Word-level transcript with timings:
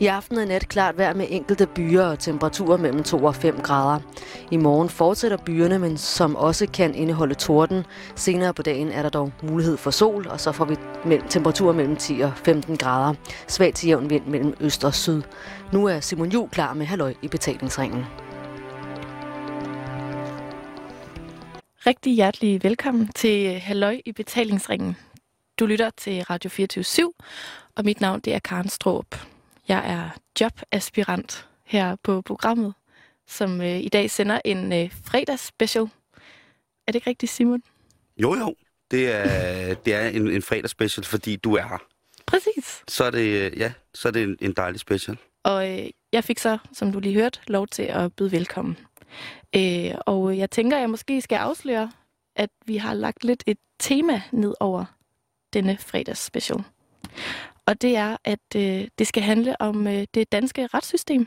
I 0.00 0.06
aften 0.06 0.38
er 0.38 0.44
nat 0.44 0.68
klart 0.68 0.98
vejr 0.98 1.14
med 1.14 1.26
enkelte 1.30 1.66
byer 1.66 2.02
og 2.02 2.18
temperaturer 2.18 2.76
mellem 2.76 3.02
2 3.02 3.24
og 3.24 3.34
5 3.34 3.60
grader. 3.60 4.00
I 4.50 4.56
morgen 4.56 4.88
fortsætter 4.88 5.36
byerne, 5.36 5.78
men 5.78 5.98
som 5.98 6.36
også 6.36 6.66
kan 6.66 6.94
indeholde 6.94 7.34
torden. 7.34 7.84
Senere 8.14 8.54
på 8.54 8.62
dagen 8.62 8.88
er 8.88 9.02
der 9.02 9.08
dog 9.08 9.32
mulighed 9.42 9.76
for 9.76 9.90
sol, 9.90 10.28
og 10.28 10.40
så 10.40 10.52
får 10.52 10.64
vi 10.64 10.76
temperaturer 11.28 11.72
mellem 11.72 11.96
10 11.96 12.20
og 12.20 12.32
15 12.36 12.76
grader. 12.76 13.14
Svag 13.48 13.74
til 13.74 13.88
jævn 13.88 14.10
vind 14.10 14.26
mellem 14.26 14.54
øst 14.60 14.84
og 14.84 14.94
syd. 14.94 15.22
Nu 15.72 15.86
er 15.86 16.00
Simon 16.00 16.32
Juhl 16.32 16.50
klar 16.50 16.74
med 16.74 16.86
halløj 16.86 17.14
i 17.22 17.28
betalingsringen. 17.28 18.04
Rigtig 21.86 22.14
hjertelig 22.14 22.62
velkommen 22.62 23.08
til 23.08 23.54
øh, 23.54 23.60
Halløj 23.62 24.00
i 24.04 24.12
betalingsringen. 24.12 24.96
Du 25.58 25.66
lytter 25.66 25.90
til 25.96 26.22
Radio 26.22 26.50
24 26.50 27.12
og 27.76 27.84
mit 27.84 28.00
navn 28.00 28.20
det 28.20 28.34
er 28.34 28.38
Karen 28.38 28.68
Stråb. 28.68 29.33
Jeg 29.68 29.92
er 29.92 30.10
jobaspirant 30.40 31.48
her 31.64 31.96
på 32.02 32.22
programmet, 32.22 32.74
som 33.26 33.60
øh, 33.60 33.80
i 33.80 33.88
dag 33.88 34.10
sender 34.10 34.40
en 34.44 34.72
øh, 34.72 34.90
fredagsspecial. 35.04 35.84
Er 36.86 36.92
det 36.92 36.94
ikke 36.94 37.10
rigtigt, 37.10 37.32
Simon? 37.32 37.62
Jo, 38.16 38.34
jo. 38.34 38.54
Det 38.90 39.14
er, 39.14 39.74
det 39.74 39.94
er 39.94 40.08
en, 40.08 40.30
en 40.30 40.42
fredagsspecial, 40.42 41.04
fordi 41.04 41.36
du 41.36 41.54
er 41.54 41.62
her. 41.62 41.78
Præcis. 42.26 42.82
Så 42.88 43.04
er 43.04 43.10
det, 43.10 43.52
øh, 43.52 43.58
ja, 43.58 43.72
så 43.94 44.08
er 44.08 44.12
det 44.12 44.22
en, 44.22 44.36
en 44.40 44.52
dejlig 44.52 44.80
special. 44.80 45.18
Og 45.42 45.70
øh, 45.70 45.90
jeg 46.12 46.24
fik 46.24 46.38
så, 46.38 46.58
som 46.72 46.92
du 46.92 47.00
lige 47.00 47.14
hørte, 47.14 47.40
lov 47.46 47.66
til 47.66 47.82
at 47.82 48.12
byde 48.12 48.32
velkommen. 48.32 48.78
Øh, 49.56 49.94
og 50.06 50.38
jeg 50.38 50.50
tænker, 50.50 50.78
jeg 50.78 50.90
måske 50.90 51.20
skal 51.20 51.36
afsløre, 51.36 51.92
at 52.36 52.50
vi 52.66 52.76
har 52.76 52.94
lagt 52.94 53.24
lidt 53.24 53.44
et 53.46 53.58
tema 53.80 54.22
ned 54.32 54.54
over 54.60 54.84
denne 55.52 55.78
fredagsspecial. 55.80 56.64
Og 57.66 57.82
det 57.82 57.96
er, 57.96 58.16
at 58.24 58.40
øh, 58.56 58.88
det 58.98 59.06
skal 59.06 59.22
handle 59.22 59.60
om 59.60 59.86
øh, 59.86 60.06
det 60.14 60.32
danske 60.32 60.66
retssystem. 60.66 61.26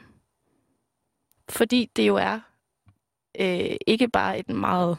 Fordi 1.50 1.92
det 1.96 2.08
jo 2.08 2.16
er 2.16 2.40
øh, 3.40 3.76
ikke 3.88 4.08
bare 4.08 4.40
et 4.40 4.50
meget 4.50 4.98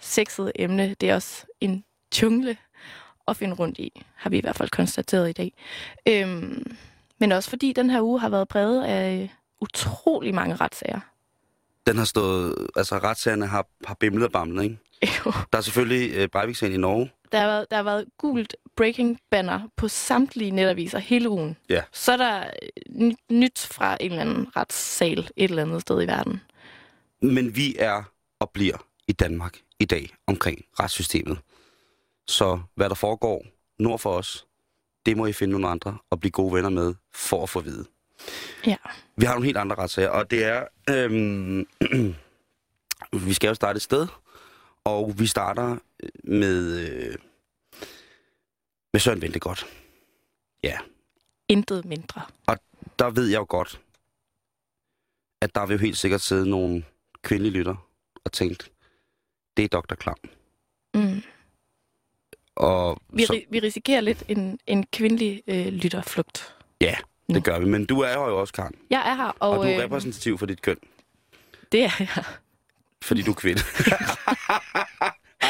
sexet 0.00 0.52
emne, 0.54 0.94
det 1.00 1.10
er 1.10 1.14
også 1.14 1.46
en 1.60 1.84
jungle 2.22 2.56
at 3.28 3.36
finde 3.36 3.54
rundt 3.54 3.78
i, 3.78 4.02
har 4.14 4.30
vi 4.30 4.38
i 4.38 4.40
hvert 4.40 4.56
fald 4.56 4.70
konstateret 4.70 5.28
i 5.28 5.32
dag. 5.32 5.52
Øhm, 6.08 6.76
men 7.20 7.32
også 7.32 7.50
fordi 7.50 7.72
den 7.72 7.90
her 7.90 8.02
uge 8.02 8.20
har 8.20 8.28
været 8.28 8.48
præget 8.48 8.84
af 8.84 9.34
utrolig 9.60 10.34
mange 10.34 10.56
retssager. 10.56 11.00
Den 11.86 11.98
har 11.98 12.04
stået, 12.04 12.68
altså 12.76 12.98
retssagerne 12.98 13.46
har, 13.46 13.66
har 13.84 13.94
bimlet 13.94 14.24
og 14.24 14.32
bamlet, 14.32 14.62
ikke? 14.62 14.78
Jo. 15.26 15.32
Der 15.52 15.58
er 15.58 15.62
selvfølgelig 15.62 16.14
øh, 16.16 16.28
Breivik-sagen 16.28 16.74
i 16.74 16.76
Norge. 16.76 17.10
Der 17.34 17.40
har, 17.40 17.46
været, 17.46 17.66
der 17.70 17.76
har 17.76 17.82
været 17.82 18.04
gult 18.18 18.56
breaking 18.76 19.20
banner 19.30 19.60
på 19.76 19.88
samtlige 19.88 20.50
netaviser 20.50 20.98
hele 20.98 21.28
ugen. 21.28 21.56
Ja. 21.68 21.82
Så 21.92 22.12
er 22.12 22.16
der 22.16 22.50
nyt, 22.88 23.18
nyt 23.30 23.58
fra 23.58 23.96
en 24.00 24.10
eller 24.10 24.20
anden 24.22 24.56
retssal 24.56 25.18
et 25.18 25.50
eller 25.50 25.62
andet 25.62 25.80
sted 25.80 26.02
i 26.02 26.06
verden. 26.06 26.40
Men 27.22 27.56
vi 27.56 27.76
er 27.78 28.02
og 28.40 28.50
bliver 28.50 28.86
i 29.08 29.12
Danmark 29.12 29.58
i 29.80 29.84
dag 29.84 30.14
omkring 30.26 30.64
retssystemet. 30.80 31.38
Så 32.28 32.60
hvad 32.74 32.88
der 32.88 32.94
foregår 32.94 33.44
nord 33.78 33.98
for 33.98 34.10
os, 34.10 34.46
det 35.06 35.16
må 35.16 35.26
I 35.26 35.32
finde 35.32 35.52
nogle 35.52 35.68
andre 35.68 35.98
og 36.10 36.20
blive 36.20 36.32
gode 36.32 36.54
venner 36.54 36.70
med 36.70 36.94
for 37.14 37.42
at 37.42 37.48
få 37.48 37.58
at 37.58 37.64
vide. 37.64 37.84
Ja. 38.66 38.76
Vi 39.16 39.24
har 39.24 39.32
nogle 39.34 39.46
helt 39.46 39.56
andre 39.56 39.76
retssager, 39.76 40.08
og 40.08 40.30
det 40.30 40.44
er... 40.44 40.64
Øhm, 40.90 41.66
vi 43.26 43.32
skal 43.32 43.48
jo 43.48 43.54
starte 43.54 43.76
et 43.76 43.82
sted, 43.82 44.06
og 44.84 45.14
vi 45.18 45.26
starter 45.26 45.76
med... 46.24 46.78
Øh, 46.88 47.14
med 48.92 49.00
Søren 49.00 49.22
Ventegodt. 49.22 49.66
Ja. 50.62 50.78
Intet 51.48 51.84
mindre. 51.84 52.22
Og 52.46 52.58
der 52.98 53.10
ved 53.10 53.26
jeg 53.28 53.38
jo 53.38 53.46
godt, 53.48 53.80
at 55.42 55.54
der 55.54 55.66
vil 55.66 55.74
jo 55.74 55.80
helt 55.80 55.96
sikkert 55.96 56.20
sidde 56.20 56.50
nogle 56.50 56.84
kvindelige 57.22 57.52
lytter 57.52 57.88
og 58.24 58.32
tænkt, 58.32 58.72
det 59.56 59.64
er 59.64 59.68
Dr. 59.80 59.94
Klam. 59.94 60.16
Mm. 60.94 61.22
Og 62.56 63.00
Vi, 63.08 63.24
så, 63.24 63.40
vi 63.50 63.60
risikerer 63.60 64.00
lidt 64.00 64.24
en, 64.28 64.58
en 64.66 64.86
kvindelig 64.86 65.42
øh, 65.46 65.66
lytterflugt. 65.66 66.56
ja, 66.80 66.96
det 67.28 67.44
gør 67.44 67.58
vi. 67.58 67.64
Men 67.64 67.86
du 67.86 68.00
er 68.00 68.08
her 68.08 68.28
jo 68.28 68.40
også, 68.40 68.52
Karen. 68.52 68.74
Jeg 68.90 69.10
er 69.10 69.14
her, 69.14 69.24
og, 69.28 69.34
Og, 69.40 69.50
og 69.50 69.64
du 69.64 69.70
er 69.70 69.76
øh, 69.76 69.84
repræsentativ 69.84 70.38
for 70.38 70.46
dit 70.46 70.62
køn, 70.62 70.78
det 71.72 71.84
er 71.84 71.90
jeg. 71.98 72.24
Fordi 73.04 73.22
du 73.22 73.30
er 73.30 73.34
kvinde. 73.34 73.62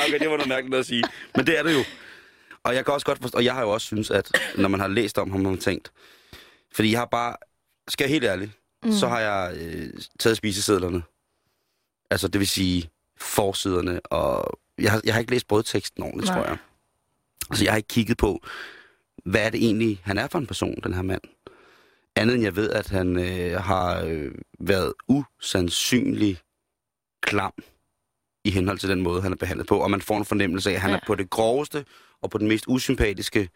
Okay, 0.08 0.18
det 0.18 0.30
var 0.30 0.36
noget 0.36 0.48
mærkeligt 0.48 0.70
noget 0.70 0.82
at 0.82 0.86
sige. 0.86 1.04
Men 1.36 1.46
det 1.46 1.58
er 1.58 1.62
det 1.62 1.74
jo. 1.74 1.84
Og 2.64 2.74
jeg 2.74 2.84
kan 2.84 2.94
også 2.94 3.06
godt 3.06 3.18
forstå, 3.22 3.36
og 3.36 3.44
jeg 3.44 3.54
har 3.54 3.62
jo 3.62 3.70
også 3.70 3.86
synes, 3.86 4.10
at 4.10 4.38
når 4.56 4.68
man 4.68 4.80
har 4.80 4.88
læst 4.88 5.18
om 5.18 5.30
ham, 5.30 5.44
har 5.44 5.50
man 5.50 5.60
tænkt, 5.60 5.92
fordi 6.72 6.90
jeg 6.90 6.98
har 6.98 7.06
bare, 7.06 7.36
skal 7.88 8.04
jeg 8.04 8.10
helt 8.10 8.24
ærlig, 8.24 8.52
mm. 8.84 8.92
så 8.92 9.08
har 9.08 9.20
jeg 9.20 9.56
øh, 9.56 9.90
taget 10.18 10.36
spisesedlerne. 10.36 11.02
Altså, 12.10 12.28
det 12.28 12.38
vil 12.38 12.48
sige 12.48 12.90
forsiderne, 13.18 14.00
og 14.00 14.58
jeg 14.78 14.92
har, 14.92 15.00
jeg 15.04 15.14
har 15.14 15.20
ikke 15.20 15.32
læst 15.32 15.48
brødteksten 15.48 16.02
ordentligt, 16.02 16.28
Nej. 16.28 16.38
tror 16.38 16.46
jeg. 16.48 16.56
Altså, 17.50 17.64
jeg 17.64 17.72
har 17.72 17.76
ikke 17.76 17.88
kigget 17.88 18.16
på, 18.16 18.40
hvad 19.24 19.46
er 19.46 19.50
det 19.50 19.64
egentlig, 19.64 20.00
han 20.04 20.18
er 20.18 20.28
for 20.28 20.38
en 20.38 20.46
person, 20.46 20.80
den 20.84 20.94
her 20.94 21.02
mand. 21.02 21.22
Andet 22.16 22.34
end 22.34 22.44
jeg 22.44 22.56
ved, 22.56 22.70
at 22.70 22.88
han 22.88 23.18
øh, 23.18 23.60
har 23.60 24.00
øh, 24.00 24.32
været 24.60 24.92
usandsynlig 25.08 26.38
klam 27.24 27.52
i 28.44 28.50
henhold 28.50 28.78
til 28.78 28.88
den 28.88 29.02
måde, 29.02 29.22
han 29.22 29.32
er 29.32 29.36
behandlet 29.36 29.66
på. 29.66 29.78
Og 29.78 29.90
man 29.90 30.00
får 30.00 30.18
en 30.18 30.24
fornemmelse 30.24 30.70
af, 30.70 30.74
at 30.74 30.80
han 30.80 30.90
ja. 30.90 30.96
Er 30.96 31.00
på 31.06 31.14
det 31.14 31.30
groveste 31.30 31.84
og 32.22 32.30
på 32.30 32.38
den 32.38 32.48
mest 32.48 32.64
usympatiske 32.68 33.48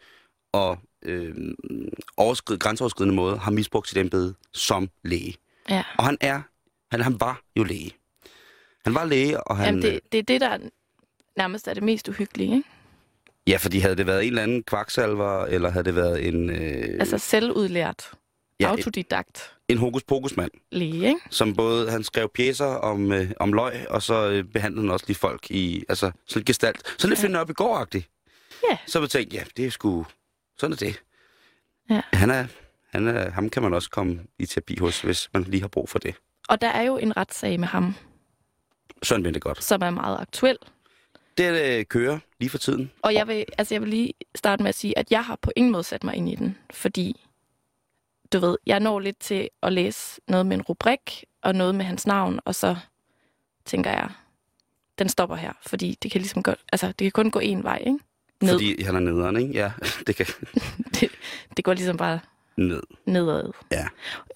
og 0.53 0.77
øh, 1.05 1.35
overskrid, 2.17 2.57
grænseoverskridende 2.57 3.15
måde 3.15 3.37
har 3.37 3.51
misbrugt 3.51 3.87
sit 3.87 3.97
embede 3.97 4.35
som 4.53 4.89
læge. 5.03 5.35
Ja. 5.69 5.83
Og 5.97 6.05
han 6.05 6.17
er, 6.21 6.41
han, 6.91 7.01
han 7.01 7.19
var 7.19 7.41
jo 7.57 7.63
læge. 7.63 7.91
Han 8.85 8.95
var 8.95 9.05
læge, 9.05 9.47
og 9.47 9.57
han... 9.57 9.65
Jamen, 9.65 9.81
det, 9.81 9.99
det 10.11 10.17
er 10.17 10.23
det, 10.23 10.41
der 10.41 10.57
nærmest 11.37 11.67
er 11.67 11.73
det 11.73 11.83
mest 11.83 12.07
uhyggelige, 12.07 12.55
ikke? 12.55 12.69
Ja, 13.47 13.57
fordi 13.57 13.79
havde 13.79 13.95
det 13.95 14.05
været 14.05 14.21
en 14.23 14.27
eller 14.27 14.43
anden 14.43 14.63
kvaksalver, 14.63 15.45
eller 15.45 15.69
havde 15.69 15.85
det 15.85 15.95
været 15.95 16.27
en, 16.27 16.49
øh, 16.49 16.99
Altså 16.99 17.17
selvudlært, 17.17 18.11
ja, 18.59 18.67
autodidakt 18.67 19.55
en 19.69 19.77
hokus 19.77 20.03
pokus 20.03 20.37
mand, 20.37 20.51
læge, 20.71 21.07
ikke? 21.07 21.19
som 21.29 21.55
både, 21.55 21.91
han 21.91 22.03
skrev 22.03 22.29
pjæser 22.29 22.65
om, 22.65 23.11
øh, 23.11 23.31
om 23.39 23.53
løg, 23.53 23.85
og 23.89 24.01
så 24.01 24.29
øh, 24.29 24.43
behandlede 24.43 24.81
han 24.85 24.91
også 24.91 25.05
lige 25.07 25.17
folk 25.17 25.51
i, 25.51 25.83
altså 25.89 26.11
sådan 26.27 26.45
gestalt. 26.45 26.81
Sådan 26.97 27.09
lidt 27.09 27.23
Ja. 27.23 27.29
ja. 27.29 27.37
op 27.41 27.49
i 27.49 27.53
går 27.53 27.87
Ja. 28.71 28.77
Så 28.87 28.99
jeg 28.99 29.09
tænkte, 29.09 29.37
ja, 29.37 29.43
det 29.57 29.65
er 29.65 29.69
sgu, 29.69 30.05
sådan 30.57 30.73
er 30.73 30.77
det. 30.77 31.01
Ja. 31.89 32.01
Han 32.13 32.29
er, 32.29 32.45
han 32.91 33.07
er, 33.07 33.31
ham 33.31 33.49
kan 33.49 33.63
man 33.63 33.73
også 33.73 33.89
komme 33.89 34.19
i 34.39 34.45
terapi 34.45 34.77
hos, 34.79 35.01
hvis 35.01 35.29
man 35.33 35.43
lige 35.43 35.61
har 35.61 35.67
brug 35.67 35.89
for 35.89 35.99
det. 35.99 36.15
Og 36.49 36.61
der 36.61 36.67
er 36.67 36.81
jo 36.81 36.97
en 36.97 37.17
retssag 37.17 37.59
med 37.59 37.67
ham, 37.67 37.95
Sådan 39.03 39.23
vil 39.25 39.33
det 39.33 39.41
godt. 39.41 39.63
som 39.63 39.81
er 39.81 39.89
meget 39.89 40.17
aktuel. 40.19 40.57
Det 41.37 41.77
øh, 41.79 41.85
kører 41.85 42.19
lige 42.39 42.49
for 42.49 42.57
tiden. 42.57 42.91
Og 43.01 43.13
jeg 43.13 43.27
vil, 43.27 43.45
altså 43.57 43.73
jeg 43.73 43.81
vil 43.81 43.89
lige 43.89 44.13
starte 44.35 44.63
med 44.63 44.69
at 44.69 44.75
sige, 44.75 44.97
at 44.97 45.11
jeg 45.11 45.25
har 45.25 45.37
på 45.41 45.51
ingen 45.55 45.71
måde 45.71 45.83
sat 45.83 46.03
mig 46.03 46.15
ind 46.15 46.29
i 46.29 46.35
den, 46.35 46.57
fordi 46.73 47.25
du 48.33 48.39
ved, 48.39 48.57
jeg 48.65 48.79
når 48.79 48.99
lidt 48.99 49.19
til 49.19 49.49
at 49.63 49.73
læse 49.73 50.21
noget 50.27 50.45
med 50.45 50.57
en 50.57 50.61
rubrik 50.61 51.23
og 51.41 51.55
noget 51.55 51.75
med 51.75 51.85
hans 51.85 52.07
navn, 52.07 52.39
og 52.45 52.55
så 52.55 52.77
tænker 53.65 53.91
jeg, 53.91 54.09
den 54.99 55.09
stopper 55.09 55.35
her, 55.35 55.53
fordi 55.67 55.97
det 56.03 56.11
kan 56.11 56.21
ligesom 56.21 56.43
godt, 56.43 56.59
altså 56.71 56.87
det 56.87 56.97
kan 56.97 57.11
kun 57.11 57.31
gå 57.31 57.39
en 57.39 57.63
vej, 57.63 57.77
ikke? 57.77 57.99
Ned. 58.41 58.53
Fordi 58.53 58.83
han 58.83 58.95
er 58.95 58.99
nederen, 58.99 59.37
ikke? 59.37 59.53
Ja, 59.53 59.71
det 60.07 60.15
kan 60.15 60.25
Det, 60.99 61.09
det 61.57 61.65
går 61.65 61.73
ligesom 61.73 61.97
bare 61.97 62.19
ned. 62.57 62.81
nedad. 63.05 63.51
Ja. 63.71 63.87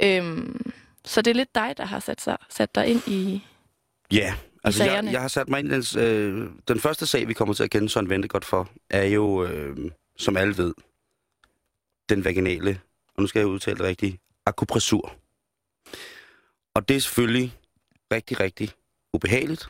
Øhm, 0.03 0.71
så 1.05 1.21
det 1.21 1.31
er 1.31 1.35
lidt 1.35 1.55
dig, 1.55 1.73
der 1.77 1.85
har 1.85 1.99
sat, 1.99 2.21
sig, 2.21 2.37
sat 2.49 2.75
dig 2.75 2.87
ind 2.87 3.07
i... 3.07 3.45
Ja, 4.11 4.35
altså 4.63 4.83
jeg, 4.83 5.03
jeg 5.11 5.21
har 5.21 5.27
sat 5.27 5.49
mig 5.49 5.59
ind 5.59 5.67
i 5.67 5.71
den, 5.71 6.01
øh, 6.03 6.49
den 6.67 6.79
første 6.79 7.05
sag, 7.05 7.27
vi 7.27 7.33
kommer 7.33 7.53
til 7.53 7.63
at 7.63 7.69
kende 7.69 7.89
Søren 7.89 8.09
Ventegodt 8.09 8.45
for, 8.45 8.69
er 8.89 9.03
jo, 9.03 9.43
øh, 9.43 9.77
som 10.17 10.37
alle 10.37 10.57
ved, 10.57 10.73
den 12.09 12.25
vaginale, 12.25 12.79
og 13.15 13.21
nu 13.21 13.27
skal 13.27 13.39
jeg 13.39 13.47
udtale 13.47 13.77
det 13.77 13.85
rigtigt, 13.85 14.17
akupressur. 14.45 15.15
Og 16.73 16.87
det 16.87 16.95
er 16.95 17.01
selvfølgelig 17.01 17.57
rigtig, 18.11 18.39
rigtig 18.39 18.69
ubehageligt 19.13 19.69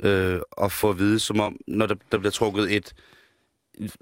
øh, 0.00 0.40
at 0.62 0.72
få 0.72 0.90
at 0.90 0.98
vide, 0.98 1.20
som 1.20 1.40
om, 1.40 1.60
når 1.66 1.86
der, 1.86 1.94
der 2.12 2.18
bliver 2.18 2.30
trukket 2.30 2.76
et, 2.76 2.94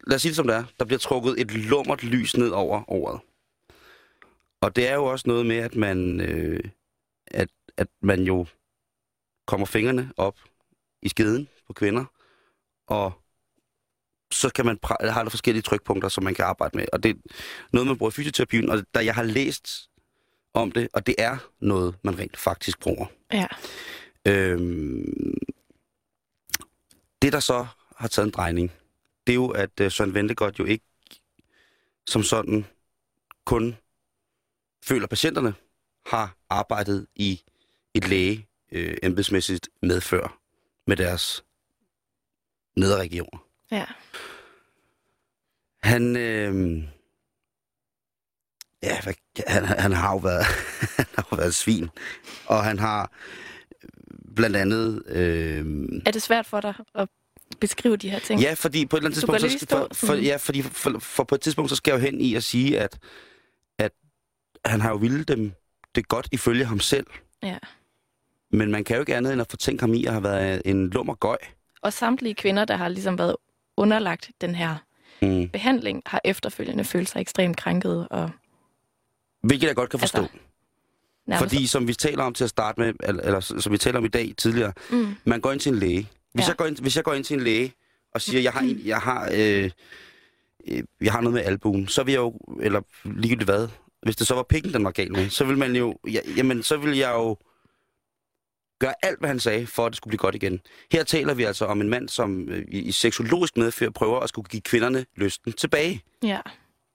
lad 0.07 0.15
os 0.15 0.23
sige 0.23 0.31
det 0.31 0.37
som 0.37 0.47
det 0.47 0.57
er, 0.57 0.65
der 0.79 0.85
bliver 0.85 0.99
trukket 0.99 1.41
et 1.41 1.51
lummert 1.51 2.03
lys 2.03 2.37
ned 2.37 2.51
over 2.51 2.91
året. 2.91 3.21
Og 4.61 4.77
det 4.77 4.89
er 4.89 4.95
jo 4.95 5.05
også 5.05 5.25
noget 5.29 5.47
med, 5.47 5.57
at 5.57 5.75
man, 5.75 6.21
øh, 6.21 6.61
at, 7.27 7.49
at 7.77 7.89
man 8.01 8.23
jo 8.23 8.47
kommer 9.47 9.67
fingrene 9.67 10.13
op 10.17 10.39
i 11.03 11.09
skeden 11.09 11.49
på 11.67 11.73
kvinder, 11.73 12.05
og 12.87 13.22
så 14.33 14.51
kan 14.51 14.67
man 14.67 14.79
har 15.01 15.23
der 15.23 15.31
forskellige 15.31 15.63
trykpunkter, 15.63 16.09
som 16.09 16.25
man 16.25 16.35
kan 16.35 16.45
arbejde 16.45 16.77
med. 16.77 16.87
Og 16.93 17.03
det 17.03 17.11
er 17.11 17.15
noget, 17.73 17.87
man 17.87 17.99
bruger 17.99 18.11
i 18.11 18.15
fysioterapien, 18.15 18.71
og 18.71 18.85
da 18.95 19.05
jeg 19.05 19.15
har 19.15 19.23
læst 19.23 19.91
om 20.55 20.73
det, 20.73 20.89
og 20.93 21.07
det 21.07 21.15
er 21.19 21.37
noget, 21.61 21.95
man 22.03 22.19
rent 22.19 22.37
faktisk 22.37 22.81
bruger. 22.81 23.07
Ja. 23.33 23.47
Øhm, 24.27 25.35
det, 27.23 27.33
der 27.33 27.41
så 27.41 27.67
har 27.97 28.09
taget 28.09 28.27
en 28.27 28.33
drejning, 28.33 28.73
det 29.27 29.33
er 29.33 29.35
jo, 29.35 29.49
at 29.49 29.81
øh, 29.81 29.91
Søren 29.91 30.15
Ventegodt 30.15 30.59
jo 30.59 30.65
ikke 30.65 30.85
som 32.07 32.23
sådan 32.23 32.65
kun 33.45 33.77
føler 34.85 35.07
patienterne, 35.07 35.55
har 36.07 36.37
arbejdet 36.51 37.07
i 37.15 37.43
et 37.95 38.09
læge 38.09 38.49
øh, 38.73 38.97
embedsmæssigt 39.03 39.69
medfør 39.83 40.39
med 40.87 40.97
deres 40.97 41.45
nederregioner. 42.77 43.52
Ja. 43.73 43.85
Han, 45.83 46.17
øh, 46.17 46.83
ja, 48.83 49.01
hvad, 49.03 49.15
han, 49.47 49.65
han 49.65 49.93
har 49.93 50.13
jo 50.13 50.19
været, 50.19 50.45
han 50.97 51.07
har 51.15 51.29
jo 51.33 51.37
været 51.37 51.55
svin, 51.55 51.89
og 52.47 52.65
han 52.65 52.79
har 52.79 53.13
blandt 54.37 54.57
andet... 54.57 55.03
Øh, 55.07 55.67
Er 56.07 56.11
det 56.11 56.23
svært 56.23 56.47
for 56.47 56.61
dig 56.61 56.75
at 56.95 57.09
beskrive 57.61 57.97
de 57.97 58.11
her 58.11 58.19
ting? 58.19 58.41
Ja, 58.41 58.55
fordi 58.55 58.87
på 58.87 58.97
et 58.97 59.01
eller 59.01 59.09
andet 59.09 59.15
tidspunkt, 59.15 59.41
så 59.41 59.49
skal, 59.59 59.69
for, 59.69 59.89
for, 59.93 60.15
ja, 60.15 60.37
fordi 60.37 60.63
for, 60.63 60.99
for, 60.99 61.25
på 61.25 61.35
et 61.35 61.41
tidspunkt, 61.41 61.71
så 61.71 61.77
skal 61.77 61.93
jeg 61.93 62.01
jo 62.01 62.05
hen 62.05 62.21
i 62.21 62.35
at 62.35 62.45
sige, 62.45 62.81
at, 62.81 62.99
at 63.79 63.93
han 64.65 64.81
har 64.81 64.91
jo 64.91 64.97
ville 64.97 65.25
dem 65.25 65.53
det 65.95 66.09
godt 66.09 66.29
ifølge 66.33 66.65
ham 66.65 66.81
selv. 66.81 67.07
Ja. 67.43 67.59
Men 68.51 68.71
man 68.71 68.85
kan 68.85 68.97
jo 68.97 69.01
ikke 69.03 69.17
andet 69.17 69.33
end 69.33 69.41
at 69.41 69.51
fortænke 69.51 69.81
ham 69.81 69.95
i 69.95 70.05
at 70.05 70.13
have 70.13 70.23
været 70.25 70.63
en 70.65 70.91
lummer 70.91 71.15
gøj. 71.15 71.39
Og 71.83 71.93
samtlige 71.93 72.35
kvinder, 72.35 72.65
der 72.65 72.77
har 72.77 72.89
ligesom 72.89 73.19
været 73.19 73.37
underlagt 73.77 74.31
den 74.41 74.55
her 74.55 74.77
Mm. 75.23 75.49
behandling, 75.49 76.03
har 76.07 76.21
efterfølgende 76.25 76.85
følt 76.85 77.09
sig 77.09 77.21
ekstremt 77.21 77.57
krænket 77.57 78.09
og 78.11 78.31
Hvilket 79.43 79.67
jeg 79.69 79.77
godt 79.77 79.91
kan 79.91 80.01
forstå. 80.01 80.21
Altså, 80.23 80.37
nærmest... 81.27 81.51
fordi 81.55 81.67
som 81.67 81.89
vi 81.89 81.95
taler 81.95 82.25
om 82.25 82.35
til 82.35 82.45
at 82.45 82.51
starte 82.51 82.81
med, 82.81 82.95
eller, 83.05 83.23
eller 83.23 83.41
som 83.41 83.73
vi 83.73 83.79
taler 83.79 83.99
om 83.99 84.05
i 84.05 84.09
dag 84.09 84.35
tidligere, 84.39 84.73
Mm, 84.91 85.15
man 85.25 85.41
går 85.41 85.53
ind 85.53 85.61
til 85.61 85.73
en 85.73 85.79
læge. 85.79 86.09
Hvis, 86.35 86.45
Ja. 86.45 86.49
jeg, 86.49 86.57
går 86.57 86.67
ind, 86.67 86.77
hvis 86.81 86.97
jeg 86.97 87.05
går 87.05 87.13
ind 87.13 87.25
til 87.25 87.35
en 87.35 87.41
læge 87.45 87.73
og 88.15 88.21
siger, 88.21 88.41
jeg 88.41 88.53
har, 88.53 88.61
en, 88.61 88.81
jeg 88.85 88.99
har, 88.99 89.31
øh, 89.35 89.71
øh, 90.69 90.83
jeg 91.01 91.13
har 91.13 91.21
noget 91.21 91.35
med 91.35 91.43
albuen, 91.45 91.89
så 91.89 92.03
vil 92.03 92.13
jeg 92.13 92.19
jo, 92.21 92.39
eller 92.61 92.81
ligegyldigt 93.05 93.51
hvad, 93.51 93.69
hvis 94.03 94.17
det 94.17 94.27
så 94.27 94.35
var 94.35 94.43
pikken, 94.43 94.73
den 94.73 94.85
var 94.85 94.91
gal 94.91 95.13
med, 95.13 95.31
så 95.31 95.45
vil 95.45 95.59
man 95.59 95.77
jo, 95.77 95.99
ja, 96.13 96.21
jamen 96.37 96.63
så 96.63 96.77
vil 96.77 96.97
jeg 96.97 97.11
jo 97.15 97.37
gøre 98.87 98.95
alt, 99.03 99.19
hvad 99.19 99.29
han 99.29 99.41
sagde, 99.41 99.67
for 99.67 99.87
at 99.87 99.91
det 99.91 99.97
skulle 99.97 100.11
blive 100.11 100.19
godt 100.19 100.35
igen. 100.35 100.61
Her 100.93 101.05
taler 101.05 101.35
vi 101.35 101.45
altså 101.45 101.65
om 101.65 101.81
en 101.81 101.89
mand, 101.89 102.09
som 102.09 102.49
øh, 102.49 102.65
i, 102.69 102.79
i 102.79 102.93
seksologisk 102.93 103.57
medfør 103.57 103.91
prøver 103.91 104.21
at 104.21 104.29
skulle 104.29 104.49
give 104.49 104.63
kvinderne 104.63 105.07
lysten 105.17 105.53
tilbage. 105.53 106.03
ja. 106.23 106.41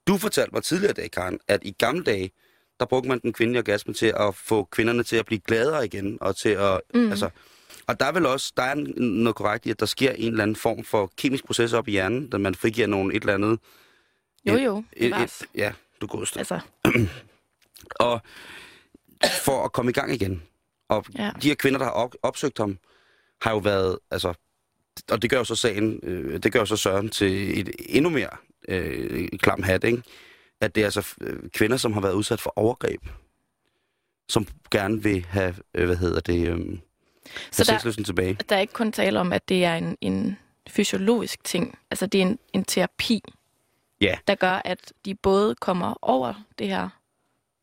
Du 0.07 0.17
fortalte 0.17 0.53
mig 0.53 0.63
tidligere 0.63 0.91
i 0.91 0.93
dag, 0.93 1.11
Karen, 1.11 1.39
at 1.47 1.59
i 1.63 1.71
gamle 1.71 2.03
dage, 2.03 2.31
der 2.79 2.85
brugte 2.85 3.09
man 3.09 3.19
den 3.19 3.33
kvindelige 3.33 3.59
orgasme 3.59 3.93
til 3.93 4.13
at 4.19 4.35
få 4.35 4.63
kvinderne 4.71 5.03
til 5.03 5.15
at 5.15 5.25
blive 5.25 5.39
gladere 5.39 5.85
igen, 5.85 6.17
og 6.21 6.37
til 6.37 6.49
at, 6.49 6.81
Mm. 6.93 7.09
altså, 7.09 7.29
og 7.87 7.99
der 7.99 8.05
er 8.05 8.11
vel 8.11 8.25
også, 8.25 8.53
der 8.57 8.63
er 8.63 8.75
noget 9.01 9.35
korrekt 9.35 9.65
i, 9.65 9.69
at 9.69 9.79
der 9.79 9.85
sker 9.85 10.11
en 10.11 10.31
eller 10.31 10.43
anden 10.43 10.55
form 10.55 10.83
for 10.83 11.11
kemisk 11.17 11.45
proces 11.45 11.73
op 11.73 11.87
i 11.87 11.91
hjernen, 11.91 12.29
da 12.29 12.37
man 12.37 12.55
frigiver 12.55 12.87
nogen 12.87 13.11
et 13.11 13.21
eller 13.21 13.33
andet. 13.33 13.59
Jo, 14.45 14.53
et- 14.53 14.63
jo. 14.65 14.83
Et, 14.93 15.11
bevares. 15.11 15.41
et, 15.41 15.47
ja, 15.55 15.71
du 16.01 16.07
altså. 16.19 16.39
Altså, 16.39 16.59
Og 17.99 18.21
for 19.43 19.65
at 19.65 19.71
komme 19.71 19.91
i 19.91 19.93
gang 19.93 20.13
igen. 20.13 20.43
Og 20.89 21.05
Ja. 21.17 21.31
de 21.41 21.47
her 21.47 21.55
kvinder, 21.55 21.77
der 21.79 21.85
har 21.85 21.91
op, 21.91 22.15
opsøgt 22.23 22.57
ham, 22.57 22.77
har 23.41 23.51
jo 23.51 23.57
været, 23.57 23.99
altså, 24.11 24.33
og 25.11 25.21
det 25.21 25.29
gør 25.29 25.37
jo 25.37 25.43
så 25.43 25.55
sagen, 25.55 25.99
øh, 26.03 26.43
det 26.43 26.51
gør 26.51 26.59
jo 26.59 26.65
så 26.65 26.77
Søren 26.77 27.09
til 27.09 27.59
et 27.59 27.69
endnu 27.79 28.09
mere 28.09 28.29
øh, 28.69 29.27
klam 29.37 29.63
hat, 29.63 29.83
ikke? 29.83 30.03
At 30.61 30.75
det 30.75 30.81
er 30.81 30.85
altså 30.85 31.15
øh, 31.21 31.49
kvinder, 31.49 31.77
som 31.77 31.93
har 31.93 32.01
været 32.01 32.13
udsat 32.13 32.41
for 32.41 32.53
overgreb, 32.55 33.01
som 34.29 34.47
gerne 34.71 35.03
vil 35.03 35.25
have, 35.25 35.55
øh, 35.73 35.85
hvad 35.85 35.95
hedder 35.95 36.19
det, 36.19 36.47
øh, 36.47 36.77
så 37.51 37.63
der, 37.63 38.03
tilbage. 38.05 38.37
der 38.49 38.55
er 38.55 38.59
ikke 38.59 38.73
kun 38.73 38.91
tale 38.91 39.19
om, 39.19 39.33
at 39.33 39.49
det 39.49 39.65
er 39.65 39.75
en, 39.75 39.97
en 40.01 40.37
fysiologisk 40.69 41.43
ting. 41.43 41.77
Altså, 41.91 42.05
det 42.05 42.21
er 42.21 42.25
en, 42.25 42.39
en 42.53 42.63
terapi, 42.63 43.21
Ja. 44.01 44.17
der 44.27 44.35
gør, 44.35 44.61
at 44.65 44.93
de 45.05 45.15
både 45.15 45.55
kommer 45.55 45.93
over 46.01 46.33
det 46.59 46.67
her 46.67 46.89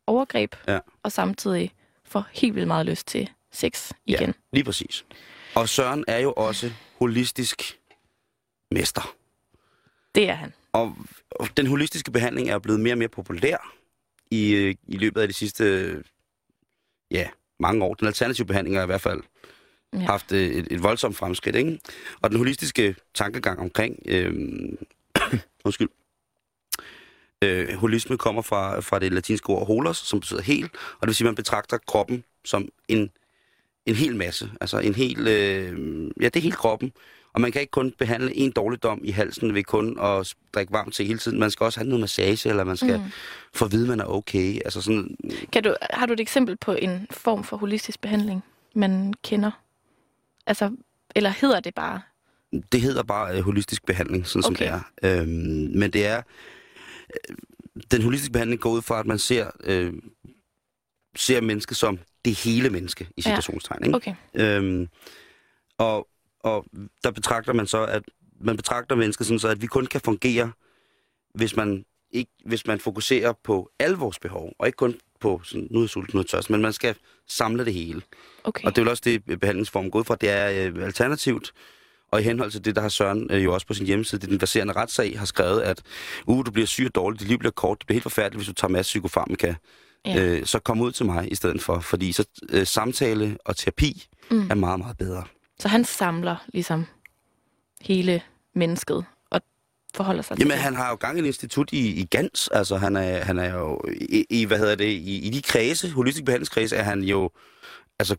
overgreb, 0.07 0.55
Ja. 0.67 0.79
og 1.03 1.11
samtidig 1.11 1.71
får 2.15 2.27
helt 2.33 2.55
vildt 2.55 2.67
meget 2.67 2.85
lyst 2.85 3.07
til 3.07 3.29
sex 3.51 3.91
igen. 4.05 4.27
Ja, 4.27 4.31
lige 4.53 4.63
præcis. 4.63 5.05
Og 5.55 5.69
Søren 5.69 6.05
er 6.07 6.19
jo 6.19 6.33
også 6.33 6.71
holistisk 6.99 7.79
mester. 8.71 9.15
Det 10.15 10.29
er 10.29 10.33
han. 10.33 10.53
Og 10.73 10.95
og 11.31 11.47
den 11.57 11.67
holistiske 11.67 12.11
behandling 12.11 12.49
er 12.49 12.59
blevet 12.59 12.79
mere 12.79 12.93
og 12.93 12.97
mere 12.97 13.07
populær 13.09 13.75
i, 14.31 14.51
øh, 14.51 14.75
i 14.87 14.97
løbet 14.97 15.21
af 15.21 15.27
de 15.27 15.33
sidste 15.33 15.63
ja, 17.11 17.27
mange 17.59 17.85
år. 17.85 17.93
Den 17.93 18.07
alternative 18.07 18.47
behandling 18.47 18.75
har 18.77 18.83
i 18.83 18.85
hvert 18.85 19.01
fald 19.01 19.21
Ja. 19.93 19.99
ja. 19.99 20.05
haft 20.05 20.31
øh, 20.31 20.47
et, 20.47 20.67
et 20.71 20.83
voldsomt 20.83 21.15
fremskridt. 21.15 21.55
Ikke? 21.55 21.79
Og 22.21 22.29
den 22.29 22.37
holistiske 22.37 22.95
tankegang 23.13 23.59
omkring... 23.59 23.99
Øh, 24.05 24.33
undskyld. 25.65 25.89
Øh, 27.41 27.73
holisme 27.75 28.17
kommer 28.17 28.41
fra, 28.41 28.79
fra 28.79 28.99
det 28.99 29.13
latinske 29.13 29.49
ord 29.49 29.67
holos, 29.67 29.97
som 29.97 30.19
betyder 30.19 30.41
hel, 30.41 30.63
og 30.63 31.01
det 31.01 31.07
vil 31.07 31.15
sige, 31.15 31.25
at 31.25 31.29
man 31.29 31.35
betragter 31.35 31.77
kroppen 31.87 32.23
som 32.45 32.67
en, 32.87 33.09
en 33.85 33.95
hel 33.95 34.15
masse. 34.15 34.51
Altså 34.61 34.79
en 34.79 34.95
hel... 34.95 35.27
Øh, 35.27 36.11
ja, 36.21 36.25
det 36.25 36.35
er 36.35 36.41
hele 36.41 36.55
kroppen. 36.55 36.91
Og 37.33 37.41
man 37.41 37.51
kan 37.51 37.61
ikke 37.61 37.71
kun 37.71 37.91
behandle 37.97 38.35
en 38.35 38.51
dårligdom 38.51 39.01
i 39.03 39.11
halsen 39.11 39.53
ved 39.53 39.63
kun 39.63 39.99
at 39.99 40.33
drikke 40.53 40.73
varmt 40.73 40.93
til 40.93 41.05
hele 41.05 41.19
tiden. 41.19 41.39
Man 41.39 41.51
skal 41.51 41.63
også 41.63 41.79
have 41.79 41.87
noget 41.87 42.01
massage, 42.01 42.49
eller 42.49 42.63
man 42.63 42.77
skal 42.77 42.97
Mm. 42.97 43.03
få 43.53 43.65
at 43.65 43.71
vide, 43.71 43.83
at 43.83 43.87
man 43.89 43.99
er 43.99 44.05
okay. 44.05 44.55
Altså 44.65 44.81
sådan, 44.81 45.15
Kan 45.51 45.63
du, 45.63 45.75
har 45.93 46.05
du 46.05 46.13
et 46.13 46.19
eksempel 46.19 46.57
på 46.57 46.71
en 46.73 47.07
form 47.11 47.43
for 47.43 47.57
holistisk 47.57 48.01
behandling, 48.01 48.43
man 48.75 49.13
kender? 49.23 49.51
Altså, 50.47 50.71
eller 51.15 51.29
hedder 51.29 51.59
det 51.59 51.75
bare? 51.75 52.01
det 52.71 52.81
hedder 52.81 53.03
bare 53.03 53.37
øh, 53.37 53.43
holistisk 53.43 53.85
behandling, 53.85 54.27
sådan 54.27 54.45
Okay. 54.45 54.67
som 54.69 54.81
det 55.01 55.09
er. 55.09 55.19
Øhm, 55.21 55.71
men 55.79 55.91
det 55.93 56.05
er... 56.05 56.21
Den 57.91 58.01
holistiske 58.01 58.31
behandling 58.31 58.61
går 58.61 58.69
ud 58.69 58.81
fra, 58.81 58.99
at 58.99 59.05
man 59.05 59.19
ser, 59.19 59.51
øh, 59.63 59.93
ser 61.15 61.41
mennesket 61.41 61.77
som 61.77 61.99
det 62.25 62.35
hele 62.35 62.69
menneske, 62.69 63.09
i 63.17 63.21
situationstegn. 63.21 63.83
Ikke? 63.85 63.95
Okay. 63.95 64.15
Øhm, 64.33 64.87
og, 65.77 66.07
og 66.39 66.65
der 67.03 67.11
betragter 67.11 67.53
man 67.53 67.67
så, 67.67 67.85
at 67.85 68.03
man 68.39 68.57
betragter 68.57 68.95
mennesket 68.95 69.27
sådan 69.27 69.39
så, 69.39 69.47
at 69.47 69.61
vi 69.61 69.67
kun 69.67 69.85
kan 69.85 70.01
fungere, 70.01 70.51
hvis 71.33 71.55
man 71.55 71.85
ikke, 72.11 72.31
hvis 72.45 72.67
man 72.67 72.79
fokuserer 72.79 73.33
på 73.43 73.69
alle 73.79 73.97
vores 73.97 74.19
behov, 74.19 74.53
og 74.59 74.67
ikke 74.67 74.77
kun 74.77 74.95
på 75.19 75.41
sådan, 75.43 75.67
nu 75.71 75.83
er 75.83 75.87
sulten, 75.87 76.17
nu 76.17 76.19
er 76.19 76.23
tørst, 76.23 76.49
men 76.49 76.61
man 76.61 76.73
skal 76.73 76.95
samle 77.27 77.65
det 77.65 77.73
hele. 77.73 78.01
okay. 78.43 78.65
Og 78.65 78.75
det 78.75 78.81
er 78.81 78.83
vel 78.83 78.91
også 78.91 79.03
det, 79.05 79.39
behandlingsformen 79.39 79.91
går 79.91 79.99
ud 79.99 80.03
fra. 80.03 80.15
Det 80.15 80.29
er 80.29 80.69
øh, 80.69 80.85
alternativt. 80.85 81.53
Og 82.15 82.21
i 82.21 82.23
henhold 82.23 82.51
til 82.51 82.65
det, 82.65 82.75
der 82.75 82.81
har 82.81 82.89
Søren 82.89 83.27
øh, 83.31 83.43
jo 83.43 83.53
også 83.53 83.67
på 83.67 83.73
sin 83.73 83.85
hjemmeside, 83.85 84.21
det 84.21 84.27
er 84.27 84.31
den 84.31 84.39
baserende 84.39 84.73
retssag, 84.73 85.19
har 85.19 85.25
skrevet, 85.25 85.61
at 85.61 85.81
uh, 86.27 86.45
du 86.45 86.51
bliver 86.51 86.65
syg 86.67 86.85
og 86.85 86.95
dårligt, 86.95 87.19
dit 87.19 87.27
liv 87.27 87.39
bliver 87.39 87.51
kort, 87.51 87.79
det 87.79 87.87
bliver 87.87 87.95
helt 87.95 88.03
forfærdeligt, 88.03 88.37
hvis 88.37 88.47
du 88.47 88.53
tager 88.53 88.69
masse 88.71 88.89
psykofarmaka. 88.89 89.53
Ja. 90.05 90.23
Øh, 90.23 90.45
så 90.45 90.59
kom 90.59 90.81
ud 90.81 90.91
til 90.91 91.05
mig 91.05 91.31
i 91.31 91.35
stedet 91.35 91.61
for, 91.61 91.79
fordi 91.79 92.11
så 92.11 92.25
øh, 92.49 92.67
samtale 92.67 93.37
og 93.45 93.57
terapi 93.57 94.07
Mm. 94.31 94.47
er 94.49 94.55
meget, 94.55 94.79
meget 94.79 94.97
bedre. 94.97 95.23
Så 95.59 95.67
han 95.67 95.85
samler 95.85 96.35
ligesom 96.53 96.85
hele 97.81 98.21
mennesket 98.55 99.05
og 99.31 99.41
forholder 99.95 100.21
sig 100.21 100.39
Jamen, 100.39 100.51
til 100.51 100.59
han 100.59 100.75
har 100.75 100.89
jo 100.89 100.95
gang 100.95 101.17
i 101.17 101.21
et 101.21 101.25
institut 101.25 101.69
i, 101.73 102.01
i 102.01 102.05
Gans. 102.05 102.47
Altså, 102.47 102.77
han 102.77 102.95
er, 102.95 103.23
han 103.23 103.39
er 103.39 103.53
jo 103.53 103.81
i, 104.01 104.25
i, 104.29 104.45
hvad 104.45 104.57
hedder 104.57 104.75
det, 104.75 104.85
i, 104.89 105.27
i 105.27 105.29
de 105.29 105.41
kredse, 105.41 105.89
holistisk 105.91 106.25
behandlingskredse, 106.25 106.75
er 106.75 106.83
han 106.83 107.01
jo, 107.03 107.29
altså, 107.99 108.15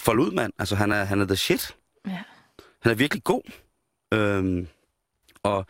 fold 0.00 0.20
ud, 0.20 0.30
mand. 0.30 0.52
Altså, 0.58 0.74
han 0.76 0.92
er, 0.92 1.04
han 1.04 1.20
er 1.20 1.24
the 1.26 1.36
shit. 1.36 1.76
Ja. 2.06 2.18
Han 2.82 2.92
er 2.92 2.96
virkelig 2.96 3.24
god. 3.24 3.42
Øhm, 4.14 4.66
og 5.42 5.66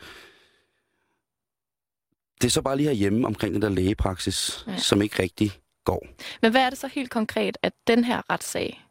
det 2.41 2.47
er 2.47 2.51
så 2.51 2.61
bare 2.61 2.77
lige 2.77 2.87
herhjemme 2.87 3.27
omkring 3.27 3.53
den 3.53 3.61
der 3.61 3.69
lægepraksis, 3.69 4.63
Ja. 4.67 4.77
som 4.77 5.01
ikke 5.01 5.21
rigtig 5.23 5.51
går. 5.85 6.07
Men 6.41 6.51
hvad 6.51 6.61
er 6.61 6.69
det 6.69 6.79
så 6.79 6.87
helt 6.87 7.09
konkret, 7.11 7.57
at 7.61 7.73
den 7.87 8.03
her 8.03 8.21
retssag 8.29 8.85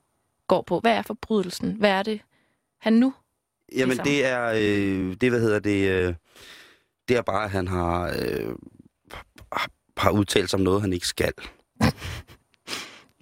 går 0.46 0.62
på? 0.62 0.80
Hvad 0.80 0.92
er 0.92 1.02
forbrydelsen? 1.02 1.72
Hvad 1.72 1.90
er 1.90 2.02
det, 2.02 2.20
han 2.78 2.92
nu? 2.92 3.14
Jamen, 3.76 3.88
Ligesom. 3.88 4.04
det 4.04 4.26
er, 4.26 4.44
øh, 4.46 5.16
det, 5.20 5.30
hvad 5.30 5.40
hedder 5.40 5.58
det, 5.58 5.88
øh, 5.90 6.14
det 7.08 7.16
er 7.16 7.22
bare, 7.22 7.44
at 7.44 7.50
han 7.50 7.68
har, 7.68 8.14
øh, 8.18 8.54
har 9.96 10.10
udtalt 10.10 10.50
sig 10.50 10.56
om 10.58 10.64
noget, 10.64 10.80
han 10.80 10.92
ikke 10.92 11.06
skal. 11.06 11.32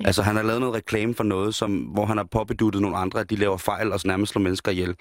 Ja. 0.01 0.07
Altså, 0.07 0.23
han 0.23 0.37
har 0.37 0.43
lavet 0.43 0.61
noget 0.61 0.75
reklame 0.75 1.15
for 1.15 1.25
noget, 1.25 1.55
som, 1.55 1.79
hvor 1.79 2.07
han 2.07 2.17
har 2.17 2.25
påbeduttet 2.25 2.83
nogle 2.83 2.97
andre, 2.97 3.21
at 3.21 3.31
de 3.31 3.37
laver 3.37 3.57
fejl 3.57 3.93
og 3.93 4.01
så 4.01 4.09
nærmest 4.09 4.33
slår 4.33 4.43
mennesker 4.43 4.73
ihjel. 4.73 4.97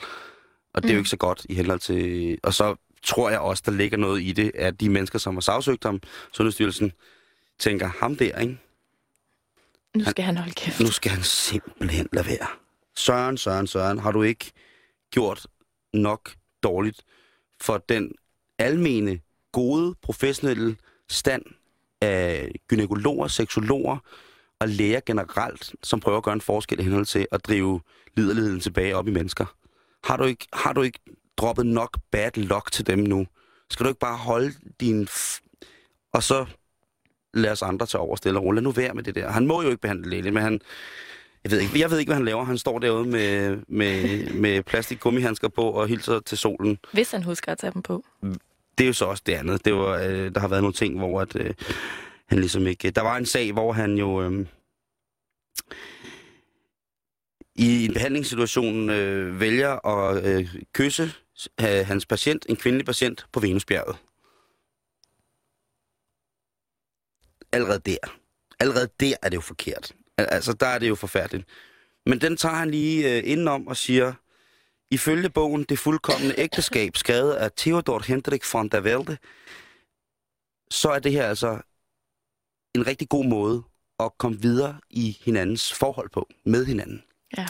Og 0.73 0.83
det 0.83 0.89
er 0.89 0.93
jo 0.93 0.97
Mm. 0.97 0.99
ikke 0.99 1.09
så 1.09 1.17
godt 1.17 1.45
i 1.49 1.53
henhold 1.55 1.79
til... 1.79 2.37
Og 2.43 2.53
så 2.53 2.75
tror 3.03 3.29
jeg 3.29 3.39
også, 3.39 3.63
der 3.65 3.71
ligger 3.71 3.97
noget 3.97 4.21
i 4.21 4.31
det, 4.31 4.51
at 4.55 4.79
de 4.79 4.89
mennesker, 4.89 5.19
som 5.19 5.33
har 5.35 5.41
sagsøgt 5.41 5.83
ham, 5.83 6.01
Sundhedsstyrelsen, 6.33 6.91
tænker, 7.59 7.87
ham 7.99 8.15
der, 8.15 8.37
ikke? 8.39 8.57
Nu 9.95 10.03
skal 10.05 10.25
han 10.25 10.37
holde 10.37 10.53
kæft. 10.53 10.79
Nu 10.79 10.91
skal 10.91 11.11
han 11.11 11.23
simpelthen 11.23 12.09
lade 12.13 12.27
være. 12.27 12.47
Søren, 12.95 13.37
Søren, 13.37 13.67
Søren, 13.67 13.99
har 13.99 14.11
du 14.11 14.21
ikke 14.21 14.51
gjort 15.11 15.47
nok 15.93 16.31
dårligt 16.63 17.01
for 17.61 17.77
den 17.77 18.11
almene, 18.59 19.19
gode, 19.51 19.95
professionelle 20.01 20.77
stand 21.09 21.43
af 22.01 22.51
gynækologer, 22.67 23.27
seksologer 23.27 23.97
og 24.59 24.67
læger 24.67 24.99
generelt, 25.05 25.75
som 25.83 25.99
prøver 25.99 26.17
at 26.17 26.23
gøre 26.23 26.33
en 26.33 26.41
forskel 26.41 26.79
i 26.79 26.83
henhold 26.83 27.05
til 27.05 27.27
at 27.31 27.45
drive 27.45 27.81
liderligheden 28.17 28.59
tilbage 28.59 28.95
op 28.95 29.07
i 29.07 29.11
mennesker. 29.11 29.45
Har 30.03 30.17
du 30.17 30.23
ikke, 30.23 30.47
har 30.53 30.73
du 30.73 30.81
ikke 30.81 30.99
droppet 31.37 31.65
nok 31.65 31.97
bad 32.11 32.31
luck 32.35 32.71
til 32.71 32.87
dem 32.87 32.99
nu? 32.99 33.27
Skal 33.69 33.83
du 33.83 33.89
ikke 33.89 33.99
bare 33.99 34.17
holde 34.17 34.53
din... 34.79 35.07
Og 36.13 36.23
så 36.23 36.45
lad 37.33 37.51
os 37.51 37.61
andre 37.61 37.85
tage 37.85 38.01
over 38.01 38.15
stille 38.15 38.39
og 38.39 38.43
roligt. 38.43 38.63
Lad 38.63 38.63
nu 38.63 38.71
være 38.71 38.93
med 38.93 39.03
det 39.03 39.15
der. 39.15 39.31
Han 39.31 39.47
må 39.47 39.61
jo 39.61 39.69
ikke 39.69 39.81
behandle 39.81 40.09
lægeligt, 40.09 40.33
men 40.33 40.43
han... 40.43 40.61
Jeg 41.43 41.51
ved, 41.51 41.59
ikke, 41.59 41.79
jeg 41.79 41.91
ved 41.91 41.99
ikke, 41.99 42.09
hvad 42.09 42.15
han 42.15 42.25
laver. 42.25 42.43
Han 42.43 42.57
står 42.57 42.79
derude 42.79 43.09
med, 43.09 43.57
med, 43.67 44.27
med 44.33 44.63
plastik 44.63 44.99
gummihandsker 44.99 45.47
på 45.47 45.61
og 45.61 45.87
hilser 45.87 46.19
til 46.19 46.37
solen. 46.37 46.77
Hvis 46.93 47.11
han 47.11 47.23
husker 47.23 47.51
at 47.51 47.57
tage 47.57 47.73
dem 47.73 47.81
på. 47.81 48.03
Det 48.77 48.83
er 48.83 48.87
jo 48.87 48.93
så 48.93 49.05
også 49.05 49.23
det 49.25 49.33
andet. 49.33 49.65
Det 49.65 49.73
var, 49.73 49.97
øh, 49.97 50.35
der 50.35 50.39
har 50.39 50.47
været 50.47 50.61
nogle 50.63 50.73
ting, 50.73 50.97
hvor 50.97 51.21
at, 51.21 51.35
øh, 51.35 51.53
han 52.27 52.39
ligesom 52.39 52.67
ikke... 52.67 52.91
Der 52.91 53.01
var 53.01 53.17
en 53.17 53.25
sag, 53.25 53.53
hvor 53.53 53.73
han 53.73 53.97
jo... 53.97 54.21
Øh, 54.21 54.47
i 57.55 57.85
en 57.85 57.93
behandlingssituation 57.93 58.89
øh, 58.89 59.39
vælger 59.39 59.85
at 59.85 60.25
øh, 60.25 60.55
kysse 60.73 61.03
øh, 61.61 61.85
hans 61.85 62.05
patient, 62.05 62.45
en 62.49 62.55
kvindelig 62.55 62.85
patient, 62.85 63.25
på 63.31 63.39
Venusbjerget. 63.39 63.97
Allerede 67.51 67.79
der. 67.79 68.17
Allerede 68.59 68.89
der 68.99 69.15
er 69.21 69.29
det 69.29 69.35
jo 69.35 69.41
forkert. 69.41 69.91
Al- 70.17 70.27
Altså, 70.31 70.53
der 70.53 70.67
er 70.67 70.79
det 70.79 70.89
jo 70.89 70.95
forfærdeligt. 70.95 71.47
Men 72.05 72.21
den 72.21 72.37
tager 72.37 72.55
han 72.55 72.71
lige 72.71 73.17
øh, 73.17 73.31
indenom 73.31 73.67
og 73.67 73.77
siger, 73.77 74.13
ifølge 74.91 75.29
bogen 75.29 75.63
Det 75.63 75.79
fuldkommende 75.79 76.35
ægteskab, 76.37 76.97
skrevet 76.97 77.33
af 77.33 77.51
Theodor 77.57 77.99
Hendrik 78.07 78.53
von 78.53 78.69
der 78.69 78.79
Velde, 78.81 79.17
så 80.71 80.89
er 80.89 80.99
det 80.99 81.11
her 81.11 81.29
altså 81.29 81.61
en 82.77 82.87
rigtig 82.87 83.09
god 83.09 83.25
måde 83.25 83.63
at 83.99 84.11
komme 84.17 84.41
videre 84.41 84.75
i 84.89 85.17
hinandens 85.25 85.73
forhold 85.73 86.09
på, 86.09 86.29
med 86.45 86.65
hinanden. 86.65 87.03
Ja. 87.37 87.47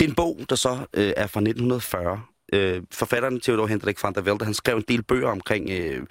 Det 0.00 0.06
er 0.06 0.08
en 0.10 0.14
bog, 0.14 0.40
der 0.48 0.56
så 0.56 0.70
øh, 0.94 1.12
er 1.16 1.26
fra 1.26 1.40
1940. 1.40 2.22
Øh, 2.52 2.82
forfatteren 2.90 3.40
Theodor 3.40 3.66
Hendrik 3.66 4.02
van 4.02 4.14
der 4.14 4.20
Velde, 4.20 4.44
han 4.44 4.54
skrev 4.54 4.76
en 4.76 4.84
del 4.88 5.02
bøger 5.02 5.28
omkring, 5.28 5.70
øh, 5.70 6.06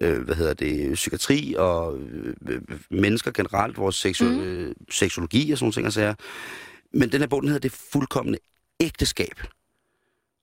øh, 0.00 0.22
hvad 0.22 0.34
hedder 0.34 0.54
det, 0.54 0.94
psykiatri 0.94 1.54
og 1.58 1.98
øh, 1.98 2.34
øh, 2.48 2.60
mennesker 2.90 3.30
generelt, 3.30 3.78
vores 3.78 4.06
seksu- 4.06 4.24
Mhm. 4.24 4.34
mm. 4.34 4.40
øh, 4.40 4.74
seksologi 4.90 5.50
og 5.52 5.58
sådan 5.58 5.72
nogle 5.76 5.90
ting. 5.90 6.16
Men 6.92 7.12
den 7.12 7.20
her 7.20 7.28
bog, 7.28 7.42
den 7.42 7.48
hedder 7.48 7.68
Det 7.68 7.72
fuldkommende 7.92 8.38
ægteskab. 8.80 9.42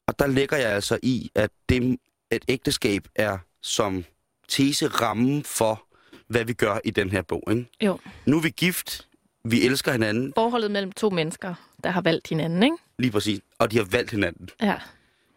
Og 0.08 0.20
der 0.20 0.28
lægger 0.28 0.58
jeg 0.58 0.72
altså 0.72 1.00
i, 1.04 1.32
at 1.36 1.50
det, 1.70 1.98
et 2.32 2.46
ægteskab 2.48 3.08
er 3.16 3.38
som 3.62 4.04
tese 4.50 4.88
rammen 4.88 5.44
for, 5.44 5.84
hvad 6.28 6.46
vi 6.46 6.54
gør 6.54 6.80
i 6.84 6.92
den 6.92 7.10
her 7.10 7.22
bog. 7.22 7.44
Ikke? 7.52 7.66
Jo. 7.82 8.00
Nu 8.26 8.38
er 8.38 8.42
vi 8.42 8.50
gift, 8.50 9.08
vi 9.46 9.66
elsker 9.66 9.92
hinanden, 9.92 10.32
Forholdet 10.36 10.72
mellem 10.72 10.92
to 10.92 11.10
mennesker, 11.10 11.56
der 11.84 11.90
har 11.90 12.02
valgt 12.02 12.28
hinanden, 12.30 12.64
ikke? 12.64 12.76
lige 13.00 13.12
præcis, 13.12 13.40
og 13.60 13.72
de 13.72 13.78
har 13.78 13.84
valgt 13.92 14.12
hinanden. 14.12 14.50
Ja. 14.62 14.76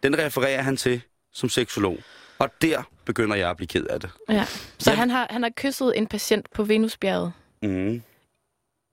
Den 0.03 0.19
refererer 0.19 0.63
han 0.63 0.77
til 0.77 1.01
som 1.33 1.49
seksolog. 1.49 1.99
Og 2.39 2.51
der 2.63 2.83
begynder 3.05 3.37
jeg 3.37 3.51
at 3.51 3.57
blive 3.57 3.67
ked 3.69 3.85
af 3.87 4.01
det. 4.01 4.11
ja. 4.29 4.45
Så 4.79 4.91
Jamen. 4.91 4.99
han 4.99 5.11
har, 5.11 5.27
han 5.31 5.43
har 5.43 5.51
kysset 5.57 5.99
en 5.99 6.07
patient 6.07 6.47
på 6.55 6.65
Venusbjerget. 6.65 7.33
Mm. 7.63 8.03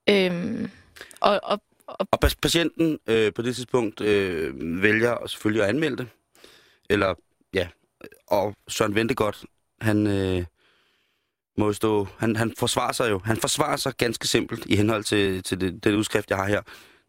Øhm, 0.10 0.70
og, 1.20 1.40
og, 1.44 1.62
og 1.88 2.08
Og 2.12 2.20
patienten 2.42 3.00
øh, 3.08 3.34
på 3.34 3.42
det 3.42 3.56
tidspunkt 3.56 4.02
øh, 4.02 4.82
vælger 4.82 5.28
selvfølgelig 5.28 5.64
at 5.64 5.70
anmelde 5.70 5.98
det. 5.98 6.08
Eller, 6.90 7.14
ja, 7.54 7.68
og 8.28 8.56
Søren 8.68 8.96
Ventegodt, 8.96 9.46
han 9.82 10.08
øh, 10.08 10.46
må 11.58 11.66
jo 11.66 11.74
stå, 11.74 12.08
han, 12.18 12.36
han 12.36 12.54
forsvarer 12.58 12.92
sig 12.92 13.10
jo, 13.10 13.22
han 13.26 13.38
forsvarer 13.38 13.78
sig 13.78 13.94
ganske 13.98 14.28
simpelt 14.28 14.66
i 14.66 14.76
henhold 14.76 15.04
til, 15.04 15.44
til 15.44 15.62
det, 15.62 15.84
det 15.84 15.96
udskrift, 15.96 16.30
jeg 16.30 16.38
har 16.38 16.48
her. 16.48 16.62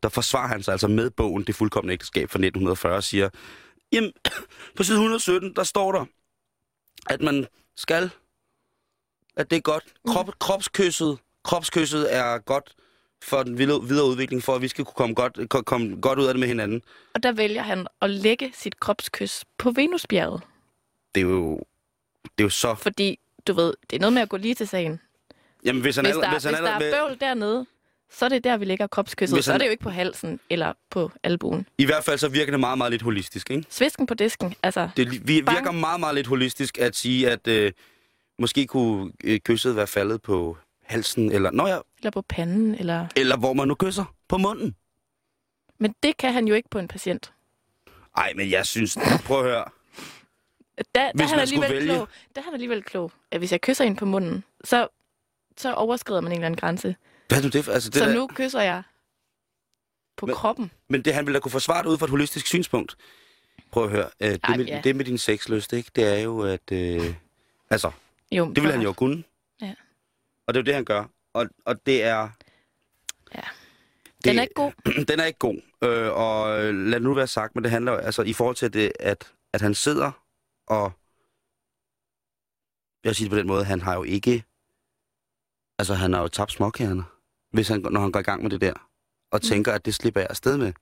Der 0.02 0.08
forsvarer 0.08 0.48
han 0.48 0.62
sig 0.62 0.72
altså 0.72 0.88
med 0.88 1.10
bogen 1.10 1.44
Det 1.44 1.54
fuldkommende 1.54 1.92
ægteskab 1.92 2.30
fra 2.30 2.36
1940 2.38 2.96
og 2.96 3.04
siger, 3.04 3.28
jamen, 3.92 4.12
på 4.76 4.82
side 4.82 4.96
117, 4.96 5.56
der 5.56 5.64
står 5.64 5.92
der, 5.92 6.04
at 7.10 7.20
man 7.20 7.46
skal, 7.76 8.10
at 9.36 9.50
det 9.50 9.56
er 9.56 9.60
godt. 9.60 9.84
Krop, 10.08 10.38
kropskysset, 10.38 11.18
kropskysset 11.44 12.14
er 12.16 12.38
godt 12.38 12.74
for 13.22 13.42
den 13.42 13.58
videre 13.58 14.06
udvikling, 14.08 14.42
for 14.42 14.54
at 14.54 14.62
vi 14.62 14.68
skal 14.68 14.84
kunne 14.84 14.94
komme 14.94 15.14
godt, 15.14 15.48
ko- 15.50 15.62
komme 15.62 16.00
godt 16.00 16.18
ud 16.18 16.24
af 16.26 16.34
det 16.34 16.40
med 16.40 16.48
hinanden. 16.48 16.82
Og 17.14 17.22
der 17.22 17.32
vælger 17.32 17.62
han 17.62 17.86
at 18.00 18.10
lægge 18.10 18.52
sit 18.54 18.80
kropskys 18.80 19.44
på 19.58 19.70
Venusbjerget. 19.70 20.42
Det 21.14 21.20
er 21.20 21.24
jo, 21.24 21.60
det 22.22 22.30
er 22.38 22.44
jo 22.44 22.48
så... 22.50 22.74
Fordi, 22.74 23.18
du 23.46 23.52
ved, 23.52 23.74
det 23.90 23.96
er 23.96 24.00
noget 24.00 24.12
med 24.12 24.22
at 24.22 24.28
gå 24.28 24.36
lige 24.36 24.54
til 24.54 24.68
sagen. 24.68 25.00
Jamen, 25.64 25.82
hvis 25.82 25.96
han 25.96 26.04
Hvis 26.04 26.14
der, 26.14 26.30
hvis 26.30 26.42
hvis 26.44 26.54
han 26.54 26.64
der 26.64 26.70
aller- 26.70 26.86
er 26.86 27.06
bøvl 27.08 27.20
dernede, 27.20 27.66
så 28.10 28.24
er 28.24 28.28
det 28.28 28.44
der, 28.44 28.56
vi 28.56 28.64
lægger 28.64 28.86
kropskysset. 28.86 29.36
Hvis 29.36 29.44
Så 29.44 29.50
er 29.50 29.52
han- 29.52 29.60
det 29.60 29.66
jo 29.66 29.70
ikke 29.70 29.82
på 29.82 29.90
halsen 29.90 30.40
eller 30.50 30.72
på 30.90 31.10
albuen. 31.22 31.66
I 31.78 31.84
hvert 31.84 32.04
fald 32.04 32.18
så 32.18 32.28
virker 32.28 32.52
det 32.52 32.60
meget, 32.60 32.78
meget 32.78 32.90
lidt 32.90 33.02
holistisk, 33.02 33.50
ikke? 33.50 33.64
Svisken 33.68 34.06
på 34.06 34.14
disken, 34.14 34.54
altså... 34.62 34.88
Det 34.96 35.28
vi- 35.28 35.42
Bang. 35.42 35.56
virker 35.58 35.70
meget, 35.72 36.00
meget 36.00 36.14
lidt 36.14 36.26
holistisk 36.26 36.78
at 36.78 36.96
sige, 36.96 37.30
at 37.30 37.48
øh, 37.48 37.72
måske 38.38 38.66
kunne 38.66 39.12
øh, 39.24 39.40
kysset 39.40 39.76
være 39.76 39.86
faldet 39.86 40.22
på 40.22 40.56
halsen, 40.82 41.32
eller, 41.32 41.50
nå 41.50 41.66
ja, 41.66 41.78
Eller 41.98 42.10
på 42.10 42.22
panden, 42.22 42.74
eller... 42.74 43.06
eller 43.16 43.36
hvor 43.36 43.52
man 43.52 43.68
nu 43.68 43.74
kysser, 43.74 44.14
på 44.28 44.38
munden. 44.38 44.74
Men 45.78 45.94
det 46.02 46.16
kan 46.16 46.32
han 46.32 46.48
jo 46.48 46.54
ikke 46.54 46.68
på 46.70 46.78
en 46.78 46.88
patient. 46.88 47.32
Ej, 48.16 48.32
men 48.36 48.50
jeg 48.50 48.66
synes, 48.66 48.98
prøv 49.24 49.38
at 49.38 49.44
høre. 49.44 49.64
Der, 50.78 50.84
der, 51.12 51.24
er 51.24 51.28
han 51.28 51.38
alligevel 51.38 51.70
vælge- 51.70 51.94
klog. 51.94 52.08
Der 52.34 52.40
er 52.40 52.44
han 52.44 52.54
alligevel 52.54 52.82
klog. 52.82 53.12
At 53.30 53.38
hvis 53.40 53.52
jeg 53.52 53.60
kysser 53.60 53.84
en 53.84 53.96
på 53.96 54.04
munden, 54.04 54.44
så, 54.64 54.88
så 55.56 55.74
overskrider 55.74 56.20
man 56.20 56.32
en 56.32 56.38
eller 56.38 56.46
anden 56.46 56.60
grænse. 56.60 56.96
Hvad 57.28 57.38
er 57.38 57.42
nu 57.42 57.48
det 57.48 57.64
for? 57.64 57.72
Altså, 57.72 57.90
det 57.90 57.98
så 57.98 58.04
der, 58.08 58.14
nu 58.14 58.26
kysser 58.34 58.60
jeg 58.60 58.82
på 60.16 60.26
Men- 60.26 60.34
kroppen. 60.34 60.70
Men 60.88 61.02
det, 61.02 61.14
han 61.14 61.26
ville 61.26 61.34
da 61.34 61.40
kunne 61.40 61.52
forsvare 61.52 61.82
det 61.82 61.88
ud 61.88 61.98
fra 61.98 62.06
et 62.06 62.10
holistisk 62.10 62.46
synspunkt. 62.46 62.96
Prøv 63.70 63.84
at 63.84 63.90
høre. 63.90 64.08
Øh, 64.20 64.28
det, 64.30 64.40
Ej, 64.44 64.56
med, 64.56 64.64
ja. 64.66 64.80
det 64.84 64.96
med 64.96 65.04
din 65.04 65.18
sexlyst, 65.18 65.72
ikke? 65.72 65.90
det 65.96 66.04
er 66.04 66.18
jo, 66.22 66.40
at... 66.42 66.72
Øh, 66.72 67.14
altså, 67.70 67.90
Jo, 68.32 68.52
det 68.52 68.62
vil 68.62 68.72
han 68.72 68.80
jo 68.82 68.92
kunne. 68.92 69.24
Ja. 69.60 69.74
Og 70.46 70.54
det 70.54 70.60
er 70.60 70.62
jo 70.62 70.66
det, 70.66 70.74
han 70.74 70.84
gør. 70.84 71.04
Og, 71.32 71.46
og 71.64 71.86
det 71.86 72.02
er... 72.02 72.28
Ja. 73.34 73.40
Det, 74.16 74.24
Den 74.24 74.38
er 74.38 74.42
ikke 74.42 74.54
god. 74.54 74.72
den 75.08 75.20
er 75.20 75.24
ikke 75.24 75.38
god. 75.38 75.56
Øh, 75.84 76.12
og 76.12 76.58
lad 76.74 76.92
det 76.92 77.02
nu 77.02 77.14
være 77.14 77.26
sagt, 77.26 77.54
men 77.54 77.64
det 77.64 77.70
handler 77.70 77.92
altså 77.92 78.22
i 78.22 78.32
forhold 78.32 78.56
til, 78.56 78.72
det, 78.72 78.92
at, 79.00 79.32
at 79.52 79.60
han 79.60 79.74
sidder 79.74 80.10
og... 80.66 80.92
Jeg 83.04 83.10
vil 83.10 83.14
sige 83.16 83.24
det 83.24 83.30
på 83.30 83.36
den 83.38 83.46
måde, 83.46 83.64
han 83.64 83.80
har 83.80 83.94
jo 83.94 84.02
ikke... 84.02 84.44
Altså, 85.78 85.94
han 85.94 86.12
har 86.12 86.20
jo 86.22 86.28
tabt 86.28 86.52
småkærne, 86.52 87.04
hvis 87.52 87.68
han, 87.68 87.80
når 87.80 88.00
han 88.00 88.12
går 88.12 88.20
i 88.20 88.22
gang 88.22 88.42
med 88.42 88.50
det 88.50 88.60
der. 88.60 88.72
Og 89.30 89.40
Mm. 89.42 89.48
tænker, 89.48 89.72
at 89.72 89.84
det 89.84 89.94
slipper 89.94 90.20
jeg 90.20 90.30
afsted 90.30 90.56
med. 90.58 90.72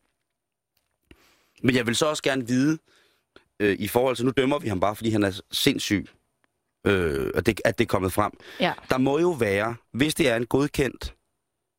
Men 1.63 1.75
jeg 1.75 1.87
vil 1.87 1.97
så 1.97 2.07
også 2.07 2.23
gerne 2.23 2.47
vide, 2.47 2.79
øh, 3.61 3.77
i 3.79 3.89
forhold 3.89 4.17
til, 4.17 4.25
nu 4.25 4.33
dømmer 4.37 4.59
vi 4.59 4.69
ham 4.69 4.81
bare, 4.81 4.97
fordi 4.97 5.11
han 5.11 5.23
er 5.23 5.41
sindssyg, 5.51 6.07
øh, 6.87 7.31
og 7.35 7.47
det, 7.47 7.61
at 7.65 7.79
det 7.79 7.85
er 7.85 7.89
kommet 7.89 8.13
frem. 8.13 8.33
Ja. 8.61 8.75
Der 8.91 8.99
må 8.99 9.19
jo 9.19 9.31
være, 9.31 9.77
hvis 9.93 10.15
det 10.15 10.29
er 10.29 10.37
en 10.37 10.47
godkendt 10.47 11.15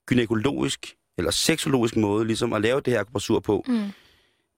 gynækologisk 0.05 0.97
eller 1.17 1.31
seksologisk 1.31 1.95
måde, 1.95 2.25
ligesom 2.27 2.53
at 2.53 2.61
lave 2.61 2.81
det 2.81 2.93
her 2.93 2.99
akupressur 2.99 3.39
på, 3.39 3.63
Mm. 3.67 3.89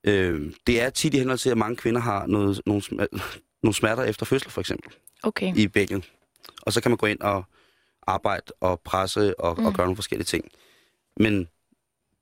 Øh, 0.05 0.53
det 0.67 0.81
er 0.81 0.89
tit 0.89 1.13
i 1.13 1.17
henhold 1.17 1.37
til, 1.37 1.49
at 1.49 1.57
mange 1.57 1.75
kvinder 1.75 2.01
har 2.01 2.25
noget, 2.25 2.61
nogle, 2.65 2.81
sma- 2.81 3.19
nogle 3.63 3.73
smerter 3.73 4.03
efter 4.03 4.25
fødsel, 4.25 4.51
for 4.51 4.61
eksempel, 4.61 4.91
Okay. 5.23 5.55
i 5.55 5.67
bækkenet. 5.67 6.11
Og 6.61 6.73
så 6.73 6.81
kan 6.81 6.91
man 6.91 6.97
gå 6.97 7.05
ind 7.05 7.19
og 7.21 7.43
arbejde 8.07 8.51
og 8.59 8.79
presse 8.79 9.39
og, 9.39 9.55
mm. 9.59 9.65
og 9.65 9.73
gøre 9.73 9.85
nogle 9.85 9.95
forskellige 9.95 10.25
ting. 10.25 10.51
Men 11.17 11.47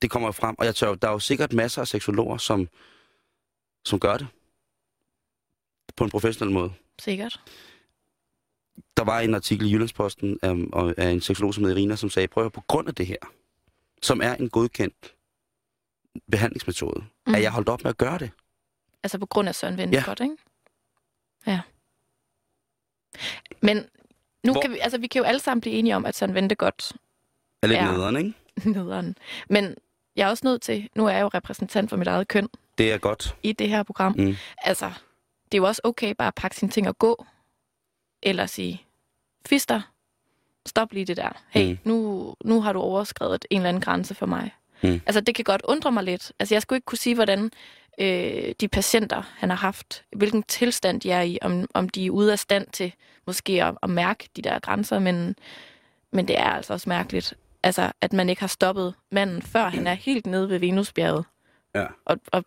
det 0.01 0.11
kommer 0.11 0.27
jo 0.27 0.31
frem, 0.31 0.55
og 0.59 0.65
jeg 0.65 0.75
tør, 0.75 0.95
der 0.95 1.07
er 1.07 1.11
jo 1.11 1.19
sikkert 1.19 1.53
masser 1.53 1.81
af 1.81 1.87
seksologer, 1.87 2.37
som, 2.37 2.69
som 3.85 3.99
gør 3.99 4.17
det 4.17 4.27
på 5.95 6.03
en 6.03 6.09
professionel 6.09 6.53
måde. 6.53 6.73
Sikkert. 6.99 7.41
Der 8.97 9.03
var 9.03 9.19
en 9.19 9.35
artikel 9.35 9.67
i 9.67 9.71
Jyllandsposten 9.71 10.39
um, 10.47 10.73
af 10.97 11.09
en 11.09 11.21
seksolog, 11.21 11.53
som 11.53 11.63
hedder 11.63 11.77
Irina, 11.77 11.95
som 11.95 12.09
sagde, 12.09 12.27
prøv 12.27 12.45
at 12.45 12.51
på 12.51 12.63
grund 12.67 12.87
af 12.87 12.95
det 12.95 13.07
her, 13.07 13.17
som 14.01 14.21
er 14.21 14.35
en 14.35 14.49
godkendt 14.49 15.15
behandlingsmetode, 16.31 16.99
mm. 16.99 17.05
Mm. 17.27 17.33
er 17.33 17.37
jeg 17.39 17.51
holdt 17.51 17.69
op 17.69 17.83
med 17.83 17.89
at 17.89 17.97
gøre 17.97 18.17
det. 18.19 18.31
Altså 19.03 19.17
på 19.19 19.25
grund 19.25 19.47
af 19.49 19.55
Søren 19.55 19.77
Vendegodt, 19.77 20.19
ikke? 20.19 20.35
Ja. 21.47 21.61
Men 23.61 23.85
nu 24.43 24.51
Hvor- 24.51 24.61
kan 24.61 24.71
vi, 24.71 24.77
altså 24.79 24.97
vi 24.97 25.07
kan 25.07 25.19
jo 25.19 25.25
alle 25.25 25.39
sammen 25.39 25.61
blive 25.61 25.75
enige 25.75 25.95
om, 25.95 26.05
at 26.05 26.15
Søren 26.15 26.33
Vendegodt 26.33 26.93
Er 27.61 27.67
lidt 27.67 27.79
Ja. 27.79 27.85
ja. 27.85 27.91
nederen, 27.91 28.15
ikke? 28.17 28.33
nederen. 28.79 29.15
Men 29.49 29.75
jeg 30.15 30.25
er 30.25 30.29
også 30.29 30.45
nødt 30.47 30.61
til, 30.61 30.89
nu 30.95 31.05
er 31.05 31.11
jeg 31.11 31.21
jo 31.21 31.27
repræsentant 31.27 31.89
for 31.89 31.97
mit 31.97 32.07
eget 32.07 32.27
køn 32.27 32.49
Det 32.77 32.93
er 32.93 32.97
godt. 32.97 33.35
i 33.43 33.51
det 33.51 33.69
her 33.69 33.83
program. 33.83 34.15
Mm. 34.17 34.35
Altså, 34.57 34.85
det 35.45 35.53
er 35.57 35.61
jo 35.61 35.65
også 35.67 35.81
okay 35.83 36.13
bare 36.17 36.27
at 36.27 36.35
pakke 36.35 36.57
sine 36.57 36.71
ting 36.71 36.87
og 36.87 36.99
gå. 36.99 37.25
Eller 38.21 38.45
sige, 38.45 38.85
fister, 39.45 39.81
stop 40.65 40.93
lige 40.93 41.05
det 41.05 41.17
der. 41.17 41.29
Hey, 41.49 41.71
mm. 41.71 41.77
nu, 41.83 42.35
nu 42.45 42.61
har 42.61 42.73
du 42.73 42.79
overskrevet 42.79 43.45
en 43.49 43.57
eller 43.57 43.69
anden 43.69 43.81
grænse 43.81 44.15
for 44.15 44.25
mig. 44.25 44.51
Mm. 44.83 45.01
Altså, 45.05 45.21
det 45.21 45.35
kan 45.35 45.43
godt 45.43 45.61
undre 45.63 45.91
mig 45.91 46.03
lidt. 46.03 46.31
Altså, 46.39 46.55
jeg 46.55 46.61
skulle 46.61 46.77
ikke 46.77 46.85
kunne 46.85 46.97
sige, 46.97 47.15
hvordan 47.15 47.51
øh, 47.99 48.55
de 48.59 48.67
patienter, 48.67 49.21
han 49.37 49.49
har 49.49 49.57
haft, 49.57 50.03
hvilken 50.15 50.43
tilstand 50.43 51.01
de 51.01 51.11
er 51.11 51.21
i, 51.21 51.37
om, 51.41 51.67
om 51.73 51.89
de 51.89 52.05
er 52.05 52.09
ude 52.09 52.31
af 52.31 52.39
stand 52.39 52.67
til 52.71 52.93
måske 53.27 53.63
at, 53.63 53.75
at 53.83 53.89
mærke 53.89 54.29
de 54.35 54.41
der 54.41 54.59
grænser, 54.59 54.99
men, 54.99 55.35
men 56.11 56.27
det 56.27 56.39
er 56.39 56.49
altså 56.49 56.73
også 56.73 56.89
mærkeligt, 56.89 57.33
altså, 57.63 57.91
at 58.01 58.13
man 58.13 58.29
ikke 58.29 58.41
har 58.41 58.47
stoppet 58.47 58.93
manden, 59.11 59.41
før 59.41 59.69
han 59.69 59.87
er 59.87 59.93
helt 59.93 60.25
nede 60.25 60.49
ved 60.49 60.59
Venusbjerget 60.59 61.25
Ja. 61.75 61.85
og, 62.05 62.19
og 62.31 62.43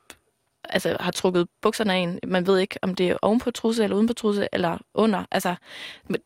altså, 0.65 0.97
har 1.01 1.11
trukket 1.11 1.49
bukserne 1.63 1.93
af 1.93 1.97
en. 1.97 2.21
Man 2.27 2.47
ved 2.47 2.59
ikke, 2.59 2.79
om 2.83 2.95
det 2.95 3.09
er 3.09 3.17
oven 3.23 3.39
på 3.39 3.51
trusse, 3.51 3.85
eller 3.85 3.97
uden 3.97 4.07
på 4.07 4.13
trusse, 4.13 4.49
eller 4.53 4.79
under. 4.95 5.25
Altså, 5.31 5.55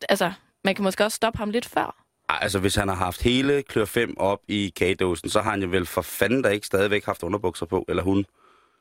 altså 0.08 0.32
man 0.64 0.74
kan 0.74 0.84
måske 0.84 1.04
også 1.04 1.16
stoppe 1.16 1.38
ham 1.38 1.50
lidt 1.50 1.66
før. 1.66 2.04
Altså, 2.38 2.58
hvis 2.58 2.74
han 2.74 2.88
har 2.88 2.94
haft 2.94 3.22
hele 3.22 3.62
klør 3.62 3.84
5 3.84 4.14
op 4.18 4.38
i 4.48 4.72
kagedåsen, 4.76 5.30
så 5.30 5.40
har 5.40 5.50
han 5.50 5.62
jo 5.62 5.68
vel 5.68 5.86
for 5.86 6.02
fanden 6.02 6.44
der 6.44 6.50
ikke 6.50 6.66
stadigvæk 6.66 7.04
haft 7.04 7.22
underbukser 7.22 7.66
på, 7.66 7.84
eller 7.88 8.02
hun. 8.02 8.24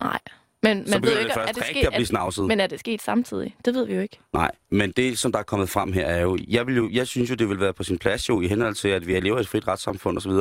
Nej. 0.02 0.20
Men 0.64 0.88
Så 0.88 0.94
man 0.96 1.04
ved 1.04 1.10
jo 1.12 1.16
det 1.18 1.24
ikke, 1.24 1.34
først 1.34 1.50
er 1.50 1.54
det 1.54 1.66
sket, 1.66 1.86
at 1.86 1.94
blive 1.94 2.06
snavset. 2.06 2.46
men 2.48 2.60
er 2.60 2.68
det 2.68 2.80
sket 2.80 3.02
samtidig? 3.02 3.56
Det 3.66 3.74
ved 3.74 3.86
vi 3.86 3.94
jo 3.96 4.02
ikke. 4.02 4.20
Nej, 4.34 4.52
men 4.72 4.92
det, 4.92 5.20
som 5.20 5.32
der 5.32 5.40
er 5.40 5.44
kommet 5.44 5.70
frem 5.70 5.94
her, 5.94 6.06
er 6.06 6.22
jo... 6.22 6.38
Jeg, 6.48 6.68
vil 6.68 6.76
jo, 6.76 6.90
jeg 6.92 7.08
synes 7.08 7.30
jo, 7.30 7.36
det 7.36 7.50
vil 7.50 7.60
være 7.60 7.74
på 7.74 7.84
sin 7.84 7.98
plads 7.98 8.30
jo, 8.30 8.42
i 8.42 8.48
henhold 8.48 8.76
til, 8.76 8.88
at 8.88 9.08
vi 9.08 9.20
lever 9.20 9.38
i 9.38 9.42
et 9.42 9.48
frit 9.48 9.68
retssamfund 9.68 10.18
osv. 10.18 10.32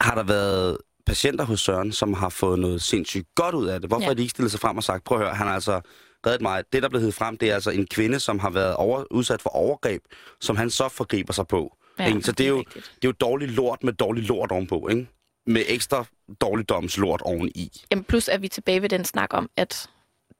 Har 0.00 0.14
der 0.14 0.22
været 0.22 0.76
patienter 1.06 1.44
hos 1.44 1.60
Søren, 1.60 1.92
som 1.92 2.12
har 2.14 2.28
fået 2.28 2.58
noget 2.58 2.82
sindssygt 2.82 3.26
godt 3.34 3.54
ud 3.54 3.66
af 3.66 3.80
det? 3.80 3.90
Hvorfor 3.90 4.02
Ja. 4.02 4.06
har 4.08 4.14
de 4.14 4.22
ikke 4.22 4.30
stillet 4.30 4.50
sig 4.50 4.60
frem 4.60 4.76
og 4.76 4.84
sagt, 4.84 5.04
prøv 5.04 5.18
at 5.18 5.24
høre, 5.24 5.34
han 5.34 5.46
har 5.46 5.54
altså 5.54 5.80
reddet 6.26 6.42
mig. 6.42 6.64
Det, 6.72 6.82
der 6.82 6.88
blev 6.88 7.00
hed 7.02 7.12
frem, 7.12 7.38
det 7.38 7.50
er 7.50 7.54
altså 7.54 7.70
en 7.70 7.86
kvinde, 7.86 8.20
som 8.20 8.38
har 8.38 8.50
været 8.50 8.74
over, 8.74 9.04
udsat 9.10 9.42
for 9.42 9.50
overgreb, 9.50 10.02
som 10.40 10.56
han 10.56 10.70
så 10.70 10.88
forgriber 10.88 11.32
sig 11.32 11.46
på. 11.46 11.76
Ikke? 12.06 12.22
Så 12.22 12.32
det 12.32 12.44
er, 12.44 12.48
jo, 12.48 12.58
det 12.74 12.76
er 12.76 13.08
jo 13.08 13.12
dårlig 13.12 13.48
lort 13.48 13.84
med 13.84 13.92
dårlig 13.92 14.24
lort 14.24 14.50
ovenpå, 14.52 14.88
ikke? 14.88 15.06
Med 15.46 15.62
ekstra 15.66 16.04
dårligdomslort 16.40 17.22
oveni. 17.22 17.82
Jamen 17.90 18.04
plus 18.04 18.28
er 18.28 18.38
vi 18.38 18.48
tilbage 18.48 18.82
ved 18.82 18.88
den 18.88 19.04
snak 19.04 19.34
om, 19.34 19.50
at 19.56 19.90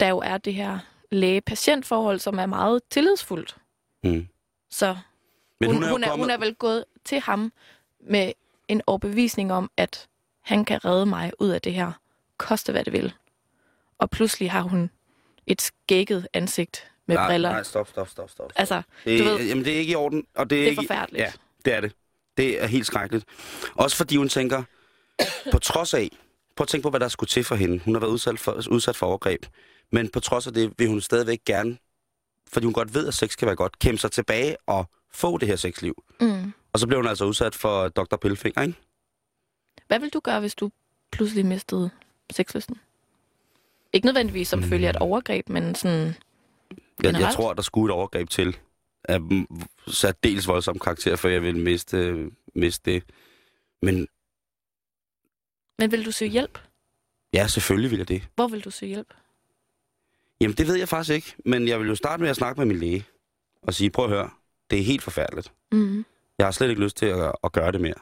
der 0.01 0.09
jo 0.09 0.19
er 0.19 0.39
det 0.39 0.55
her 0.55 0.79
læge-patient-forhold, 1.11 2.19
som 2.19 2.39
er 2.39 2.47
meget 2.47 2.83
tillidsfuldt. 2.91 3.57
Mm. 4.05 4.29
Så 4.71 4.97
Men 5.61 5.71
hun, 5.71 5.77
hun, 5.77 5.85
er, 5.85 5.91
hun, 5.91 6.03
er, 6.05 6.09
kommet... 6.09 6.25
hun 6.25 6.31
er 6.31 6.37
vel 6.39 6.55
gået 6.55 6.85
til 7.05 7.21
ham 7.21 7.53
med 8.01 8.33
en 8.69 8.83
overbevisning 8.87 9.53
om, 9.53 9.71
at 9.77 10.09
han 10.41 10.65
kan 10.65 10.85
redde 10.85 11.07
mig 11.07 11.33
ud 11.39 11.49
af 11.49 11.61
det 11.63 11.75
her, 11.75 11.93
koste 12.37 12.73
hvad 12.73 12.85
det 12.85 12.93
vil. 12.93 13.13
Og 13.99 14.11
pludselig 14.11 14.51
har 14.51 14.63
hun 14.63 14.91
et 15.47 15.63
skægget 15.63 16.29
ansigt 16.33 16.91
med 17.07 17.17
nej, 17.17 17.29
briller. 17.29 17.51
Nej, 17.51 17.63
stop, 17.63 17.89
stop, 17.89 18.09
stop, 18.09 18.31
stop. 18.31 18.53
Altså, 18.57 18.83
Det, 19.05 19.21
du 19.21 19.25
ved- 19.25 19.49
jamen, 19.49 19.65
det 19.65 19.75
er 19.75 19.79
ikke 19.79 19.93
i 19.93 19.95
orden. 19.95 20.27
Og 20.35 20.51
det 20.51 20.57
er, 20.57 20.61
det 20.61 20.67
er 20.67 20.71
ikke, 20.71 20.83
forfærdeligt. 20.83 21.21
Ja, 21.23 21.33
det 21.65 21.75
er 21.75 21.81
det. 21.81 21.93
Det 22.37 22.63
er 22.63 22.67
helt 22.67 22.87
skrækkeligt. 22.87 23.25
Også 23.75 23.97
fordi 23.97 24.17
hun 24.17 24.29
tænker, 24.29 24.63
på 25.53 25.59
trods 25.59 25.95
af, 25.95 26.11
prøv 26.57 26.63
at 26.65 26.69
tænke 26.69 26.83
på, 26.83 26.91
hvad 26.91 27.01
der 27.01 27.09
skulle 27.09 27.29
til 27.29 27.45
for 27.45 27.55
hende. 27.55 27.79
Hun 27.85 27.95
har 27.95 28.01
været 28.01 28.11
udsat 28.11 28.39
for, 28.39 28.69
udsat 28.71 28.97
for 28.97 29.07
overgreb. 29.07 29.47
Men 29.93 30.09
på 30.09 30.21
trods 30.21 30.47
af 30.47 30.53
det, 30.53 30.73
vil 30.79 30.89
hun 30.89 31.01
stadigvæk 31.01 31.45
gerne, 31.47 31.79
fordi 32.53 32.65
hun 32.67 32.73
godt 32.73 32.95
ved, 32.95 33.09
at 33.09 33.15
sex 33.15 33.37
kan 33.37 33.47
være 33.47 33.57
godt, 33.57 33.79
kæmpe 33.79 33.99
sig 33.99 34.13
tilbage 34.13 34.57
og 34.67 34.91
få 35.13 35.39
det 35.39 35.49
her 35.49 35.57
sexliv. 35.57 36.05
Mm. 36.21 36.53
Og 36.73 36.79
så 36.79 36.87
blev 36.87 36.99
hun 36.99 37.07
altså 37.07 37.25
udsat 37.25 37.55
for 37.55 37.89
Dr. 37.89 38.17
Pillefinger, 38.17 38.63
ikke? 38.63 38.75
Hvad 39.87 39.99
vil 39.99 40.11
du 40.11 40.21
gøre, 40.21 40.41
hvis 40.41 40.55
du 40.55 40.71
pludselig 41.11 41.47
mistede 41.47 41.91
sexlysten? 42.31 42.77
Ikke 43.93 44.07
nødvendigvis 44.07 44.49
som 44.49 44.63
følge 44.63 44.87
af 44.87 44.91
et 44.91 44.97
overgreb, 44.97 45.49
men 45.49 45.75
sådan... 45.75 46.15
Jeg, 47.03 47.21
jeg 47.21 47.33
tror, 47.35 47.53
der 47.53 47.63
skulle 47.63 47.93
et 47.93 47.97
overgreb 47.97 48.31
til. 48.31 48.57
Af 49.05 49.21
særdeles 49.87 50.47
voldsom 50.49 50.79
karakter, 50.79 51.17
for 51.17 51.29
jeg 51.29 51.43
ville 51.43 51.61
miste, 51.61 52.31
miste 52.55 52.91
det. 52.93 53.03
Men 53.83 54.09
Men 55.79 55.91
vil 55.93 56.05
du 56.07 56.11
søge 56.13 56.31
hjælp? 56.31 56.59
ja, 57.33 57.47
selvfølgelig 57.49 57.91
vil 57.91 57.99
jeg 57.99 58.09
det. 58.09 58.29
Hvor 58.35 58.49
vil 58.49 58.65
du 58.65 58.71
søge 58.71 58.89
hjælp? 58.91 59.15
Jamen, 60.41 60.57
det 60.57 60.67
ved 60.67 60.75
jeg 60.77 60.89
faktisk 60.89 61.15
ikke. 61.15 61.35
Men 61.45 61.69
jeg 61.69 61.81
vil 61.81 61.89
jo 61.89 61.95
starte 61.95 62.23
med 62.23 62.31
at 62.31 62.37
snakke 62.37 62.61
med 62.61 62.67
min 62.67 62.77
læge. 62.79 63.07
Og 63.63 63.75
sige, 63.75 63.91
prøv 63.91 64.05
at 64.05 64.11
høre, 64.11 64.31
det 64.71 64.79
er 64.79 64.83
helt 64.83 65.03
forfærdeligt. 65.03 65.53
Mm. 65.73 66.05
Jeg 66.39 66.47
har 66.47 66.51
slet 66.51 66.69
ikke 66.71 66.83
lyst 66.83 66.97
til 66.97 67.07
at, 67.07 67.33
at 67.45 67.53
gøre 67.53 67.73
det 67.73 67.81
mere. 67.81 67.95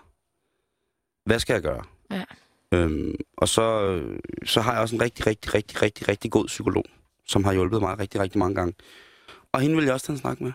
Hvad 1.24 1.38
skal 1.38 1.54
jeg 1.54 1.62
gøre? 1.62 1.84
Ja. 2.10 2.24
Øhm, 2.72 3.14
og 3.36 3.48
så, 3.48 3.98
så 4.44 4.60
har 4.60 4.72
jeg 4.72 4.80
også 4.80 4.96
en 4.96 5.02
rigtig, 5.02 5.26
rigtig, 5.26 5.54
rigtig, 5.54 5.82
rigtig, 5.82 6.08
rigtig 6.08 6.30
god 6.30 6.46
psykolog, 6.46 6.84
som 7.26 7.44
har 7.44 7.52
hjulpet 7.52 7.80
mig 7.80 7.98
rigtig, 7.98 8.20
rigtig 8.20 8.38
mange 8.38 8.54
gange. 8.54 8.74
Og 9.52 9.60
hende 9.60 9.76
vil 9.76 9.84
jeg 9.84 9.94
også 9.94 10.06
tage 10.06 10.14
en 10.14 10.20
snak 10.20 10.40
med. 10.40 10.52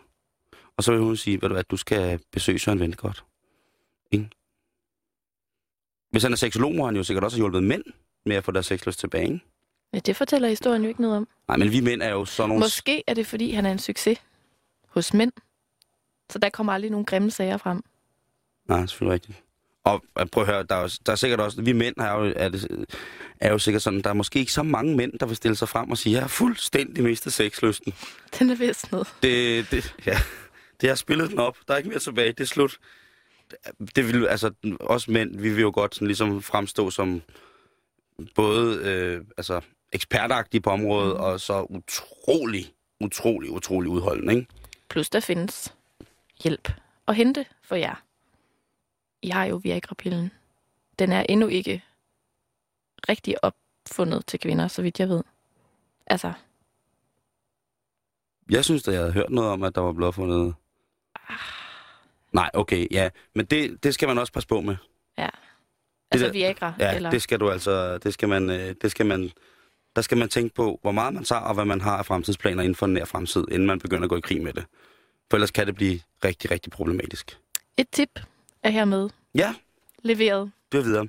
Og 0.77 0.83
så 0.83 0.91
vil 0.91 1.01
hun 1.01 1.17
sige, 1.17 1.41
ved 1.41 1.49
du 1.49 1.53
hvad, 1.55 1.63
du 1.63 1.77
skal 1.77 2.19
besøge 2.31 2.59
Søren 2.59 2.79
Ventegodt. 2.79 3.23
Ikke? 4.11 4.29
Hvis 6.11 6.23
han 6.23 6.31
er 6.31 6.35
seksolog, 6.37 6.75
må 6.75 6.85
han 6.85 6.95
jo 6.95 7.03
sikkert 7.03 7.23
også 7.23 7.37
have 7.37 7.41
hjulpet 7.41 7.63
mænd 7.63 7.83
med 8.25 8.35
at 8.35 8.43
få 8.43 8.51
deres 8.51 8.65
sexlyst 8.65 8.99
tilbage. 8.99 9.23
Ikke? 9.25 9.39
Ja, 9.93 9.99
det 9.99 10.15
fortæller 10.15 10.49
historien 10.49 10.81
jo 10.81 10.87
ikke 10.87 11.01
noget 11.01 11.17
om. 11.17 11.27
Nej, 11.47 11.57
men 11.57 11.71
vi 11.71 11.79
mænd 11.79 12.01
er 12.01 12.09
jo 12.09 12.25
sådan 12.25 12.49
nogle... 12.49 12.59
Måske 12.59 13.03
er 13.07 13.13
det, 13.13 13.27
fordi 13.27 13.51
han 13.51 13.65
er 13.65 13.71
en 13.71 13.79
succes 13.79 14.17
hos 14.87 15.13
mænd. 15.13 15.31
Så 16.29 16.39
der 16.39 16.49
kommer 16.49 16.73
aldrig 16.73 16.91
nogen 16.91 17.05
grimme 17.05 17.31
sager 17.31 17.57
frem. 17.57 17.83
Nej, 18.67 18.85
selvfølgelig 18.85 19.13
rigtigt. 19.13 19.43
Og 19.83 20.03
prøv 20.31 20.43
at 20.43 20.49
høre, 20.49 20.63
der 20.63 20.75
er, 20.75 20.81
jo- 20.81 20.89
der 21.05 21.11
er 21.11 21.15
sikkert 21.15 21.39
også, 21.39 21.61
vi 21.61 21.73
mænd 21.73 21.95
er 21.97 22.13
jo, 22.13 22.33
er, 22.35 22.49
det, 22.49 22.85
er 23.39 23.51
jo 23.51 23.59
sikkert 23.59 23.81
sådan, 23.81 24.01
der 24.01 24.09
er 24.09 24.13
måske 24.13 24.39
ikke 24.39 24.53
så 24.53 24.63
mange 24.63 24.95
mænd, 24.95 25.19
der 25.19 25.25
vil 25.25 25.35
stille 25.35 25.55
sig 25.55 25.69
frem 25.69 25.91
og 25.91 25.97
sige, 25.97 26.13
jeg 26.13 26.21
har 26.21 26.27
fuldstændig 26.27 27.03
mistet 27.03 27.33
sexlysten. 27.33 27.93
Den 28.39 28.49
er 28.49 28.55
vist 28.55 28.91
noget. 28.91 29.07
Det, 29.23 29.71
det, 29.71 29.95
ja, 30.05 30.17
det 30.81 30.89
har 30.89 30.95
spillet 30.95 31.29
den 31.29 31.39
op. 31.39 31.57
Der 31.67 31.73
er 31.73 31.77
ikke 31.77 31.89
mere 31.89 31.99
tilbage. 31.99 32.31
Det 32.31 32.39
er 32.39 32.45
slut. 32.45 32.79
Det 33.95 34.07
vil, 34.07 34.27
altså, 34.27 34.51
os 34.79 35.07
mænd, 35.07 35.35
vi 35.35 35.49
vil 35.49 35.61
jo 35.61 35.71
godt 35.73 35.95
sådan 35.95 36.07
ligesom 36.07 36.41
fremstå 36.41 36.89
som 36.89 37.21
både 38.35 38.81
øh, 38.83 39.25
altså, 39.37 39.61
ekspertagtige 39.93 40.61
på 40.61 40.69
området, 40.69 41.13
og 41.13 41.39
så 41.39 41.61
utrolig, 41.69 42.73
utrolig, 42.99 43.51
utrolig 43.51 43.89
udholdende, 43.89 44.35
ikke? 44.35 44.47
Plus 44.89 45.09
der 45.09 45.19
findes 45.19 45.75
hjælp 46.43 46.71
at 47.07 47.15
hente 47.15 47.45
for 47.63 47.75
jer. 47.75 48.03
I 49.21 49.29
har 49.29 49.45
jo 49.45 49.55
Viagra-pillen. 49.63 50.31
Den 50.99 51.11
er 51.11 51.25
endnu 51.29 51.47
ikke 51.47 51.83
rigtig 53.09 53.35
opfundet 53.43 54.25
til 54.25 54.39
kvinder, 54.39 54.67
så 54.67 54.81
vidt 54.81 54.99
jeg 54.99 55.09
ved. 55.09 55.23
Altså, 56.07 56.33
Jeg 58.51 58.65
synes, 58.65 58.87
at 58.87 58.93
jeg 58.93 59.01
havde 59.01 59.13
hørt 59.13 59.29
noget 59.29 59.49
om, 59.49 59.63
at 59.63 59.75
der 59.75 59.81
var 59.81 59.93
blevet 59.93 60.15
fundet... 60.15 60.55
Nej, 62.33 62.49
okay, 62.53 62.87
ja. 62.91 63.09
Men 63.35 63.45
det, 63.45 63.83
det 63.83 63.93
skal 63.93 64.07
man 64.07 64.17
også 64.17 64.33
passe 64.33 64.47
på 64.47 64.61
med. 64.61 64.75
altså 66.11 66.25
der- 66.27 66.31
Viagra. 66.31 66.73
Ja, 66.79 66.95
eller... 66.95 67.09
det 67.09 67.21
skal 67.21 67.39
du 67.39 67.49
altså... 67.51 67.97
Det 67.97 68.13
skal 68.13 68.29
man, 68.29 68.49
øh, 68.49 68.75
det 68.81 68.91
skal 68.91 69.05
man, 69.05 69.31
der 69.95 70.01
skal 70.01 70.17
man 70.17 70.29
tænke 70.29 70.55
på, 70.55 70.79
hvor 70.81 70.91
meget 70.91 71.13
man 71.13 71.23
tager, 71.23 71.41
og 71.41 71.53
hvad 71.53 71.65
man 71.65 71.81
har 71.81 71.97
af 71.97 72.05
fremtidsplaner 72.05 72.63
inden 72.63 72.75
for 72.75 72.85
en 72.85 72.93
nær 72.93 73.05
fremtid, 73.05 73.43
inden 73.51 73.67
man 73.67 73.79
begynder 73.79 74.03
at 74.03 74.09
gå 74.09 74.17
i 74.17 74.21
krig 74.21 74.41
med 74.43 74.53
det. 74.53 74.65
For 75.29 75.37
ellers 75.37 75.51
kan 75.51 75.67
det 75.67 75.75
blive 75.75 75.99
rigtig, 76.25 76.51
rigtig 76.51 76.71
problematisk. 76.71 77.37
Et 77.77 77.89
tip 77.89 78.19
er 78.63 78.69
hermed 78.69 79.09
Ja, 79.35 79.53
leveret. 80.03 80.51
det 80.71 80.77
er 80.77 80.83
videre. 80.83 81.07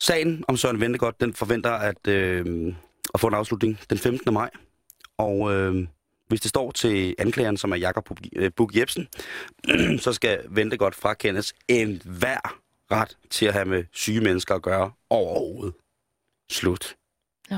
Sagen 0.00 0.44
om 0.48 0.56
Søren 0.56 0.80
Ventegodt, 0.80 1.20
den 1.20 1.34
forventer 1.34 1.70
at, 1.72 2.06
øh, 2.08 2.74
at 3.14 3.20
få 3.20 3.26
en 3.26 3.34
afslutning 3.34 3.78
den 3.90 3.98
15. 3.98 4.34
maj. 4.34 4.50
Og 5.18 5.52
øh, 5.54 5.86
hvis 6.28 6.40
det 6.40 6.48
står 6.48 6.70
til 6.70 7.14
anklageren, 7.18 7.56
som 7.56 7.72
er 7.72 7.76
Jakob 7.76 8.10
Bug 8.56 8.76
Jebsen, 8.76 9.08
så 10.04 10.12
skal 10.12 10.44
Ventegodt 10.48 10.94
frakendes 10.94 11.54
en 11.68 12.02
hver 12.04 12.60
ret 12.90 13.16
til 13.30 13.46
at 13.46 13.52
have 13.52 13.64
med 13.64 13.84
syge 13.92 14.20
mennesker 14.20 14.54
at 14.54 14.62
gøre 14.62 14.92
overhovedet. 15.10 15.74
Slut. 16.50 16.96
Nå. 17.50 17.56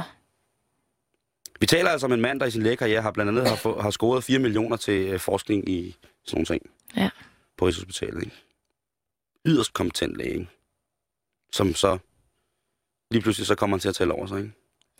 Vi 1.60 1.66
taler 1.66 1.90
altså 1.90 2.06
om 2.06 2.12
en 2.12 2.20
mand, 2.20 2.40
der 2.40 2.46
i 2.46 2.50
sin 2.50 2.62
lægekarriere 2.62 3.02
har 3.02 3.10
blandt 3.10 3.30
andet 3.30 3.48
har, 3.48 3.56
få, 3.56 3.80
har 3.80 3.90
scoret 3.90 4.24
4 4.24 4.38
millioner 4.38 4.76
til 4.76 5.06
øh, 5.06 5.20
forskning 5.20 5.68
i 5.68 5.96
sådan 6.24 6.36
nogle 6.36 6.46
ting. 6.46 6.70
Ja. 6.96 7.10
På 7.56 7.66
Rigshospitalet, 7.66 8.22
ikke? 8.22 8.36
Yderst 9.46 9.72
kompetent 9.72 10.16
læge, 10.16 10.32
ikke? 10.32 10.48
Som 11.52 11.74
så 11.74 11.98
lige 13.10 13.22
pludselig 13.22 13.46
så 13.46 13.54
kommer 13.54 13.76
han 13.76 13.80
til 13.80 13.88
at 13.88 13.94
tale 13.94 14.12
over 14.12 14.26
sig, 14.26 14.38
ikke? 14.38 14.52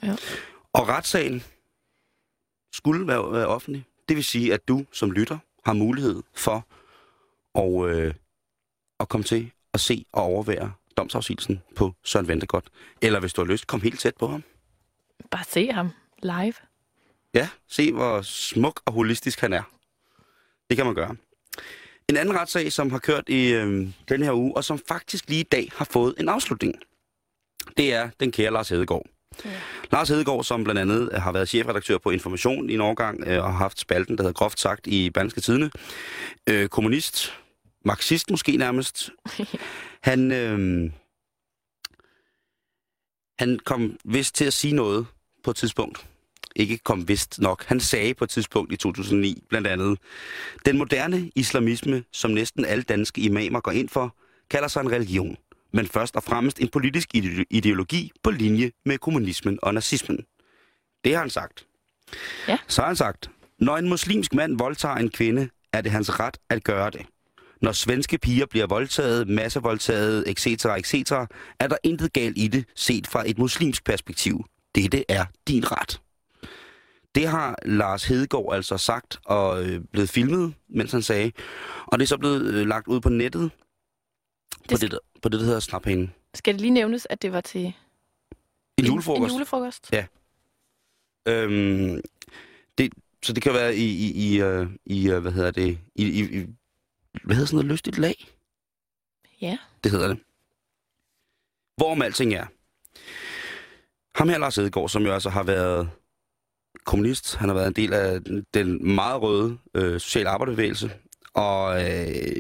Ja. 0.03 0.17
Og 0.73 0.89
retssagen 0.89 1.43
skulle 2.73 3.07
være, 3.07 3.33
være 3.33 3.47
offentlig. 3.47 3.85
Det 4.09 4.17
vil 4.17 4.25
sige, 4.25 4.55
at 4.55 4.69
du 4.69 4.87
som 4.93 5.11
lytter 5.11 5.39
har 5.65 5.73
mulighed 5.73 6.23
for 6.35 6.67
at, 7.59 7.97
øh, 7.97 8.15
at 9.01 9.09
komme 9.09 9.25
til 9.25 9.51
at 9.75 9.81
se 9.81 10.05
og 10.13 10.23
overvære 10.23 10.73
domsafsigelsen 10.97 11.63
på 11.77 11.95
Søren 12.05 12.29
Ventegodt. 12.29 12.71
Eller 13.03 13.21
hvis 13.21 13.33
du 13.33 13.45
har 13.45 13.47
lyst, 13.53 13.67
kom 13.67 13.81
helt 13.81 14.01
tæt 14.01 14.17
på 14.17 14.27
ham. 14.27 14.43
Bare 15.31 15.45
se 15.45 15.73
ham 15.73 15.89
live. 16.23 16.55
Ja, 17.35 17.49
se 17.69 17.93
hvor 17.93 18.23
smuk 18.23 18.83
og 18.85 18.93
holistisk 18.93 19.41
han 19.41 19.53
er. 19.53 19.63
Det 20.69 20.77
kan 20.77 20.87
man 20.87 20.95
gøre. 20.95 21.17
En 22.09 22.17
anden 22.17 22.39
retssag, 22.39 22.73
som 22.73 22.91
har 22.91 22.99
kørt 22.99 23.29
i 23.29 23.53
øh, 23.53 23.89
den 24.09 24.23
her 24.23 24.33
uge, 24.33 24.57
og 24.57 24.65
som 24.65 24.79
faktisk 24.89 25.29
lige 25.29 25.41
i 25.41 25.49
dag 25.53 25.69
har 25.77 25.85
fået 25.85 26.15
en 26.19 26.29
afslutning, 26.29 26.75
det 27.77 27.95
er 27.95 28.11
den 28.21 28.33
kære 28.33 28.53
Lars 28.53 28.69
Hedegaard. 28.69 29.07
Ja. 29.45 29.51
Lars 29.93 30.09
Hedegaard, 30.09 30.45
som 30.45 30.65
blandt 30.65 30.81
andet 30.81 31.11
har 31.13 31.33
været 31.33 31.49
chefredaktør 31.49 31.99
på 31.99 32.11
Information 32.11 32.71
i 32.71 32.75
en 32.75 32.81
årgang, 32.81 33.25
øh, 33.27 33.45
og 33.45 33.51
har 33.51 33.59
haft 33.59 33.81
spalten, 33.81 34.17
der 34.17 34.23
hedder 34.23 34.33
groft 34.33 34.61
sagt 34.61 34.87
i 34.87 35.11
Banske 35.11 35.41
Tidene. 35.41 35.71
Øh, 36.47 36.69
kommunist, 36.69 37.33
marxist 37.85 38.31
måske 38.31 38.57
nærmest. 38.57 39.11
Han, 40.03 40.33
øh, 40.33 40.91
han 43.39 43.59
kom 43.65 43.97
vist 44.05 44.35
til 44.35 44.45
at 44.45 44.53
sige 44.53 44.75
noget 44.75 45.07
på 45.45 45.51
et 45.51 45.57
tidspunkt. 45.57 46.07
Ikke 46.57 46.79
kom 46.79 47.09
vist 47.09 47.41
nok. 47.41 47.65
Han 47.65 47.81
sagde 47.81 48.15
på 48.15 48.25
et 48.25 48.31
tidspunkt 48.31 48.73
i 48.73 48.77
2009 48.77 49.45
blandt 49.49 49.67
andet, 49.67 49.99
den 50.67 50.79
moderne 50.79 51.31
islamisme, 51.35 52.05
som 52.13 52.31
næsten 52.31 52.65
alle 52.65 52.83
danske 52.83 53.21
imamer 53.21 53.61
går 53.61 53.71
ind 53.73 53.89
for, 53.89 54.17
kalder 54.51 54.69
sig 54.69 54.81
en 54.81 54.93
religion, 54.93 55.37
men 55.73 55.87
først 55.87 56.17
og 56.17 56.23
fremmest 56.23 56.59
en 56.61 56.69
politisk 56.69 57.09
ide- 57.15 57.45
ideologi 57.51 58.13
på 58.23 58.31
linje 58.31 58.71
med 58.85 58.99
kommunismen 58.99 59.59
og 59.63 59.75
nazismen. 59.75 60.19
Det 61.05 61.13
har 61.15 61.21
han 61.21 61.31
sagt. 61.31 61.67
Ja. 62.49 62.59
Så 62.69 62.83
har 62.83 62.87
han 62.87 62.97
sagt, 62.97 63.31
når 63.59 63.77
en 63.77 63.89
muslimsk 63.89 64.35
mand 64.35 64.59
voldtager 64.59 64.95
en 64.95 65.11
kvinde, 65.11 65.49
er 65.73 65.81
det 65.81 65.93
hans 65.93 66.21
ret 66.21 66.37
at 66.51 66.65
gøre 66.65 66.91
det. 66.91 67.07
Når 67.63 67.73
svenske 67.73 68.19
piger 68.19 68.47
bliver 68.47 68.67
voldtaget, 68.67 69.29
massevoldtaget, 69.29 70.25
etc., 70.31 70.47
etc., 70.47 70.95
er 71.59 71.67
der 71.69 71.77
intet 71.83 72.13
galt 72.13 72.39
i 72.39 72.49
det, 72.49 72.65
set 72.75 73.07
fra 73.07 73.23
et 73.31 73.39
muslimsk 73.39 73.85
perspektiv. 73.85 74.45
Dette 74.75 75.05
er 75.09 75.25
din 75.49 75.73
ret. 75.73 76.01
Det 77.15 77.29
har 77.29 77.59
Lars 77.65 78.05
Hedegaard 78.05 78.55
altså 78.55 78.77
sagt 78.79 79.21
og 79.25 79.65
øh, 79.65 79.81
blevet 79.93 80.11
filmet, 80.11 80.55
mens 80.69 80.93
han 80.93 81.03
sagde. 81.03 81.33
Og 81.87 81.99
det 81.99 82.05
er 82.05 82.09
så 82.09 82.17
blevet 82.19 82.55
øh, 82.55 82.67
lagt 82.67 82.87
ud 82.89 83.01
på 83.01 83.09
nettet, 83.09 83.51
på 84.71 84.77
Det- 84.77 84.81
det, 84.81 84.99
på 85.23 85.29
det, 85.29 85.41
der 85.41 85.47
hedder 85.47 85.61
Snaphane. 85.61 86.11
Skal 86.35 86.55
det 86.55 86.61
lige 86.61 86.71
nævnes, 86.71 87.07
at 87.11 87.23
det 87.23 87.33
var 87.33 87.41
til 87.41 87.73
En 88.79 88.85
julefrokost. 88.87 89.31
En 89.33 89.37
julefrokost? 89.37 89.93
Ja. 89.93 90.07
Øhm, 91.29 92.01
det, 92.79 92.93
så 93.23 93.33
det 93.33 93.43
kan 93.43 93.53
være 93.55 93.77
i, 93.77 93.85
i, 93.85 94.11
i, 94.35 94.41
øh, 94.43 94.67
i 94.87 95.11
øh, 95.11 95.19
hvad 95.19 95.33
hedder 95.33 95.51
det, 95.51 95.79
i, 95.95 96.05
i, 96.05 96.41
i 96.41 96.47
hvad 97.25 97.37
hedder 97.37 97.47
sådan 97.47 97.57
noget 97.57 97.73
lystigt 97.73 97.99
lag? 97.99 98.27
Ja. 99.41 99.59
Det 99.85 99.93
hedder 99.93 100.09
det. 100.09 100.19
Hvorom 101.77 102.03
alting 102.03 102.35
er. 102.35 102.47
Ham 104.19 104.29
her, 104.29 104.39
Lars 104.39 104.59
Edegaard, 104.59 104.89
som 104.89 105.03
jo 105.07 105.13
altså 105.13 105.31
har 105.31 105.43
været 105.43 105.91
kommunist, 106.85 107.35
han 107.37 107.49
har 107.49 107.55
været 107.55 107.67
en 107.67 107.73
del 107.73 107.93
af 107.93 108.25
den- 108.25 108.47
den 108.55 108.95
meget 108.95 109.23
røde 109.23 109.59
øh, 109.75 110.01
sociale 110.01 110.29
arbejderbevægelse, 110.29 110.91
og 111.35 111.83
øh, 111.85 112.37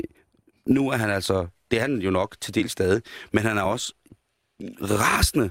nu 0.66 0.88
er 0.90 0.96
han 0.96 1.10
altså, 1.10 1.46
det 1.70 1.76
er 1.76 1.80
han 1.80 1.98
jo 1.98 2.10
nok 2.10 2.36
til 2.40 2.54
del 2.54 2.70
stadig, 2.70 3.02
men 3.32 3.44
han 3.44 3.58
er 3.58 3.62
også 3.62 3.94
rasende 4.80 5.50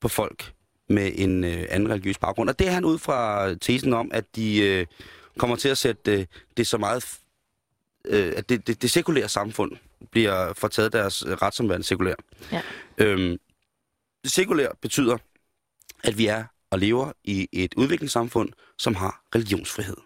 på 0.00 0.08
folk 0.08 0.52
med 0.88 1.12
en 1.14 1.44
øh, 1.44 1.66
anden 1.70 1.90
religiøs 1.90 2.18
baggrund. 2.18 2.50
Og 2.50 2.58
det 2.58 2.66
er 2.66 2.70
han 2.70 2.84
ud 2.84 2.98
fra 2.98 3.54
tesen 3.54 3.92
om, 3.92 4.10
at 4.14 4.36
de 4.36 4.58
øh, 4.58 4.86
kommer 5.38 5.56
til 5.56 5.68
at 5.68 5.78
sætte 5.78 6.12
øh, 6.12 6.26
det 6.56 6.66
så 6.66 6.78
meget, 6.78 7.18
øh, 8.04 8.32
at 8.36 8.48
det, 8.48 8.66
det, 8.66 8.82
det 8.82 8.90
sekulære 8.90 9.28
samfund 9.28 9.72
bliver 10.10 10.52
fortaget 10.52 10.92
deres 10.92 11.24
ret 11.26 11.54
som 11.54 11.68
værende 11.68 11.86
sekulær. 11.86 12.14
Ja. 12.52 12.62
Øhm, 12.98 13.38
det 14.24 14.32
sekulære 14.32 14.72
betyder, 14.80 15.18
at 16.04 16.18
vi 16.18 16.26
er 16.26 16.44
og 16.70 16.78
lever 16.78 17.12
i 17.24 17.48
et 17.52 17.74
udviklingssamfund, 17.76 18.48
som 18.78 18.94
har 18.94 19.22
religionsfrihed. 19.34 19.96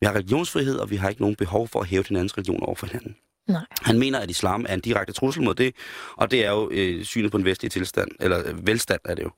Vi 0.00 0.06
har 0.06 0.14
religionsfrihed, 0.14 0.78
og 0.78 0.90
vi 0.90 0.96
har 0.96 1.08
ikke 1.08 1.20
nogen 1.20 1.36
behov 1.36 1.68
for 1.68 1.80
at 1.80 1.86
hæve 1.86 2.04
hinandens 2.08 2.38
religion 2.38 2.62
over 2.62 2.74
for 2.74 2.86
hinanden. 2.86 3.16
Nej. 3.46 3.66
Han 3.82 3.98
mener, 3.98 4.18
at 4.20 4.30
islam 4.30 4.66
er 4.68 4.74
en 4.74 4.80
direkte 4.80 5.12
trussel 5.12 5.42
mod 5.42 5.54
det, 5.54 5.74
og 6.16 6.30
det 6.30 6.44
er 6.44 6.50
jo 6.50 6.70
øh, 6.72 7.04
synet 7.04 7.30
på 7.30 7.36
en 7.36 7.44
vestlig 7.44 7.70
tilstand, 7.70 8.10
eller 8.20 8.48
øh, 8.48 8.66
velstand 8.66 9.00
er 9.04 9.14
det 9.14 9.22
jo. 9.22 9.30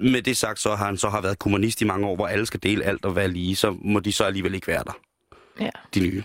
Med 0.00 0.22
det 0.22 0.36
sagt, 0.36 0.60
så 0.60 0.74
har 0.74 0.86
han 0.86 0.96
så 0.96 1.08
har 1.08 1.20
været 1.20 1.38
kommunist 1.38 1.80
i 1.80 1.84
mange 1.84 2.06
år, 2.06 2.16
hvor 2.16 2.26
alle 2.26 2.46
skal 2.46 2.62
dele 2.62 2.84
alt 2.84 3.04
og 3.04 3.16
være 3.16 3.28
lige, 3.28 3.56
så 3.56 3.76
må 3.80 4.00
de 4.00 4.12
så 4.12 4.24
alligevel 4.24 4.54
ikke 4.54 4.66
være 4.66 4.84
der, 4.84 4.98
Ja. 5.60 5.70
de 5.94 6.00
nye. 6.00 6.24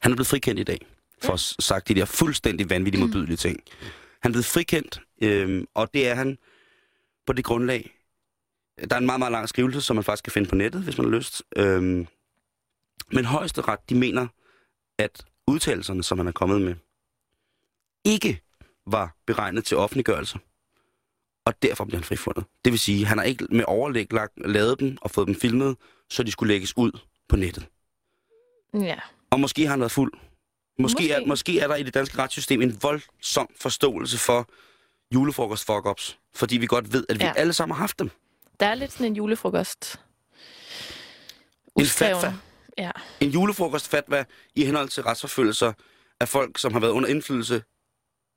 Han 0.00 0.12
er 0.12 0.16
blevet 0.16 0.26
frikendt 0.26 0.60
i 0.60 0.64
dag, 0.64 0.86
for 1.22 1.32
at 1.32 1.40
sagt 1.40 1.88
de 1.88 1.94
der 1.94 2.04
fuldstændig 2.04 2.70
vanvittige 2.70 3.04
modbydelige 3.04 3.36
ting. 3.36 3.60
Han 4.22 4.30
er 4.30 4.32
blevet 4.32 4.44
frikendt, 4.46 5.00
øh, 5.22 5.64
og 5.74 5.90
det 5.94 6.08
er 6.08 6.14
han 6.14 6.38
på 7.26 7.32
det 7.32 7.44
grundlag. 7.44 7.92
Der 8.90 8.96
er 8.96 9.00
en 9.00 9.06
meget, 9.06 9.18
meget 9.18 9.32
lang 9.32 9.48
skrivelse, 9.48 9.80
som 9.80 9.96
man 9.96 10.04
faktisk 10.04 10.24
kan 10.24 10.32
finde 10.32 10.48
på 10.48 10.54
nettet, 10.54 10.82
hvis 10.82 10.98
man 10.98 11.04
har 11.10 11.16
lyst. 11.16 11.42
Øh, 11.56 12.06
men 13.12 13.24
højesteret, 13.24 13.88
de 13.88 13.94
mener, 13.94 14.26
at 14.98 15.24
udtalelserne, 15.46 16.02
som 16.02 16.18
han 16.18 16.26
er 16.28 16.32
kommet 16.32 16.60
med, 16.62 16.74
ikke 18.04 18.40
var 18.86 19.16
beregnet 19.26 19.64
til 19.64 19.76
offentliggørelse. 19.76 20.38
Og 21.44 21.62
derfor 21.62 21.84
bliver 21.84 21.98
han 21.98 22.04
frifundet. 22.04 22.44
Det 22.64 22.72
vil 22.72 22.80
sige, 22.80 23.00
at 23.00 23.06
han 23.06 23.18
har 23.18 23.24
ikke 23.24 23.44
med 23.50 23.64
overlæg 23.68 24.12
lagt, 24.12 24.32
lavet 24.36 24.80
dem 24.80 24.98
og 25.00 25.10
fået 25.10 25.26
dem 25.26 25.34
filmet, 25.34 25.76
så 26.10 26.22
de 26.22 26.30
skulle 26.32 26.52
lægges 26.54 26.76
ud 26.76 26.92
på 27.28 27.36
nettet. 27.36 27.66
Ja. 28.74 28.98
Og 29.30 29.40
måske 29.40 29.62
har 29.62 29.70
han 29.70 29.80
været 29.80 29.92
fuld. 29.92 30.12
Måske, 30.78 30.82
måske. 30.98 31.12
Er, 31.12 31.26
Måske. 31.26 31.60
er 31.60 31.68
der 31.68 31.74
i 31.76 31.82
det 31.82 31.94
danske 31.94 32.18
retssystem 32.18 32.62
en 32.62 32.82
voldsom 32.82 33.48
forståelse 33.60 34.18
for 34.18 34.48
julefrokost 35.14 35.66
fuck 35.66 36.00
fordi 36.34 36.56
vi 36.56 36.66
godt 36.66 36.92
ved, 36.92 37.06
at 37.08 37.18
vi 37.20 37.24
ja. 37.24 37.32
Alle 37.36 37.52
sammen 37.52 37.74
har 37.74 37.80
haft 37.80 37.98
dem. 37.98 38.10
Der 38.60 38.66
er 38.66 38.74
lidt 38.74 38.92
sådan 38.92 39.06
en 39.06 39.16
julefrokost. 39.16 40.00
En 41.76 41.82
Udskreven. 41.82 42.40
Ja. 42.78 42.90
En 43.20 43.30
julefrokost 43.30 43.88
fatwa 43.88 44.24
i 44.54 44.64
henhold 44.64 44.88
til 44.88 45.02
retsforfølgelser 45.02 45.72
af 46.20 46.28
folk, 46.28 46.58
som 46.58 46.72
har 46.72 46.80
været 46.80 46.92
under 46.92 47.08
indflydelse 47.08 47.62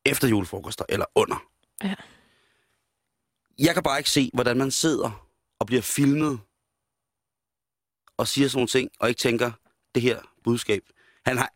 efter 0.05 0.27
julefrokoster, 0.27 0.85
eller 0.89 1.05
under. 1.15 1.43
Ja. 1.83 1.95
Jeg 3.59 3.73
kan 3.73 3.83
bare 3.83 3.97
ikke 3.97 4.09
se, 4.09 4.31
hvordan 4.33 4.57
man 4.57 4.71
sidder 4.71 5.27
og 5.59 5.67
bliver 5.67 5.81
filmet 5.81 6.39
og 8.17 8.27
siger 8.27 8.47
sådan 8.47 8.57
nogle 8.57 8.67
ting, 8.67 8.89
og 8.99 9.09
ikke 9.09 9.19
tænker, 9.19 9.51
det 9.95 10.01
her 10.03 10.19
budskab. 10.43 10.81
Han, 11.25 11.37
har, 11.37 11.51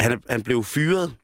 han, 0.00 0.22
han 0.28 0.42
blev 0.42 0.64
fyret, 0.64 1.16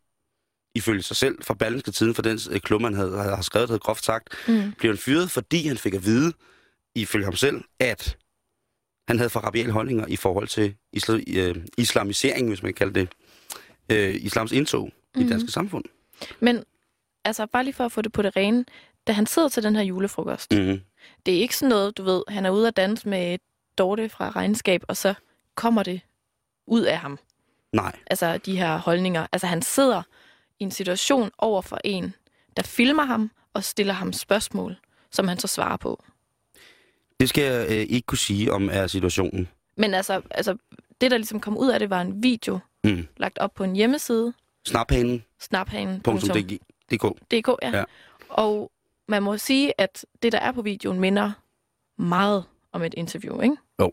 ifølge 0.74 1.02
sig 1.02 1.16
selv, 1.16 1.42
fra 1.44 1.54
Berlingske 1.54 1.90
Tiden, 1.90 2.14
for 2.14 2.22
den 2.22 2.38
øh, 2.50 2.60
klumme, 2.60 2.86
han 2.86 2.94
havde, 2.94 3.22
havde 3.22 3.42
skrevet, 3.42 3.68
havde 3.68 3.78
groft 3.80 4.04
sagt, 4.04 4.34
Mm. 4.48 4.72
blev 4.78 4.92
han 4.92 4.98
fyret, 4.98 5.30
fordi 5.30 5.66
han 5.66 5.78
fik 5.78 5.94
at 5.94 6.04
vide, 6.04 6.32
ifølge 6.94 7.24
ham 7.24 7.36
selv, 7.36 7.64
at 7.80 8.18
han 9.08 9.16
havde 9.18 9.30
for 9.30 9.40
rabiale 9.40 9.72
holdninger 9.72 10.06
i 10.06 10.16
forhold 10.16 10.48
til 10.48 10.74
isla, 10.92 11.20
øh, 11.28 11.56
islamisering, 11.78 12.48
hvis 12.48 12.62
man 12.62 12.72
kan 12.72 12.86
kalde 12.92 13.00
det, 13.00 13.08
øh, 13.88 14.14
islams 14.14 14.52
indtog 14.52 14.84
mm. 14.84 14.90
i 14.90 15.18
det 15.18 15.20
Mhm. 15.26 15.30
danske 15.30 15.52
samfund. 15.52 15.84
Men 16.40 16.64
altså, 17.24 17.46
bare 17.46 17.64
lige 17.64 17.74
for 17.74 17.84
at 17.84 17.92
få 17.92 18.02
det 18.02 18.12
på 18.12 18.22
det 18.22 18.36
rene. 18.36 18.64
Da 19.06 19.12
han 19.12 19.26
sidder 19.26 19.48
til 19.48 19.62
den 19.62 19.76
her 19.76 19.82
julefrokost. 19.82 20.52
Mm. 20.52 20.80
det 21.26 21.34
er 21.36 21.38
ikke 21.40 21.56
sådan 21.56 21.68
noget, 21.68 21.96
du 21.96 22.02
ved, 22.02 22.22
han 22.28 22.46
er 22.46 22.50
ude 22.50 22.68
at 22.68 22.76
danse 22.76 23.08
med 23.08 23.38
Dorte 23.78 24.08
fra 24.08 24.30
regnskab, 24.30 24.82
og 24.88 24.96
så 24.96 25.14
kommer 25.54 25.82
det 25.82 26.00
ud 26.66 26.82
af 26.82 26.98
ham. 26.98 27.18
Nej. 27.72 27.92
Altså, 28.06 28.38
de 28.38 28.56
her 28.58 28.76
holdninger. 28.78 29.26
Altså, 29.32 29.46
han 29.46 29.62
sidder 29.62 30.02
i 30.60 30.62
en 30.64 30.70
situation 30.70 31.30
over 31.38 31.62
for 31.62 31.78
en, 31.84 32.14
der 32.56 32.62
filmer 32.62 33.04
ham 33.04 33.30
og 33.54 33.64
stiller 33.64 33.94
ham 33.94 34.12
spørgsmål, 34.12 34.76
som 35.10 35.28
han 35.28 35.38
så 35.38 35.46
svarer 35.46 35.76
på. 35.76 36.04
Det 37.20 37.28
skal 37.28 37.44
jeg 37.44 37.66
øh, 37.68 37.72
ikke 37.76 38.06
kunne 38.06 38.18
sige 38.18 38.52
om 38.52 38.68
er 38.72 38.86
situationen. 38.86 39.48
Men 39.76 39.94
altså, 39.94 40.22
altså, 40.30 40.56
det, 41.00 41.10
der 41.10 41.16
ligesom 41.16 41.40
kom 41.40 41.56
ud 41.58 41.70
af 41.70 41.78
det, 41.78 41.90
var 41.90 42.00
en 42.00 42.22
video 42.22 42.58
Mm. 42.84 43.06
lagt 43.16 43.38
op 43.38 43.54
på 43.54 43.64
en 43.64 43.76
hjemmeside, 43.76 44.32
Snaphanen.dk. 44.66 45.22
snaphanen.dk. 45.40 47.44
Ja. 47.62 47.70
Ja. 47.70 47.78
ja. 47.78 47.84
Og 48.28 48.70
man 49.08 49.22
må 49.22 49.38
sige, 49.38 49.80
at 49.80 50.06
det, 50.22 50.32
der 50.32 50.38
er 50.38 50.52
på 50.52 50.62
videoen, 50.62 51.00
minder 51.00 51.32
meget 51.98 52.44
om 52.72 52.82
et 52.82 52.94
interview, 52.96 53.40
ikke? 53.40 53.56
Jo. 53.80 53.92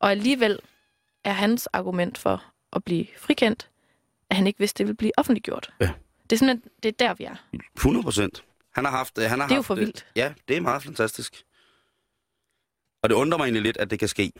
Og 0.00 0.10
alligevel 0.10 0.58
er 1.24 1.32
hans 1.32 1.66
argument 1.66 2.18
for 2.18 2.44
at 2.72 2.84
blive 2.84 3.06
frikendt, 3.18 3.68
at 4.30 4.36
han 4.36 4.46
ikke 4.46 4.58
vidste, 4.58 4.78
det 4.78 4.86
ville 4.86 4.96
blive 4.96 5.12
offentliggjort. 5.16 5.70
Ja. 5.80 5.90
Det 6.30 6.36
er 6.36 6.38
simpelthen, 6.38 6.70
det 6.82 6.88
er 6.88 7.06
der, 7.06 7.14
vi 7.14 7.24
er. 7.24 7.36
100 7.76 8.02
procent. 8.04 8.44
Han 8.74 8.84
har 8.84 8.92
haft... 8.92 9.18
øh, 9.18 9.24
Han 9.24 9.40
har 9.40 9.46
Det 9.46 9.52
er 9.52 9.56
jo 9.56 9.60
haft, 9.60 9.66
for 9.66 9.74
øh, 9.74 9.80
vildt. 9.80 10.06
Ja, 10.16 10.32
det 10.48 10.56
er 10.56 10.60
meget 10.60 10.82
fantastisk. 10.82 11.42
Og 13.02 13.08
det 13.08 13.14
undrer 13.14 13.38
mig 13.38 13.44
egentlig 13.44 13.62
lidt, 13.62 13.76
at 13.76 13.90
det 13.90 13.98
kan 13.98 14.08
ske. 14.08 14.32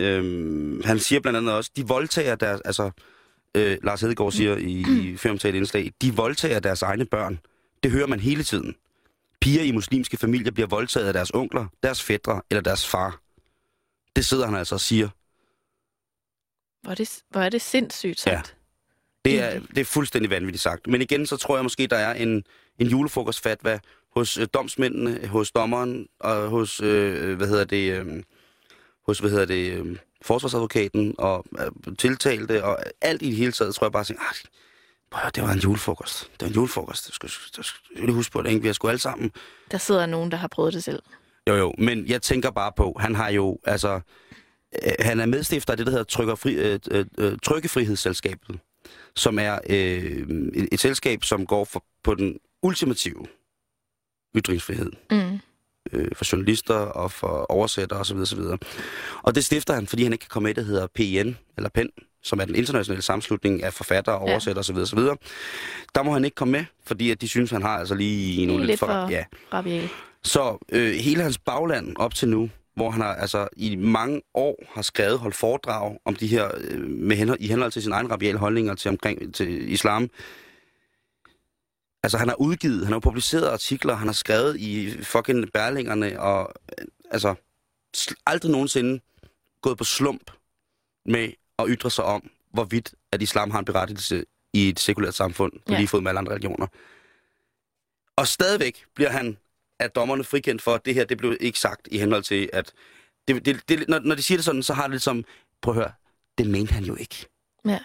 Øhm, 0.00 0.82
han 0.84 0.98
siger 0.98 1.20
blandt 1.20 1.36
andet 1.36 1.54
også, 1.54 1.70
de 1.76 1.86
voldtager 1.86 2.34
deres... 2.34 2.60
Altså, 2.60 2.90
øh, 3.54 3.78
Lars 3.82 4.00
Hedegaard 4.00 4.32
siger 4.32 4.56
i, 4.56 4.84
i 5.02 5.16
femtale 5.16 5.56
indslag, 5.56 5.92
de 6.02 6.14
voldtager 6.14 6.60
deres 6.60 6.82
egne 6.82 7.04
børn. 7.04 7.38
Det 7.82 7.90
hører 7.90 8.06
man 8.06 8.20
hele 8.20 8.42
tiden. 8.42 8.76
Piger 9.40 9.62
i 9.62 9.70
muslimske 9.72 10.16
familier 10.16 10.50
bliver 10.50 10.66
voldtaget 10.66 11.06
af 11.06 11.12
deres 11.12 11.30
onkler, 11.34 11.66
deres 11.82 12.02
fædre 12.02 12.42
eller 12.50 12.62
deres 12.62 12.88
far. 12.88 13.20
Det 14.16 14.26
sidder 14.26 14.46
han 14.46 14.54
altså 14.54 14.74
og 14.74 14.80
siger. 14.80 15.08
Hvor 16.82 16.90
er 16.90 16.94
det, 16.94 17.22
hvor 17.30 17.40
er 17.40 17.48
det 17.48 17.62
sindssygt 17.62 18.20
sagt. 18.20 18.56
Det 19.24 19.42
er, 19.42 19.60
det 19.60 19.78
er 19.78 19.84
fuldstændig 19.84 20.30
vanvittigt 20.30 20.62
sagt. 20.62 20.86
Men 20.86 21.02
igen, 21.02 21.26
så 21.26 21.36
tror 21.36 21.56
jeg 21.56 21.64
måske, 21.64 21.86
der 21.86 21.96
er 21.96 22.14
en, 22.14 22.44
en 22.78 22.86
julefrokostfatwa 22.86 23.78
hos 24.16 24.38
øh, 24.38 24.46
domsmændene, 24.54 25.26
hos 25.26 25.50
dommeren 25.50 26.06
og 26.20 26.48
hos, 26.48 26.80
øh, 26.80 27.36
hvad 27.36 27.48
hedder 27.48 27.64
det, 27.64 27.92
øh, 27.92 28.22
hos, 29.06 29.18
hvad 29.18 29.30
hedder 29.30 29.44
det, 29.44 29.72
øh, 29.72 29.96
forsvarsadvokaten 30.22 31.14
og 31.18 31.44
øh, 31.58 31.96
tiltalte 31.98 32.64
og 32.64 32.78
alt 33.00 33.22
i 33.22 33.26
det 33.26 33.36
hele 33.36 33.52
taget, 33.52 33.74
tror 33.74 33.86
jeg 33.86 33.92
bare 33.92 34.00
at 34.00 34.10
ah, 34.10 34.16
prøv 35.10 35.18
at 35.18 35.22
høre, 35.22 35.30
det 35.34 35.42
var 35.42 35.52
en 35.52 35.58
julefrokost. 35.58 36.30
Det 36.32 36.42
var 36.42 36.48
en 36.48 36.54
julefrokost. 36.54 37.06
Det 37.06 37.14
skal, 37.14 37.30
det 37.56 37.64
skal, 37.64 38.04
jeg 38.06 38.14
huske 38.14 38.32
på 38.32 38.42
det, 38.42 38.48
ikke? 38.48 38.62
Vi 38.62 38.68
har 38.68 38.72
sgu 38.72 38.88
alle 38.88 38.98
sammen. 38.98 39.32
Der 39.70 39.78
sidder 39.78 40.06
nogen, 40.06 40.30
der 40.30 40.36
har 40.36 40.48
prøvet 40.48 40.72
det 40.72 40.84
selv. 40.84 41.02
Jo, 41.48 41.54
jo, 41.54 41.74
men 41.78 42.06
jeg 42.06 42.22
tænker 42.22 42.50
bare 42.50 42.72
på, 42.76 42.96
han 42.98 43.14
har 43.14 43.28
jo, 43.28 43.58
altså, 43.64 44.00
øh, 44.84 44.92
han 45.00 45.20
er 45.20 45.26
medstifter 45.26 45.72
af 45.72 45.76
det, 45.76 45.86
der 45.86 45.92
hedder 45.92 46.04
Trykkefri, 46.04 46.54
øh, 46.54 46.78
øh, 46.90 47.06
øh, 47.18 47.38
Trykkefrihedsselskabet, 47.42 48.58
som 49.16 49.38
er 49.38 49.58
øh, 49.70 50.26
et, 50.54 50.68
et 50.72 50.80
selskab, 50.80 51.24
som 51.24 51.46
går 51.46 51.64
for, 51.64 51.84
på 52.04 52.14
den 52.14 52.38
ultimative 52.62 53.26
ytringsfrihed 54.36 54.90
Mm. 55.10 55.38
øh, 55.92 56.08
for 56.16 56.32
journalister 56.32 56.74
og 56.74 57.12
for 57.12 57.46
oversættere 57.52 58.00
osv. 58.00 58.16
osv. 58.16 58.38
Og 59.22 59.34
det 59.34 59.44
stifter 59.44 59.74
han, 59.74 59.86
fordi 59.86 60.02
han 60.02 60.12
ikke 60.12 60.22
kan 60.22 60.28
komme 60.30 60.46
med, 60.46 60.54
det 60.54 60.64
hedder 60.66 60.86
PIN, 60.94 61.36
eller 61.56 61.70
PEN, 61.70 61.88
som 62.22 62.40
er 62.40 62.44
den 62.44 62.54
internationale 62.54 63.02
sammenslutning 63.02 63.62
af 63.62 63.72
forfattere, 63.72 64.14
Ja. 64.14 64.30
oversættere 64.32 64.60
osv. 64.60 64.76
osv. 64.76 64.98
Der 65.94 66.02
må 66.02 66.12
han 66.12 66.24
ikke 66.24 66.34
komme 66.34 66.52
med, 66.52 66.64
fordi 66.86 67.10
at 67.10 67.20
de 67.20 67.28
synes, 67.28 67.50
han 67.50 67.62
har 67.62 67.78
altså 67.78 67.94
lige 67.94 68.46
nogle 68.46 68.60
lidt 68.62 68.68
lidt 68.70 68.80
for... 68.80 68.86
for- 68.86 69.10
Ja. 69.10 69.24
Rabiel. 69.52 69.88
Så 70.24 70.66
øh, 70.72 70.92
hele 70.94 71.22
hans 71.22 71.38
bagland 71.38 71.96
op 71.96 72.14
til 72.14 72.28
nu 72.28 72.50
hvor 72.76 72.90
han 72.90 73.00
har 73.00 73.14
altså 73.14 73.48
i 73.56 73.76
mange 73.76 74.22
år 74.34 74.64
har 74.74 74.82
skrevet, 74.82 75.18
holdt 75.18 75.36
foredrag 75.36 75.98
om 76.04 76.14
de 76.16 76.26
her, 76.26 76.48
øh, 76.58 76.80
med 76.90 77.16
henhold, 77.16 77.38
i 77.40 77.46
henhold 77.48 77.72
til 77.72 77.82
sin 77.82 77.92
egen 77.92 78.10
rabiale 78.10 78.38
holdninger 78.38 78.74
til, 78.74 78.88
omkring, 78.88 79.34
til 79.34 79.72
islam. 79.72 80.08
Altså 82.06 82.18
han 82.18 82.28
har 82.28 82.36
udgivet, 82.36 82.84
han 82.86 82.92
har 82.92 83.00
publiceret 83.00 83.48
artikler, 83.48 83.94
han 83.94 84.08
har 84.08 84.12
skrevet 84.12 84.56
i 84.60 85.02
fucking 85.02 85.52
bærlingerne, 85.52 86.20
og 86.20 86.52
øh, 86.78 86.86
altså 87.10 87.34
aldrig 88.26 88.50
nogensinde 88.52 89.00
gået 89.62 89.78
på 89.78 89.84
slump 89.84 90.30
med 91.06 91.32
at 91.58 91.64
ytre 91.68 91.90
sig 91.90 92.04
om, 92.04 92.30
hvorvidt 92.52 92.94
at 93.12 93.22
islam 93.22 93.50
har 93.50 93.58
en 93.58 93.64
berettigelse 93.64 94.24
i 94.52 94.68
et 94.68 94.80
sekulært 94.80 95.14
samfund, 95.14 95.52
på 95.52 95.72
Ja. 95.72 95.76
lige 95.76 95.88
fod 95.88 96.00
med 96.00 96.10
alle 96.10 96.18
andre 96.18 96.32
religioner. 96.32 96.66
Og 98.16 98.28
stadigvæk 98.28 98.84
bliver 98.94 99.10
han 99.10 99.36
af 99.80 99.90
dommerne 99.90 100.24
frikendt 100.24 100.62
for, 100.62 100.74
at 100.74 100.84
det 100.84 100.94
her, 100.94 101.04
det 101.04 101.18
blev 101.18 101.36
ikke 101.40 101.58
sagt 101.58 101.88
i 101.90 101.98
henhold 101.98 102.22
til, 102.22 102.50
at... 102.52 102.72
Det, 103.28 103.46
det, 103.46 103.68
det, 103.68 103.88
når, 103.88 103.98
når 103.98 104.14
de 104.14 104.22
siger 104.22 104.38
det 104.38 104.44
sådan, 104.44 104.62
så 104.62 104.74
har 104.74 104.82
det 104.82 104.90
lidt 104.90 105.02
som, 105.02 105.24
prøv 105.62 105.74
at 105.74 105.80
høre, 105.80 105.92
det 106.38 106.46
mente 106.46 106.72
han 106.74 106.84
jo 106.84 106.96
ikke. 106.96 107.26
Ja. 107.64 107.78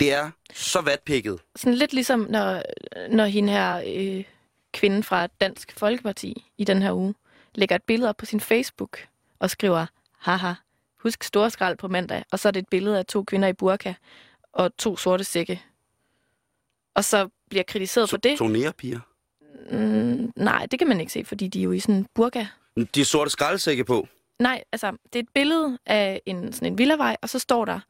Det 0.00 0.12
er 0.12 0.30
så 0.54 0.80
vatpikket. 0.80 1.40
Sådan 1.56 1.74
lidt 1.74 1.92
ligesom, 1.92 2.20
når, 2.20 2.62
når 3.10 3.24
hende 3.24 3.52
her 3.52 3.82
øh, 3.86 4.24
kvinde 4.72 5.02
fra 5.02 5.26
Dansk 5.26 5.78
Folkeparti 5.78 6.44
i 6.58 6.64
den 6.64 6.82
her 6.82 6.92
uge 6.92 7.14
lægger 7.54 7.76
et 7.76 7.82
billede 7.82 8.08
op 8.08 8.16
på 8.16 8.26
sin 8.26 8.40
Facebook 8.40 8.98
og 9.38 9.50
skriver, 9.50 9.86
haha, 10.18 10.52
husk 11.02 11.24
store 11.24 11.50
skrald 11.50 11.76
på 11.76 11.88
mandag, 11.88 12.24
og 12.32 12.38
så 12.38 12.48
er 12.48 12.52
det 12.52 12.60
et 12.60 12.68
billede 12.68 12.98
af 12.98 13.06
to 13.06 13.24
kvinder 13.24 13.48
i 13.48 13.52
burka 13.52 13.94
og 14.52 14.76
to 14.76 14.96
sorte 14.96 15.24
sække. 15.24 15.62
Og 16.94 17.04
så 17.04 17.28
bliver 17.50 17.62
kritiseret 17.62 18.10
for 18.10 18.16
det. 18.16 18.38
Tonerpiger. 18.38 19.00
Mm, 19.70 20.32
nej, 20.36 20.66
det 20.66 20.78
kan 20.78 20.88
man 20.88 21.00
ikke 21.00 21.12
se, 21.12 21.24
fordi 21.24 21.48
de 21.48 21.58
er 21.58 21.62
jo 21.62 21.72
i 21.72 21.80
sådan 21.80 21.94
en 21.94 22.06
burka. 22.14 22.46
De 22.76 23.00
har 23.00 23.04
sorte 23.04 23.30
skraldesække 23.30 23.84
på. 23.84 24.08
Nej, 24.38 24.64
altså, 24.72 24.90
det 25.12 25.18
er 25.18 25.22
et 25.22 25.28
billede 25.34 25.78
af 25.86 26.22
en, 26.26 26.52
sådan 26.52 26.72
en 26.72 26.78
villavej, 26.78 27.16
og 27.22 27.28
så 27.28 27.38
står 27.38 27.64
der 27.64 27.80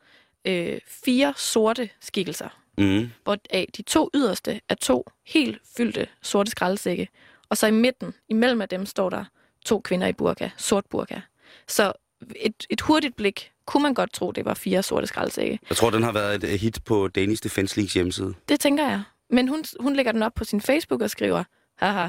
øh, 0.45 0.79
fire 0.87 1.35
sorte 1.37 1.91
skikkelser. 2.01 2.49
Mm. 2.79 3.11
hvor 3.25 3.39
af 3.51 3.67
de 3.77 3.83
to 3.83 4.11
yderste 4.15 4.61
er 4.69 4.75
to 4.75 5.07
helt 5.27 5.59
fyldte 5.77 6.07
sorte 6.23 6.51
skraldesække. 6.51 7.09
Og 7.49 7.57
så 7.57 7.67
i 7.67 7.71
midten, 7.71 8.15
imellem 8.29 8.61
af 8.61 8.69
dem, 8.69 8.87
står 8.87 9.11
der 9.11 9.25
to 9.65 9.81
kvinder 9.81 10.07
i 10.07 10.13
burka, 10.13 10.51
sort 10.57 10.87
burka. 10.87 11.21
Så 11.69 11.93
et, 12.37 12.67
et 12.71 12.81
hurtigt 12.81 13.17
blik 13.17 13.53
kunne 13.67 13.83
man 13.83 13.95
godt 13.95 14.13
tro, 14.13 14.33
det 14.33 14.45
var 14.45 14.55
fire 14.55 14.83
sorte 14.83 15.07
skraldesække. 15.07 15.59
Jeg 15.69 15.77
tror, 15.77 15.91
den 15.91 16.03
har 16.03 16.13
været 16.13 16.45
et 16.45 16.61
hit 16.61 16.85
på 16.85 17.09
Danish 17.09 17.43
Defense 17.43 17.77
Leagues 17.77 17.95
hjemmeside. 17.95 18.35
Det 18.49 18.61
tænker 18.61 18.89
jeg. 18.89 19.03
Men 19.31 19.49
hun, 19.49 19.65
hun 19.81 19.97
lægger 19.97 20.13
den 20.13 20.23
op 20.23 20.35
på 20.35 20.45
sin 20.45 20.61
Facebook 20.61 21.03
og 21.03 21.11
skriver, 21.11 21.45
haha, 21.77 22.09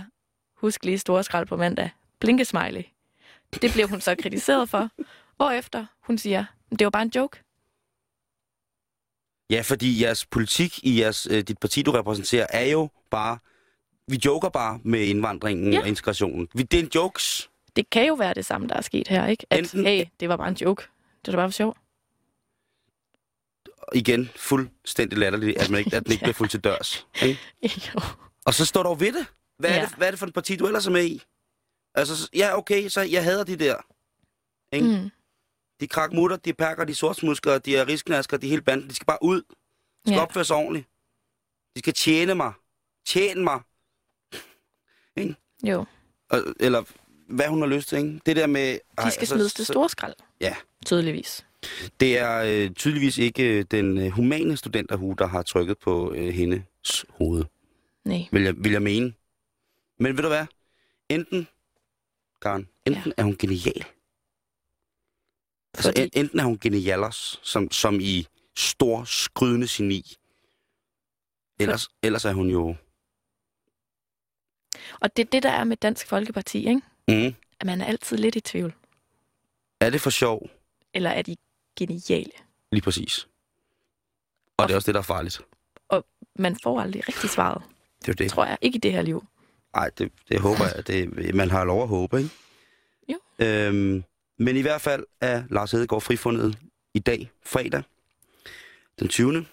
husk 0.57 0.85
lige 0.85 0.97
store 0.97 1.23
skrald 1.23 1.47
på 1.47 1.57
mandag. 1.57 1.89
Blinkesmiley. 2.19 2.83
Det 3.61 3.71
bliver 3.71 3.87
hun 3.87 4.01
så 4.01 4.15
kritiseret 4.21 4.69
for. 4.69 4.89
Hvorefter 5.35 5.85
hun 6.03 6.17
siger, 6.17 6.45
det 6.69 6.85
var 6.85 6.89
bare 6.89 7.03
en 7.03 7.11
joke. 7.15 7.43
Ja, 9.49 9.61
fordi 9.61 10.03
jeres 10.03 10.25
politik 10.25 10.79
i 10.83 10.99
jeres, 11.01 11.27
øh, 11.31 11.41
dit 11.43 11.57
parti, 11.57 11.81
du 11.81 11.91
repræsenterer, 11.91 12.47
er 12.49 12.65
jo 12.65 12.89
bare... 13.11 13.37
Vi 14.07 14.19
joker 14.25 14.49
bare 14.49 14.79
med 14.83 14.99
indvandringen 14.99 15.73
Ja. 15.73 15.79
og 15.81 15.87
integrationen. 15.87 16.47
Vi, 16.53 16.63
det 16.63 16.79
er 16.79 16.83
en 16.83 16.91
jokes. 16.95 17.49
Det 17.75 17.89
kan 17.89 18.07
jo 18.07 18.13
være 18.13 18.33
det 18.33 18.45
samme, 18.45 18.67
der 18.67 18.75
er 18.75 18.81
sket 18.81 19.07
her, 19.07 19.27
ikke? 19.27 19.45
At, 19.49 19.59
Enten- 19.59 19.81
hey, 19.87 20.05
det 20.19 20.29
var 20.29 20.37
bare 20.37 20.47
en 20.47 20.55
joke. 20.55 20.83
Det 21.25 21.33
var 21.33 21.39
bare 21.39 21.47
for 21.47 21.53
sjov. 21.53 21.77
Igen, 23.95 24.29
fuldstændig 24.35 25.17
latterligt, 25.19 25.57
at, 25.57 25.69
man 25.69 25.79
ikke, 25.79 25.97
at 25.97 26.03
den 26.03 26.11
ikke 26.11 26.21
Ja. 26.21 26.25
bliver 26.25 26.33
fuldt 26.33 26.51
til 26.51 26.59
dørs. 26.63 27.07
Ikke? 27.23 27.39
jo. 27.95 27.99
Og 28.45 28.53
så 28.53 28.65
står 28.65 28.83
der 28.83 28.89
jo 28.89 28.95
ved 28.99 29.13
det. 29.13 29.25
Hvad, 29.57 29.69
er 29.69 29.75
Ja. 29.75 29.81
det. 29.81 29.93
hvad 29.97 30.07
er 30.07 30.11
det 30.11 30.19
for 30.19 30.25
et 30.25 30.33
parti, 30.33 30.55
du 30.55 30.65
ellers 30.67 30.87
er 30.87 30.91
med 30.91 31.05
i? 31.05 31.21
Altså, 31.95 32.29
ja, 32.35 32.57
okay, 32.57 32.89
så 32.89 33.01
jeg 33.01 33.23
hader 33.23 33.43
de 33.43 33.55
der. 33.55 33.75
Ikke? 34.71 34.87
Mm. 34.87 35.09
De 35.79 35.87
krakmutter, 35.87 36.37
de 36.37 36.53
perker, 36.53 36.83
de 36.83 36.95
sortsmusker, 36.95 37.57
de 37.57 37.75
er 37.77 37.87
risknasker, 37.87 38.37
de 38.37 38.47
hele 38.49 38.61
banden. 38.61 38.89
De 38.89 38.95
skal 38.95 39.05
bare 39.05 39.17
ud. 39.21 39.41
De 39.41 39.45
skal 40.05 40.13
Ja. 40.15 40.21
opføre 40.21 40.45
sig 40.45 40.55
ordentligt. 40.55 40.87
De 41.75 41.79
skal 41.79 41.93
tjene 41.93 42.35
mig. 42.35 42.53
Tjene 43.05 43.43
mig. 43.43 43.59
Jo, 45.63 45.85
Og, 46.29 46.39
eller 46.59 46.83
hvad 47.33 47.47
hun 47.47 47.61
har 47.61 47.67
lyst 47.67 47.89
til, 47.89 47.97
ikke? 47.97 48.19
Det 48.25 48.35
der 48.35 48.47
med... 48.47 48.73
de 48.73 48.79
ej, 48.97 49.09
skal 49.09 49.21
altså, 49.21 49.35
smides 49.35 49.53
til 49.53 49.65
store 49.65 49.89
skrald. 49.89 50.13
Ja. 50.41 50.55
Tydeligvis. 50.85 51.45
Det 51.99 52.17
er 52.17 52.37
øh, 52.45 52.71
tydeligvis 52.71 53.17
ikke 53.17 53.43
øh, 53.59 53.65
den 53.71 53.97
øh, 53.97 54.09
humane 54.09 54.57
studenterhue, 54.57 55.15
der 55.17 55.27
har 55.27 55.41
trykket 55.41 55.77
på 55.77 56.13
øh, 56.13 56.27
hendes 56.33 57.05
hoved, 57.09 57.45
Nej. 58.05 58.19
vil 58.31 58.43
jeg, 58.43 58.53
vil 58.57 58.71
jeg 58.71 58.81
mene. 58.81 59.13
Men 59.99 60.15
ved 60.17 60.23
du 60.23 60.29
hvad? 60.29 60.45
Enten, 61.09 61.47
Karen, 62.41 62.67
enten 62.85 63.03
ja. 63.05 63.11
er 63.17 63.23
hun 63.23 63.35
genial. 63.37 63.85
Altså, 65.73 65.89
Fordi, 65.89 66.01
en, 66.01 66.09
enten 66.13 66.39
er 66.39 66.43
hun 66.43 66.57
genialers, 66.59 67.39
som, 67.43 67.71
som 67.71 67.99
i 68.01 68.27
stor, 68.57 69.03
skrydende 69.03 69.67
geni. 69.69 70.15
Ellers, 71.59 71.89
ellers 72.03 72.25
er 72.25 72.33
hun 72.33 72.49
jo... 72.49 72.75
og 75.01 75.15
det 75.17 75.25
er 75.25 75.29
det, 75.29 75.43
der 75.43 75.49
er 75.49 75.63
med 75.63 75.77
Dansk 75.77 76.07
Folkeparti, 76.07 76.57
ikke? 76.67 76.81
Mm, 77.07 77.35
At 77.59 77.65
man 77.65 77.81
er 77.81 77.85
altid 77.85 78.17
lidt 78.17 78.35
i 78.35 78.39
tvivl. 78.41 78.73
er 79.81 79.89
det 79.89 80.01
for 80.01 80.09
sjov? 80.09 80.49
Eller 80.93 81.09
er 81.09 81.21
de 81.21 81.35
geniale? 81.79 82.31
Lige 82.71 82.81
præcis. 82.81 83.27
Og 84.57 84.67
det 84.67 84.73
er 84.73 84.75
også 84.75 84.85
det, 84.85 84.93
der 84.95 84.99
er 85.01 85.03
farligt. 85.03 85.41
Man 86.35 86.57
får 86.63 86.79
aldrig 86.81 87.07
rigtig 87.07 87.29
svaret, 87.29 87.61
Det 88.01 88.07
er 88.09 88.13
det. 88.13 88.31
tror 88.31 88.45
jeg. 88.45 88.57
Ikke 88.61 88.75
i 88.75 88.79
det 88.79 88.91
her 88.91 89.01
liv. 89.01 89.23
Nej, 89.75 89.89
det, 89.97 90.11
det 90.29 90.39
håber 90.39 90.65
jeg. 90.75 90.87
Det, 90.87 91.35
man 91.35 91.49
har 91.51 91.63
lov 91.63 91.81
at 91.81 91.87
håbe, 91.87 92.17
ikke? 92.17 92.29
Jo. 93.09 93.19
Øhm, 93.39 94.03
men 94.39 94.55
i 94.55 94.61
hvert 94.61 94.81
fald 94.81 95.05
er 95.21 95.43
Lars 95.49 95.71
Hedegaard 95.71 96.01
frifundet 96.01 96.57
i 96.93 96.99
dag, 96.99 97.31
fredag, 97.45 97.83
den 98.99 99.07
20. 99.07 99.45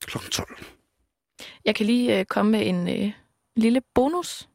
kl. 0.00 0.18
12. 0.30 0.64
Jeg 1.64 1.74
kan 1.74 1.86
lige 1.86 2.18
øh, 2.18 2.24
komme 2.24 2.52
med 2.52 2.66
en 2.66 2.88
øh, 2.88 3.12
lille 3.56 3.80
bonus 3.94 4.48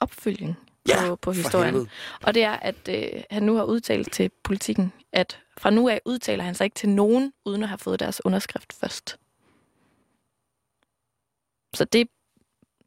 opfølging 0.00 0.56
Ja, 0.88 1.08
på, 1.08 1.16
på 1.16 1.32
historien. 1.32 1.88
Og 2.22 2.34
det 2.34 2.42
er, 2.42 2.52
at 2.52 2.88
øh, 2.88 3.22
han 3.30 3.42
nu 3.42 3.54
har 3.54 3.64
udtalt 3.64 4.12
til 4.12 4.30
politikken, 4.42 4.92
at 5.12 5.40
fra 5.58 5.70
nu 5.70 5.88
af 5.88 6.00
udtaler 6.04 6.44
han 6.44 6.54
sig 6.54 6.64
ikke 6.64 6.74
til 6.74 6.88
nogen, 6.88 7.32
uden 7.44 7.62
at 7.62 7.68
have 7.68 7.78
fået 7.78 8.00
deres 8.00 8.24
underskrift 8.24 8.72
først. 8.72 9.18
Så 11.74 11.84
det, 11.84 12.08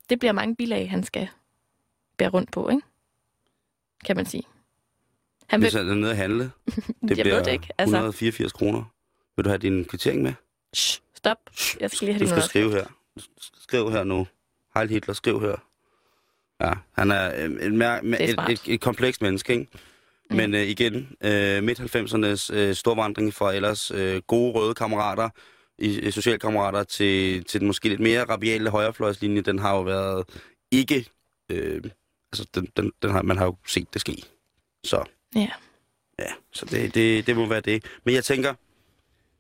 det 0.10 0.20
bliver 0.20 0.32
mange 0.32 0.56
bilag, 0.56 0.90
han 0.90 1.04
skal 1.04 1.30
bære 2.18 2.30
rundt 2.30 2.52
på, 2.52 2.70
ikke? 2.70 2.82
Kan 4.06 4.16
man 4.16 4.26
sige. 4.26 4.44
Han 5.52 5.62
vil, 5.62 5.66
Hvis 5.66 5.74
han 5.74 5.90
er 5.90 5.94
nede 5.94 6.12
at 6.12 6.18
handle, 6.18 6.44
det 6.68 6.84
jeg 7.02 7.18
bliver 7.18 7.36
ved 7.36 7.44
det 7.44 7.52
ikke. 7.52 7.68
Altså, 7.78 7.96
184 7.96 8.52
kroner. 8.52 8.84
Vil 9.36 9.46
du 9.46 9.50
have 9.50 9.58
din 9.58 9.86
kvittering 9.86 10.22
med? 10.22 10.34
shh, 10.76 11.02
stop. 11.16 11.38
Jeg 11.80 11.92
skal 11.92 12.06
lige 12.06 12.14
have 12.14 12.26
Du 12.26 12.30
skal 12.30 12.44
skrive 12.44 12.72
her. 12.72 12.86
Skriv 13.62 13.92
her 13.92 14.04
nu. 14.04 14.28
Heil 14.76 14.90
Hitler, 14.90 15.14
skriv 15.14 15.42
her. 15.42 15.56
Ja, 16.62 16.74
han 16.92 17.12
er 17.12 17.46
øh, 17.46 17.52
et, 17.52 17.82
er 17.82 18.00
et, 18.20 18.52
et, 18.52 18.62
et 18.74 18.82
komplekst 18.82 19.22
menneske, 19.22 19.54
ikke? 19.54 19.68
Mm. 20.30 20.36
Men 20.36 20.54
øh, 20.54 20.62
igen, 20.62 21.16
øh, 21.24 21.64
midt-90'ernes 21.64 22.54
øh, 22.54 22.76
storvandring 22.76 23.34
fra 23.34 23.54
ellers 23.54 23.92
øh, 23.92 24.22
gode 24.28 24.52
røde 24.52 24.74
kammerater, 24.74 25.30
i, 25.78 26.00
i 26.00 26.12
socialkammerater, 26.12 26.84
til, 26.84 27.44
til 27.44 27.60
den 27.60 27.68
måske 27.68 27.90
lidt 27.90 28.00
mere 28.00 28.24
rabiale 28.24 28.70
højrefløjslinje, 28.70 29.42
den 29.42 29.60
har 29.60 29.76
jo 29.76 29.82
været 29.82 30.26
ikke... 30.72 31.10
Øh, 31.50 31.84
altså, 32.34 32.48
den, 32.56 32.68
den, 32.78 32.92
den 33.02 33.12
har, 33.12 33.22
man 33.22 33.38
har 33.38 33.46
jo 33.46 33.56
set 33.68 33.94
det 33.94 34.02
ske. 34.02 34.24
Så 34.84 35.04
Ja. 35.36 35.50
ja, 36.20 36.34
så 36.52 36.66
det, 36.66 36.96
det, 36.96 37.28
det 37.28 37.36
må 37.36 37.46
være 37.46 37.62
det. 37.62 37.86
Men 38.04 38.14
jeg 38.16 38.24
tænker, 38.26 38.54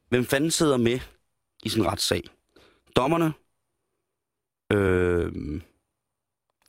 hvem 0.10 0.25
fanden 0.25 0.51
sidder 0.51 0.77
med 0.77 0.99
i 1.63 1.69
en 1.77 1.86
retssag? 1.86 2.21
Dommerne? 2.95 3.34
Øh, 4.73 5.62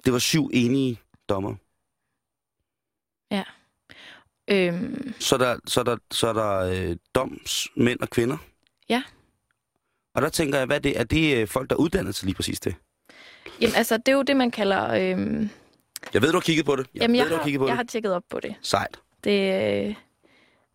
det 0.05 0.13
var 0.13 0.19
syv 0.19 0.51
enige 0.53 1.01
dommer. 1.29 1.55
Øhm, 4.49 5.15
Så 5.21 5.35
er 5.35 5.39
der, 5.39 5.59
så 5.67 5.81
er 5.81 5.85
der, 5.85 5.97
så 6.11 6.29
er 6.29 6.33
der 6.33 6.59
øh, 6.59 6.97
domsmænd 7.15 8.01
og 8.01 8.11
kvinder. 8.11 8.37
Ja. 8.89 9.03
Og 10.15 10.23
der 10.23 10.29
tænker 10.29 10.59
jeg, 10.59 10.67
hvad 10.67 10.77
er 10.77 10.81
det? 10.81 11.01
Er 11.01 11.05
det 11.05 11.37
øh, 11.37 11.49
folk, 11.49 11.71
der 11.71 11.77
er 11.77 11.81
uddannet 11.81 12.15
til 12.15 12.27
lige 12.27 12.35
præcis 12.37 12.61
det? 12.61 12.75
jamen, 13.61 13.75
altså, 13.77 13.97
det 13.97 14.09
er 14.09 14.13
jo 14.13 14.23
det, 14.23 14.37
man 14.37 14.51
kalder... 14.51 14.89
Øhm, 15.13 15.51
Jeg 16.15 16.23
ved, 16.23 16.29
du 16.31 16.37
har 16.37 16.41
kigget 16.41 16.67
på 16.67 16.77
det. 16.77 16.87
Jeg 16.95 17.03
jamen, 17.03 17.13
ved, 17.15 17.19
jeg, 17.21 17.27
du 17.31 17.35
har 17.35 17.39
har, 17.39 17.45
kigget 17.45 17.59
på 17.61 17.67
jeg 17.67 17.71
det. 17.73 17.77
har 17.77 17.85
tjekket 17.85 18.13
op 18.13 18.23
på 18.31 18.41
det. 18.41 18.55
Sejt. 18.63 19.01
Det, 19.25 19.97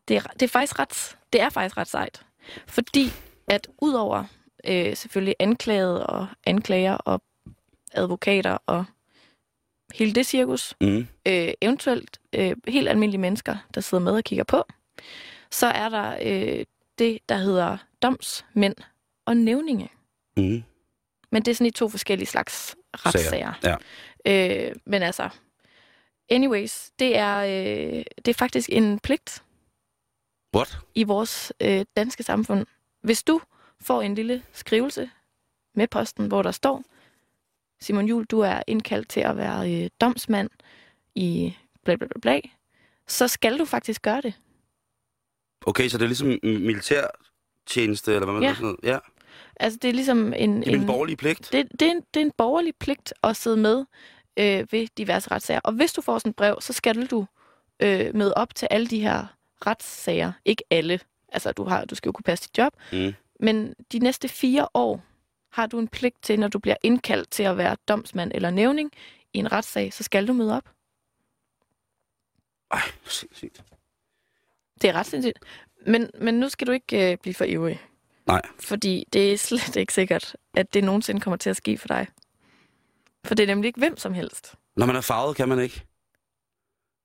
det, 0.08 0.18
er, 0.18 0.22
det 0.22 0.42
er 0.44 0.48
faktisk 0.48 0.80
ret, 0.80 1.18
det 1.34 1.42
er 1.42 1.50
faktisk 1.50 1.78
ret 1.78 1.88
sejt. 1.88 2.26
Fordi 2.68 3.12
at 3.48 3.68
udover 3.82 4.24
øh, 4.68 4.96
selvfølgelig 4.96 5.36
anklagede 5.40 6.08
og 6.08 6.28
anklager 6.46 6.94
og 6.94 7.22
advokater 7.94 8.58
og 8.66 8.86
hele 9.96 10.14
det 10.14 10.26
cirkus, 10.26 10.76
Mm. 10.82 11.08
øh, 11.28 11.54
eventuelt 11.62 12.20
øh, 12.34 12.56
helt 12.68 12.90
almindelige 12.90 13.22
mennesker, 13.22 13.56
der 13.74 13.82
sidder 13.82 14.04
med 14.04 14.12
og 14.14 14.24
kigger 14.24 14.44
på, 14.44 14.64
så 15.52 15.68
er 15.68 15.90
der 15.90 16.18
øh, 16.22 16.66
det, 17.00 17.20
der 17.30 17.38
hedder 17.38 17.78
domsmænd 18.02 18.76
og 19.26 19.38
nævninge. 19.38 19.90
Mm. 20.38 20.64
Men 21.32 21.42
det 21.46 21.52
er 21.52 21.56
sådan 21.56 21.68
i 21.68 21.72
to 21.72 21.90
forskellige 21.90 22.28
slags 22.28 22.76
retssager. 22.94 23.54
Ja. 23.64 23.76
Øh, 24.70 24.76
men 24.86 25.02
altså, 25.04 25.30
Anyways, 26.30 26.92
det 27.00 27.18
er, 27.18 27.38
øh, 27.38 28.04
det 28.18 28.28
er 28.28 28.34
faktisk 28.34 28.70
en 28.72 29.00
pligt 29.00 29.44
What? 30.56 30.78
i 30.96 31.04
vores 31.04 31.54
øh, 31.62 31.86
danske 31.98 32.24
samfund. 32.24 32.66
Hvis 33.02 33.24
du 33.24 33.42
får 33.82 34.02
en 34.02 34.16
lille 34.16 34.44
skrivelse 34.54 35.10
med 35.76 35.88
posten, 35.88 36.28
hvor 36.28 36.42
der 36.42 36.52
står, 36.52 36.84
Simon 37.82 38.06
Jul, 38.06 38.26
du 38.26 38.40
er 38.40 38.62
indkaldt 38.68 39.10
til 39.10 39.20
at 39.20 39.38
være 39.38 39.84
øh, 39.84 39.90
domsmand 40.02 40.50
i 41.16 41.56
bla 41.84 41.96
bla 41.96 42.08
bla 42.08 42.20
bla, 42.22 42.40
så 43.08 43.28
skal 43.28 43.60
du 43.60 43.66
faktisk 43.66 44.02
gøre 44.02 44.22
det. 44.22 44.34
Okay, 45.66 45.88
så 45.90 45.98
det 45.98 46.04
er 46.04 46.08
ligesom 46.08 46.40
militærtjeneste, 46.44 48.14
eller 48.14 48.26
hvad 48.26 48.34
man 48.34 48.44
Ja. 48.44 48.54
sådan 48.54 48.64
noget? 48.66 48.80
Ja. 48.84 48.98
Altså, 49.60 49.80
det 49.82 49.90
er 49.90 49.94
ligesom 49.94 50.34
en... 50.34 50.62
Det 50.62 50.68
er 50.74 50.78
min 50.78 50.88
borgerlige 50.88 51.18
pligt. 51.18 51.50
det, 51.52 51.68
det, 51.80 51.82
er 51.82 51.92
en, 51.92 52.02
det 52.14 52.20
er 52.22 52.26
en 52.26 52.32
borgerlig 52.38 52.74
pligt 52.80 53.14
at 53.24 53.36
sidde 53.36 53.58
med 53.58 53.86
øh, 54.38 54.68
ved 54.72 54.88
diverse 54.98 55.32
retssager. 55.32 55.60
Og 55.64 55.74
hvis 55.74 55.94
du 55.94 56.02
får 56.02 56.20
sådan 56.20 56.30
et 56.30 56.36
brev, 56.36 56.58
så 56.62 56.74
skal 56.74 57.06
du 57.06 57.26
øh, 57.80 58.16
møde 58.16 58.34
op 58.34 58.56
til 58.56 58.68
alle 58.72 58.88
de 58.88 59.00
her 59.00 59.26
retssager. 59.66 60.32
Ikke 60.46 60.64
alle. 60.70 61.00
Altså, 61.30 61.52
du, 61.52 61.64
har, 61.64 61.86
du 61.86 61.96
skal 61.96 62.10
jo 62.10 62.12
kunne 62.12 62.24
passe 62.24 62.50
dit 62.50 62.58
job. 62.58 62.74
Mm. 62.92 63.14
Men 63.40 63.74
de 63.92 64.00
næste 64.00 64.28
fire 64.28 64.68
år 64.74 65.04
har 65.52 65.68
du 65.68 65.80
en 65.80 65.88
pligt 65.88 66.24
til, 66.24 66.40
når 66.40 66.48
du 66.48 66.60
bliver 66.60 66.76
indkaldt 66.84 67.30
til 67.30 67.44
at 67.44 67.58
være 67.58 67.78
domsmand 67.88 68.32
eller 68.36 68.50
nævning 68.50 68.92
i 69.34 69.38
en 69.38 69.52
retssag, 69.52 69.94
så 69.94 70.04
skal 70.04 70.28
du 70.28 70.34
møde 70.34 70.58
op. 70.58 70.70
Ej, 72.72 72.82
hvor 73.02 73.10
sindssygt. 73.10 73.64
Det 74.82 74.90
er 74.90 74.94
ret 74.94 75.06
sindssygt. 75.06 75.40
Men, 75.86 76.10
men 76.20 76.40
nu 76.40 76.50
skal 76.50 76.68
du 76.68 76.72
ikke 76.72 77.12
øh, 77.12 77.18
blive 77.18 77.34
for 77.34 77.46
ivrig. 77.46 77.82
Nej. 78.26 78.42
Fordi 78.60 79.08
det 79.14 79.34
er 79.34 79.38
slet 79.38 79.76
ikke 79.76 79.94
sikkert, 79.94 80.36
at 80.58 80.74
det 80.74 80.84
nogensinde 80.84 81.22
kommer 81.22 81.38
til 81.38 81.50
at 81.50 81.56
ske 81.56 81.78
for 81.78 81.88
dig. 81.88 82.08
For 83.26 83.36
det 83.36 83.44
er 83.44 83.48
nemlig 83.48 83.68
ikke 83.68 83.80
hvem 83.80 83.98
som 83.98 84.14
helst. 84.14 84.56
Når 84.76 84.86
man 84.86 84.96
er 84.96 85.02
farvet, 85.02 85.36
kan 85.36 85.50
man 85.50 85.60
ikke. 85.60 85.86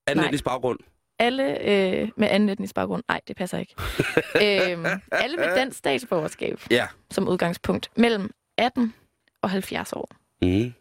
Anden 0.06 0.24
etnisk 0.24 0.44
baggrund. 0.44 0.78
Alle 1.18 1.58
øh, 1.60 2.08
med 2.16 2.28
anden 2.30 2.48
etnisk 2.48 2.74
baggrund, 2.74 3.02
nej, 3.08 3.20
det 3.28 3.36
passer 3.36 3.58
ikke. 3.58 3.74
øhm, 4.72 4.86
alle 5.12 5.36
med 5.36 5.54
dansk 5.56 5.78
statsborgerskab 5.78 6.60
Ja. 6.70 6.88
som 7.10 7.28
udgangspunkt, 7.28 7.90
mellem 7.96 8.34
18 8.58 8.94
og 9.42 9.50
70 9.50 9.92
år, 9.92 10.08
Mm. 10.42 10.72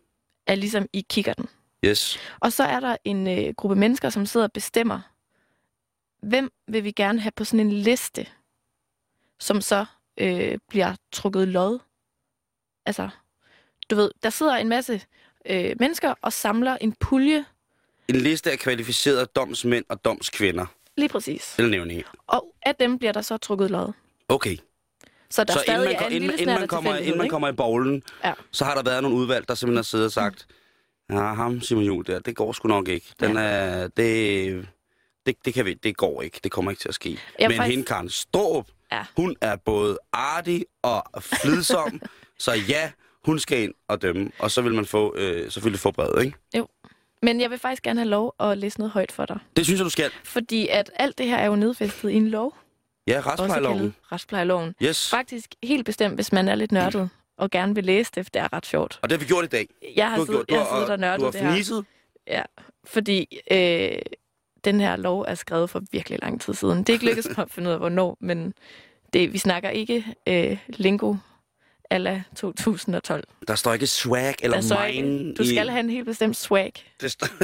er 0.47 0.55
ligesom 0.55 0.85
i 0.93 1.05
kikkerten. 1.09 1.45
Yes. 1.85 2.19
Og 2.39 2.53
så 2.53 2.63
er 2.63 2.79
der 2.79 2.97
en 3.03 3.27
øh, 3.27 3.53
gruppe 3.57 3.75
mennesker, 3.75 4.09
som 4.09 4.25
sidder 4.25 4.45
og 4.45 4.51
bestemmer, 4.53 4.99
hvem 6.27 6.51
vil 6.67 6.83
vi 6.83 6.91
gerne 6.91 7.19
have 7.19 7.31
på 7.35 7.43
sådan 7.43 7.59
en 7.67 7.71
liste, 7.71 8.27
som 9.39 9.61
så 9.61 9.85
øh, 10.17 10.57
bliver 10.69 10.95
trukket 11.11 11.47
lod. 11.47 11.79
Altså, 12.85 13.09
du 13.89 13.95
ved, 13.95 14.11
der 14.23 14.29
sidder 14.29 14.55
en 14.55 14.69
masse 14.69 15.01
øh, 15.49 15.75
mennesker 15.79 16.13
og 16.21 16.33
samler 16.33 16.77
en 16.81 16.93
pulje, 16.99 17.45
En 18.07 18.15
liste 18.15 18.51
af 18.51 18.59
kvalificerede 18.59 19.25
domsmænd 19.25 19.85
og 19.89 20.05
domskvinder. 20.05 20.65
lige 20.97 21.09
præcis. 21.09 21.55
Eller 21.57 21.69
nævning. 21.71 22.03
Og 22.27 22.53
af 22.65 22.75
dem 22.75 22.97
bliver 22.99 23.11
der 23.11 23.21
så 23.21 23.37
trukket 23.37 23.71
lod. 23.71 23.91
Okay. 24.29 24.57
Så 25.29 25.43
der 25.43 25.53
så 25.53 25.59
stadig 25.59 25.77
inden 25.91 25.93
man, 25.93 26.03
er 26.03 26.07
en 26.07 26.13
inden, 26.13 26.29
lille 26.29 26.41
inden, 26.41 26.59
man 26.59 26.67
kommer, 26.67 26.95
inden 26.95 27.17
man 27.17 27.29
kommer 27.29 27.47
i 27.49 27.51
bowlen, 27.53 28.03
Ja. 28.23 28.33
så 28.51 28.65
har 28.65 28.75
der 28.75 28.83
været 28.83 29.03
nogle 29.03 29.17
udvalg, 29.17 29.47
der 29.47 29.55
simpelthen 29.55 29.77
har 29.77 29.83
siddet 29.83 30.05
og 30.05 30.11
sagt, 30.11 30.47
ja, 31.11 31.15
ham 31.33 31.61
Simon 31.61 31.83
Juhl 31.83 32.05
der, 32.07 32.19
det 32.19 32.35
går 32.35 32.51
sgu 32.53 32.67
nok 32.67 32.87
ikke. 32.87 33.07
Den 33.19 33.37
er, 33.37 33.87
det, 33.87 34.67
det, 35.25 35.35
det, 35.45 35.53
kan 35.53 35.65
vi, 35.65 35.73
det 35.73 35.97
går 35.97 36.21
ikke. 36.21 36.39
Det 36.43 36.51
kommer 36.51 36.71
ikke 36.71 36.81
til 36.81 36.89
at 36.89 36.95
ske. 36.95 37.19
Jeg 37.39 37.49
Men 37.49 37.57
faktisk- 37.57 37.71
hende 37.75 37.85
Karen 37.85 38.09
Storup, 38.09 38.67
Ja. 38.91 39.03
hun 39.17 39.35
er 39.41 39.55
både 39.55 39.97
artig 40.13 40.65
og 40.81 41.03
flidsom, 41.23 42.01
så 42.39 42.51
ja, 42.69 42.91
hun 43.25 43.39
skal 43.39 43.59
ind 43.63 43.73
og 43.87 44.01
dømme, 44.01 44.31
og 44.39 44.51
så 44.51 44.61
vil 44.61 44.73
man 44.73 44.85
få, 44.85 45.15
øh, 45.17 45.51
selvfølgelig 45.51 45.79
få 45.79 45.91
brevet, 45.91 46.25
ikke? 46.25 46.67
Men 47.23 47.41
jeg 47.41 47.49
vil 47.49 47.59
faktisk 47.59 47.83
gerne 47.83 47.99
have 47.99 48.09
lov 48.09 48.35
at 48.39 48.57
læse 48.57 48.79
noget 48.79 48.91
højt 48.91 49.11
for 49.11 49.25
dig. 49.25 49.39
Det 49.55 49.65
synes 49.65 49.79
jeg, 49.79 49.85
du 49.85 49.89
skal. 49.89 50.11
Fordi 50.23 50.67
at 50.67 50.91
alt 50.95 51.17
det 51.17 51.27
her 51.27 51.37
er 51.37 51.45
jo 51.45 51.55
nedfæstet 51.55 52.09
i 52.09 52.13
en 52.13 52.27
lov. 52.27 52.55
Ja, 53.07 53.21
retsplejeloven. 53.25 53.95
retsplejeloven. 54.11 54.75
Yes. 54.83 55.09
Faktisk 55.09 55.55
helt 55.63 55.85
bestemt, 55.85 56.15
hvis 56.15 56.31
man 56.31 56.47
er 56.47 56.55
lidt 56.55 56.71
nørdet 56.71 57.09
og 57.37 57.51
gerne 57.51 57.75
vil 57.75 57.83
læse 57.83 58.11
det, 58.15 58.25
for 58.25 58.29
det 58.29 58.41
er 58.41 58.53
ret 58.53 58.65
sjovt. 58.65 58.99
Og 59.01 59.09
det 59.09 59.17
har 59.17 59.19
vi 59.19 59.27
gjort 59.27 59.43
i 59.43 59.47
dag. 59.47 59.67
Jeg 59.95 60.09
har 60.09 60.15
Du 60.15 60.21
har, 60.21 60.25
siddet, 60.25 60.47
gjort, 60.47 60.49
du 60.49 60.53
jeg 60.53 60.61
har 60.63 60.69
siddet 60.75 60.83
og 60.83 60.91
har, 60.91 61.17
nørdet 61.17 61.33
du 61.33 61.39
har 61.39 61.53
fniset. 61.53 61.85
Ja, 62.27 62.41
fordi 62.85 63.39
øh, 63.51 64.01
den 64.65 64.79
her 64.79 64.95
lov 64.95 65.25
er 65.27 65.35
skrevet 65.35 65.69
for 65.69 65.81
virkelig 65.91 66.19
lang 66.21 66.41
tid 66.41 66.53
siden. 66.53 66.77
Det 66.79 66.89
er 66.89 66.93
ikke 66.93 67.05
lykkedes 67.05 67.37
mig 67.37 67.43
at 67.43 67.51
finde 67.51 67.69
ud 67.69 67.73
af, 67.73 67.79
hvornår, 67.79 68.17
men 68.19 68.53
det, 69.13 69.33
vi 69.33 69.37
snakker 69.37 69.69
ikke 69.69 70.05
øh, 70.27 70.57
lingo 70.67 71.15
ala 71.91 72.23
2012. 72.35 73.23
Der 73.47 73.55
står 73.55 73.73
ikke 73.73 73.87
swag 73.87 74.35
eller 74.43 74.57
Der 74.57 74.65
står 74.67 74.87
mine. 74.87 75.33
du 75.35 75.45
skal 75.45 75.69
have 75.69 75.79
en 75.79 75.89
helt 75.89 76.05
bestemt 76.05 76.35
swag. 76.37 76.73
Det, 77.01 77.11
står... 77.11 77.27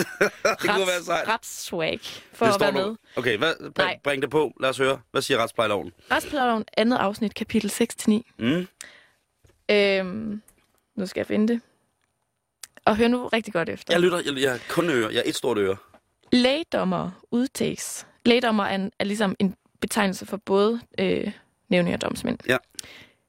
det 0.62 0.70
kunne 0.70 0.88
være 0.88 1.04
sejt. 1.06 1.28
Retsswag 1.28 2.00
for 2.34 2.46
Det 2.46 2.54
at 2.54 2.60
være 2.62 2.70
står 2.72 2.80
med. 2.80 2.86
nu. 2.86 2.98
Okay, 3.16 3.38
hvad, 3.38 3.54
Nej. 3.78 4.00
bring, 4.04 4.22
det 4.22 4.30
på. 4.30 4.54
Lad 4.60 4.70
os 4.70 4.78
høre. 4.78 5.00
Hvad 5.12 5.22
siger 5.22 5.38
retsplejeloven? 5.44 5.92
Retsplejeloven, 6.12 6.66
andet 6.78 6.98
afsnit, 6.98 7.36
kapitel 7.36 7.72
6-9. 8.08 8.22
Mm. 8.40 8.68
Øhm, 9.72 10.42
nu 10.96 11.06
skal 11.06 11.20
jeg 11.20 11.28
finde 11.28 11.54
det. 11.54 11.62
Og 12.86 12.98
hør 12.98 13.08
nu 13.08 13.28
rigtig 13.28 13.54
godt 13.54 13.70
efter. 13.70 13.94
Jeg 13.94 14.02
lytter. 14.02 14.22
Jeg, 14.26 14.38
jeg 14.42 14.60
kun 14.70 14.90
øre. 14.90 15.10
Jeg 15.14 15.18
er 15.20 15.24
et 15.26 15.36
stort 15.36 15.58
øre. 15.58 15.78
Lægdommer 16.32 17.12
udtages. 17.32 18.08
Lægdommer 18.26 18.64
er, 18.64 18.76
en, 18.76 18.92
er 19.00 19.04
ligesom 19.06 19.36
en 19.40 19.56
betegnelse 19.82 20.26
for 20.26 20.38
både 20.38 20.80
øh, 21.00 21.32
nævning 21.70 21.96
og 21.96 22.02
domsmænd. 22.02 22.38
Ja. 22.48 22.58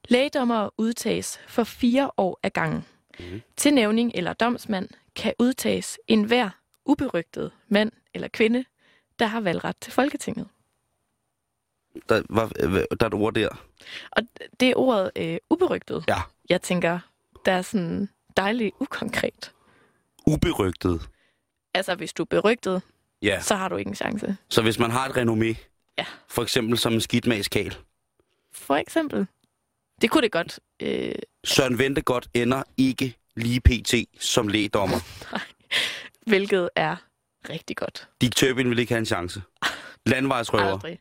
Lægdommer 0.09 0.71
udtages 0.79 1.41
for 1.49 1.65
fire 1.65 2.11
år 2.17 2.41
ad 2.43 2.51
gangen. 2.51 2.85
Mhm. 3.21 3.43
Til 3.57 3.75
nævning 3.75 4.13
eller 4.15 4.33
domsmand 4.33 4.89
kan 5.17 5.35
udtages 5.39 5.99
enhver 6.09 6.51
uberygtet 6.85 7.53
mand 7.69 7.93
eller 8.15 8.29
kvinde, 8.29 8.65
der 9.19 9.27
har 9.27 9.41
valgret 9.41 9.77
til 9.81 9.93
Folketinget. 9.93 10.49
Der, 12.09 12.23
var, 12.31 12.53
øh, 12.61 12.73
der 12.73 12.83
er 13.01 13.07
et 13.07 13.15
ord 13.15 13.35
der. 13.35 13.49
Og 14.11 14.23
det 14.61 14.69
er 14.71 14.75
ordet 14.77 15.11
øh, 15.17 15.39
uberygtet. 15.51 16.05
Ja. 16.09 16.21
Jeg 16.49 16.63
tænker, 16.63 16.99
der 17.45 17.53
er 17.53 17.63
sådan 17.63 18.09
dejligt 18.37 18.75
ukonkret. 18.81 19.53
Uberygtet. 20.27 21.09
Altså, 21.75 21.95
hvis 21.95 22.13
du 22.13 22.23
er 22.23 22.27
berygtet, 22.27 22.83
Ja. 23.23 23.41
så 23.41 23.55
har 23.55 23.69
du 23.69 23.77
ikke 23.77 23.89
en 23.89 23.95
chance. 23.95 24.37
Så 24.49 24.63
hvis 24.63 24.79
man 24.79 24.91
har 24.91 25.09
et 25.09 25.17
renommé, 25.17 25.57
Ja. 25.99 26.05
for 26.29 26.43
eksempel 26.43 26.79
som 26.79 26.93
en 26.93 27.01
skidmaskal, 27.01 27.77
For 28.53 28.75
eksempel. 28.77 29.27
Det 30.03 30.11
kunne 30.11 30.23
det 30.23 30.33
godt. 30.33 30.61
Øh, 30.81 31.15
Søren 31.45 31.79
Ventegodt 31.79 32.29
ender 32.35 32.63
ikke 32.77 33.17
lige 33.37 33.61
pt. 33.61 33.95
som 34.21 34.49
lægdommer. 34.49 34.97
hvilket 36.31 36.71
er 36.77 36.97
rigtig 37.51 37.77
godt. 37.77 38.09
Dick 38.21 38.37
Tøbin 38.37 38.71
vil 38.71 38.79
ikke 38.79 38.93
have 38.93 38.99
en 38.99 39.07
chance. 39.07 39.43
Landvejsrøver. 40.07 40.65
Aldrig. 40.73 40.99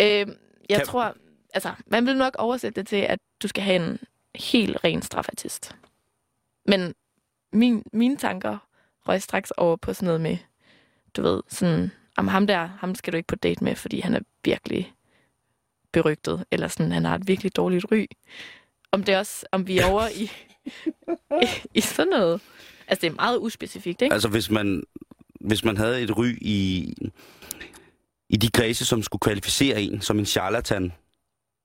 Øh, 0.00 0.06
jeg 0.68 0.78
Kan- 0.78 0.86
tror, 0.86 1.14
altså, 1.54 1.72
man 1.86 2.06
vil 2.06 2.16
nok 2.16 2.36
oversætte 2.38 2.80
det 2.80 2.88
til, 2.88 2.96
at 2.96 3.18
du 3.42 3.48
skal 3.48 3.62
have 3.64 3.76
en 3.88 3.98
helt 4.34 4.76
ren 4.84 5.02
straffetist. 5.02 5.76
Men 6.66 6.94
min, 7.52 7.82
mine 7.92 8.16
tanker 8.16 8.58
røg 9.08 9.22
straks 9.22 9.50
over 9.50 9.76
på 9.76 9.94
sådan 9.94 10.06
noget 10.06 10.20
med, 10.20 10.36
du 11.16 11.22
ved, 11.22 11.42
sådan, 11.48 11.90
om 12.16 12.28
ham 12.28 12.46
der, 12.46 12.66
ham 12.66 12.94
skal 12.94 13.12
du 13.12 13.16
ikke 13.16 13.26
på 13.26 13.36
date 13.36 13.64
med, 13.64 13.74
fordi 13.74 14.00
han 14.00 14.14
er 14.14 14.20
virkelig 14.44 14.92
berygtet, 15.96 16.44
eller 16.50 16.68
sådan, 16.68 16.92
han 16.92 17.04
har 17.04 17.14
et 17.14 17.28
virkelig 17.28 17.56
dårligt 17.56 17.86
ry. 17.92 18.06
Om 18.92 19.02
det 19.04 19.16
også, 19.16 19.46
om 19.52 19.66
vi 19.66 19.78
er 19.78 19.86
over 19.86 20.08
i, 20.08 20.30
i, 21.42 21.46
i 21.74 21.80
sådan 21.80 22.10
noget. 22.10 22.40
Altså, 22.88 23.00
det 23.00 23.10
er 23.12 23.14
meget 23.14 23.38
uspecifikt, 23.38 24.02
ikke? 24.02 24.12
Altså 24.12 24.28
hvis 24.28 24.50
man, 24.50 24.82
hvis 25.40 25.64
man 25.64 25.76
havde 25.76 26.02
et 26.02 26.18
ry 26.18 26.38
i, 26.40 26.94
i 28.28 28.36
de 28.36 28.50
kredse, 28.50 28.84
som 28.86 29.02
skulle 29.02 29.20
kvalificere 29.20 29.82
en 29.82 30.00
som 30.00 30.18
en 30.18 30.26
charlatan, 30.26 30.92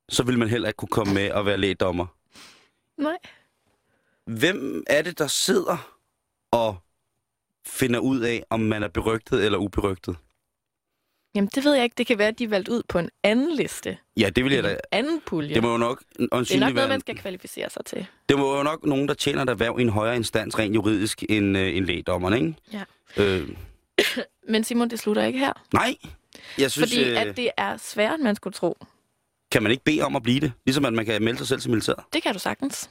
så 0.10 0.24
ville 0.24 0.40
man 0.40 0.50
heller 0.50 0.68
ikke 0.68 0.78
kunne 0.78 0.90
komme 0.90 1.14
med 1.14 1.32
og 1.32 1.46
være 1.46 1.58
lægdommer. 1.58 2.06
Nej. 2.98 3.18
Hvem 4.26 4.84
er 4.88 5.02
det, 5.02 5.20
der 5.20 5.28
sidder 5.28 5.98
og 6.52 6.76
finder 7.66 8.00
ud 8.00 8.20
af, 8.20 8.44
om 8.50 8.60
man 8.60 8.84
er 8.84 8.88
berygtet 8.88 9.46
eller 9.46 9.58
uberygtet? 9.58 10.16
Jamen, 11.36 11.50
det 11.56 11.64
ved 11.66 11.74
jeg 11.74 11.84
ikke. 11.84 11.94
Det 11.98 12.08
kan 12.08 12.18
være, 12.18 12.28
at 12.28 12.40
de 12.40 12.44
er 12.44 12.48
valgt 12.48 12.70
ud 12.70 12.82
på 12.90 13.00
en 13.00 13.10
anden 13.24 13.56
liste. 13.56 13.98
Ja, 14.18 14.30
det 14.30 14.44
vil 14.44 14.54
jeg 14.54 14.64
da. 14.64 14.72
En 14.72 14.78
anden 14.92 15.22
pulje. 15.26 15.54
Det 15.56 15.64
må 15.64 15.72
jo 15.72 15.78
nok 15.78 16.04
det 16.20 16.28
er 16.32 16.36
nok 16.36 16.60
noget, 16.60 16.76
være, 16.76 16.88
man 16.88 17.00
skal 17.00 17.18
kvalificere 17.18 17.70
sig 17.70 17.86
til. 17.86 18.06
det 18.30 18.38
må 18.40 18.58
jo 18.58 18.64
nok 18.64 18.86
nogen, 18.86 19.08
der 19.08 19.14
tjener 19.14 19.42
et 19.44 19.50
erhverv 19.50 19.80
i 19.80 19.82
en 19.82 19.90
højere 19.90 20.16
instans 20.16 20.60
rent 20.60 20.76
juridisk 20.76 21.24
end, 21.30 21.58
øh, 21.58 21.78
end 21.78 21.86
lægdommerne, 21.86 22.36
ikke? 22.38 22.56
Ja. 22.74 22.84
Øh, 23.18 23.50
Men 24.52 24.64
Simon, 24.64 24.90
det 24.90 25.00
slutter 25.00 25.24
ikke 25.24 25.40
her. 25.40 25.54
nej, 25.74 25.96
jeg 26.58 26.72
synes, 26.72 26.90
Fordi 26.90 27.10
øh, 27.10 27.22
at 27.22 27.38
det 27.38 27.50
er 27.58 27.78
sværere, 27.78 28.16
end 28.16 28.24
man 28.24 28.36
skulle 28.36 28.54
tro. 28.54 28.78
kan 29.52 29.64
man 29.64 29.72
ikke 29.72 29.84
bede 29.84 30.02
om 30.02 30.16
at 30.16 30.24
blive 30.24 30.40
det? 30.40 30.52
Ligesom 30.66 30.86
at 30.86 30.94
man 30.94 31.06
kan 31.06 31.24
melde 31.24 31.38
sig 31.38 31.48
selv 31.48 31.62
til 31.62 31.70
militæret. 31.70 32.00
Det 32.14 32.24
kan 32.24 32.34
du 32.34 32.40
sagtens. 32.40 32.90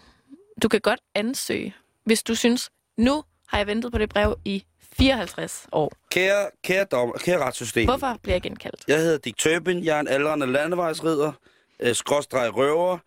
Du 0.62 0.68
kan 0.68 0.80
godt 0.80 1.00
ansøge, 1.14 1.74
hvis 2.04 2.22
du 2.22 2.34
synes, 2.34 2.70
nu 2.98 3.22
har 3.50 3.58
jeg 3.58 3.66
ventet 3.66 3.92
på 3.92 3.98
det 3.98 4.08
brev 4.08 4.36
i 4.44 4.64
54 4.98 5.66
år. 5.72 5.92
Kære, 6.10 6.46
kære, 6.64 6.84
dommer, 6.84 7.14
kære 7.14 7.38
retssystem. 7.38 7.86
Hvorfor 7.86 8.16
bliver 8.22 8.34
jeg 8.34 8.42
genkaldt? 8.42 8.84
Jeg 8.88 8.98
hedder 8.98 9.18
Dick 9.18 9.38
Tøben, 9.38 9.84
jeg 9.84 9.96
er 9.96 10.00
en 10.00 10.08
aldrende 10.08 10.46
landevejsridder, 10.46 11.32
øh, 11.80 11.94
skråstreg 11.94 12.56
røver, 12.56 12.98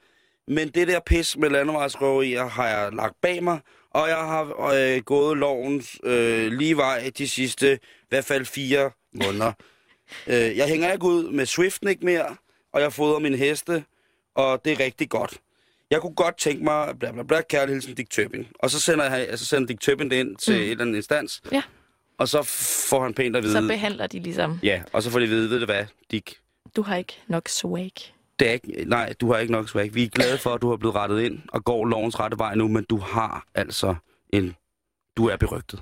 men 0.48 0.68
det 0.70 0.88
der 0.88 1.00
pis 1.00 1.38
med 1.38 1.50
landevejsrøverier 1.50 2.46
har 2.46 2.68
jeg 2.68 2.94
lagt 2.94 3.16
bag 3.22 3.44
mig, 3.44 3.60
og 3.92 4.10
jeg 4.10 4.18
har 4.18 4.72
øh, 4.74 5.02
gået 5.02 5.38
lovens 5.38 5.98
øh, 6.04 6.52
lige 6.52 6.78
vej 6.78 7.12
de 7.18 7.28
sidste, 7.28 7.74
i 7.76 8.06
hvert 8.10 8.26
fald 8.26 8.46
fire 8.46 8.92
måneder. 9.14 9.52
øh, 10.28 10.58
jeg 10.58 10.68
hænger 10.68 10.92
ikke 10.92 11.06
ud 11.06 11.32
med 11.32 11.46
Swiftnik 11.46 12.04
mere, 12.04 12.36
og 12.74 12.82
jeg 12.82 12.94
fodrer 12.94 13.20
mine 13.20 13.38
heste, 13.38 13.84
og 14.36 14.66
det 14.66 14.74
er 14.74 14.80
rigtig 14.80 15.10
godt. 15.10 15.38
Jeg 15.94 16.02
kunne 16.02 16.16
godt 16.16 16.38
tænke 16.38 16.64
mig, 16.64 17.00
bla 17.00 17.12
bla 17.12 17.24
bla, 17.24 17.42
kærlig 17.42 17.74
hilsen 17.76 17.96
Dick 17.96 18.10
Turpin. 18.10 18.48
Og 18.60 18.70
så 18.70 18.80
sender, 18.80 19.06
jeg, 19.06 19.28
altså 19.30 19.46
sender 19.46 19.68
Dick 19.68 19.82
Turpin 19.82 20.10
det 20.10 20.16
ind 20.16 20.36
til 20.36 20.54
mm. 20.56 20.62
et 20.62 20.70
eller 20.72 20.82
andet 20.86 20.96
instans, 20.96 21.42
Ja. 21.52 21.62
og 22.18 22.28
så 22.28 22.44
får 22.90 23.04
han 23.04 23.14
pænt 23.14 23.36
at 23.36 23.44
vide... 23.44 23.54
Så 23.54 23.68
behandler 23.68 24.08
de 24.08 24.20
ligesom, 24.20 24.60
Ja, 24.64 24.82
og 24.94 25.04
så 25.04 25.10
får 25.10 25.20
de 25.20 25.24
at 25.26 25.30
vide, 25.32 25.50
ved 25.50 25.60
du 25.60 25.66
hvad, 25.66 25.86
Dick, 26.12 26.36
du 26.76 26.82
har 26.82 26.96
ikke 26.96 27.20
nok 27.28 27.50
swag. 27.50 27.92
det 28.40 28.48
er 28.48 28.52
ikke, 28.52 28.86
nej, 28.86 29.14
du 29.22 29.32
har 29.32 29.40
ikke 29.40 29.52
nok 29.52 29.70
swag. 29.70 29.96
Vi 29.96 30.04
er 30.04 30.10
glade 30.10 30.38
for, 30.38 30.50
at 30.54 30.62
du 30.62 30.70
har 30.70 30.78
blevet 30.78 30.96
rettet 30.96 31.22
ind 31.22 31.40
og 31.48 31.64
går 31.64 31.86
lovens 31.86 32.20
rette 32.20 32.38
vej 32.38 32.56
nu, 32.56 32.68
men 32.68 32.84
du 32.84 32.98
har 32.98 33.46
altså 33.56 33.96
en... 34.30 34.56
Du 35.18 35.28
er 35.28 35.38
berygtet. 35.38 35.80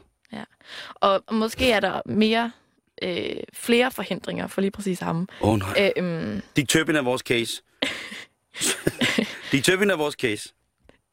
Og 0.96 1.24
måske 1.32 1.72
er 1.72 1.80
der 1.80 2.02
mere, 2.06 2.52
øh, 3.04 3.36
flere 3.54 3.92
forhindringer 3.92 4.48
for 4.48 4.62
lige 4.62 4.72
præcis 4.72 5.00
ham. 5.00 5.30
Åh 5.42 5.50
oh, 5.50 5.60
nej. 5.60 5.92
Øh, 5.98 6.04
øhm, 6.04 6.42
Dick 6.56 6.70
Turpin 6.70 6.96
er 6.96 7.02
vores 7.02 7.22
case. 7.22 7.62
Dick 9.52 9.66
Turpin 9.66 9.90
er 9.90 9.96
vores 9.96 10.16
case. 10.16 10.54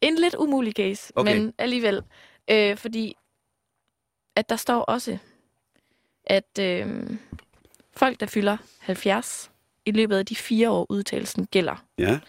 en 0.01 0.15
lidt 0.19 0.35
umulig 0.35 0.73
case, 0.73 1.13
Okay. 1.17 1.37
men 1.39 1.55
alligevel. 1.59 2.03
Øh, 2.51 2.77
fordi 2.77 3.17
at 4.37 4.49
der 4.49 4.57
står 4.57 4.81
også, 4.81 5.19
at 6.25 6.59
øh, 6.61 7.11
folk, 7.97 8.21
der 8.21 8.27
fylder 8.27 8.57
70 8.79 9.51
i 9.87 9.91
løbet 9.91 10.17
af 10.17 10.27
de 10.27 10.37
fire 10.37 10.71
år 10.71 10.87
udtalelsen 10.89 11.47
gælder, 11.47 11.85
Ja. 11.99 12.21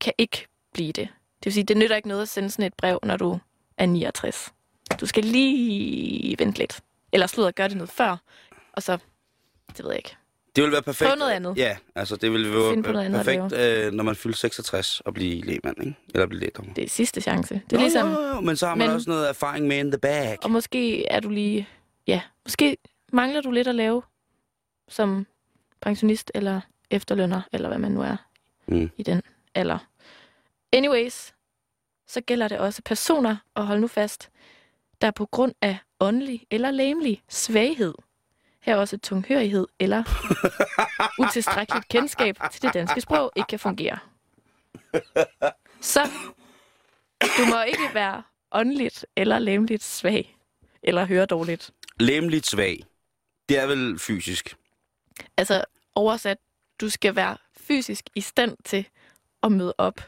kan 0.00 0.12
ikke 0.18 0.46
blive 0.72 0.92
det. 0.92 1.08
Det 1.38 1.44
vil 1.44 1.52
sige, 1.52 1.64
det 1.64 1.76
nytter 1.76 1.96
ikke 1.96 2.08
noget 2.08 2.22
at 2.22 2.28
sende 2.28 2.50
sådan 2.50 2.64
et 2.64 2.74
brev, 2.74 2.98
når 3.02 3.16
du 3.16 3.38
er 3.78 3.86
69. 3.86 4.52
Du 5.00 5.06
skal 5.06 5.24
lige 5.24 6.36
vente 6.38 6.58
lidt. 6.58 6.80
Eller 7.12 7.26
slutte 7.26 7.48
og 7.48 7.54
gøre 7.54 7.68
det 7.68 7.76
noget 7.76 7.90
før, 7.90 8.16
og 8.72 8.82
så, 8.82 8.98
det 9.76 9.78
ved 9.84 9.90
jeg 9.90 9.98
ikke. 9.98 10.16
Det 10.56 10.64
vil 10.64 10.72
være 10.72 10.82
perfekt. 10.82 11.08
Prøv 11.08 11.18
noget 11.18 11.32
andet. 11.32 11.56
Ja, 11.56 11.76
altså 11.94 12.16
det 12.16 12.32
vil 12.32 12.52
være 12.52 12.70
Find 12.72 12.84
på 12.84 12.92
noget 12.92 13.04
andet 13.04 13.18
at 13.18 13.26
perfekt, 13.26 13.86
øh, 13.86 13.92
når 13.92 14.04
man 14.04 14.16
fylder 14.16 14.36
66 14.36 15.00
og 15.00 15.14
blive 15.14 15.44
lægmand, 15.44 15.76
ikke? 15.80 15.94
Eller 16.14 16.26
blive 16.26 16.40
lægdommer. 16.40 16.74
Det 16.74 16.84
er 16.84 16.88
sidste 16.88 17.20
chance. 17.20 17.62
Det 17.70 17.76
er 17.76 17.80
ligesom, 17.80 18.08
Nå, 18.08 18.20
jo, 18.34 18.40
men 18.40 18.56
så 18.56 18.66
har 18.66 18.74
man 18.74 18.86
men- 18.88 18.94
også 18.94 19.10
noget 19.10 19.28
erfaring 19.28 19.66
med 19.66 19.76
in 19.78 19.90
the 19.90 19.98
bag. 19.98 20.38
og 20.44 20.50
måske 20.50 21.06
er 21.06 21.20
du 21.20 21.28
lige, 21.28 21.68
ja, 22.06 22.20
måske 22.46 22.76
mangler 23.12 23.40
du 23.40 23.50
lidt 23.50 23.68
at 23.68 23.74
lave 23.74 24.02
som 24.88 25.26
pensionist 25.80 26.30
eller 26.34 26.60
efterlønner, 26.90 27.42
eller 27.52 27.68
hvad 27.68 27.78
man 27.78 27.92
nu 27.92 28.00
er 28.02 28.16
Mm. 28.68 28.90
i 28.96 29.02
den 29.02 29.22
alder. 29.54 29.78
Anyways, 30.72 31.34
så 32.08 32.20
gælder 32.20 32.48
det 32.48 32.58
også 32.58 32.82
personer, 32.84 33.36
og 33.54 33.66
hold 33.66 33.80
nu 33.80 33.86
fast, 33.86 34.30
der 35.00 35.10
på 35.10 35.26
grund 35.26 35.52
af 35.62 35.76
åndelig 36.00 36.42
eller 36.50 36.70
læmelig 36.70 37.22
svaghed, 37.28 37.94
her 38.66 38.76
også 38.76 38.98
tunghørighed 38.98 39.66
eller 39.78 40.04
utilstrækkeligt 41.22 41.88
kendskab 41.88 42.36
til 42.52 42.62
det 42.62 42.74
danske 42.74 43.00
sprog, 43.00 43.32
ikke 43.36 43.46
kan 43.46 43.58
fungere. 43.58 43.98
Så 45.80 46.00
du 47.20 47.44
må 47.50 47.62
ikke 47.62 47.94
være 47.94 48.22
åndeligt 48.52 49.06
eller 49.16 49.38
læmligt 49.38 49.82
svag, 49.82 50.36
eller 50.82 51.04
høre 51.04 51.26
dårligt. 51.26 51.70
Læmligt 52.00 52.46
svag. 52.46 52.84
Det 53.48 53.58
er 53.58 53.66
vel 53.66 53.98
fysisk. 53.98 54.56
Altså 55.36 55.64
oversat, 55.94 56.38
du 56.80 56.90
skal 56.90 57.16
være 57.16 57.36
fysisk 57.56 58.04
i 58.14 58.20
stand 58.20 58.56
til 58.64 58.88
at 59.42 59.52
møde 59.52 59.74
op. 59.78 60.00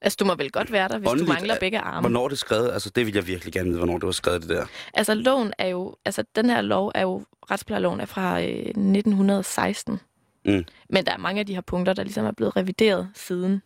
Altså, 0.00 0.16
du 0.20 0.24
må 0.24 0.34
vel 0.34 0.50
godt 0.50 0.72
være 0.72 0.88
der, 0.88 0.98
hvis 0.98 1.08
Åndeligt 1.10 1.28
du 1.28 1.32
mangler 1.32 1.54
er- 1.54 1.58
begge 1.60 1.78
arme. 1.78 2.00
Hvornår 2.00 2.24
er 2.24 2.28
det 2.28 2.38
skrevet? 2.38 2.70
Altså, 2.72 2.90
det 2.90 3.06
vil 3.06 3.14
jeg 3.14 3.26
virkelig 3.26 3.52
gerne 3.52 3.68
vide, 3.68 3.78
hvornår 3.78 3.94
det 3.98 4.06
var 4.06 4.12
skrevet, 4.12 4.42
det 4.42 4.48
der. 4.50 4.66
Altså, 4.94 5.14
loven 5.14 5.52
er 5.58 5.66
jo... 5.66 5.96
Altså, 6.04 6.24
den 6.36 6.50
her 6.50 6.60
lov 6.60 6.92
er 6.94 7.02
jo... 7.02 7.24
Retsplejeloven 7.50 8.00
er 8.00 8.06
fra 8.06 8.40
øh, 8.42 8.46
1916. 8.48 10.00
Mm. 10.44 10.64
Men 10.90 11.06
der 11.06 11.12
er 11.12 11.16
mange 11.18 11.40
af 11.40 11.46
de 11.46 11.54
her 11.54 11.60
punkter, 11.60 11.92
der 11.92 12.02
ligesom 12.02 12.24
er 12.26 12.32
blevet 12.32 12.56
revideret 12.56 13.08
siden. 13.14 13.62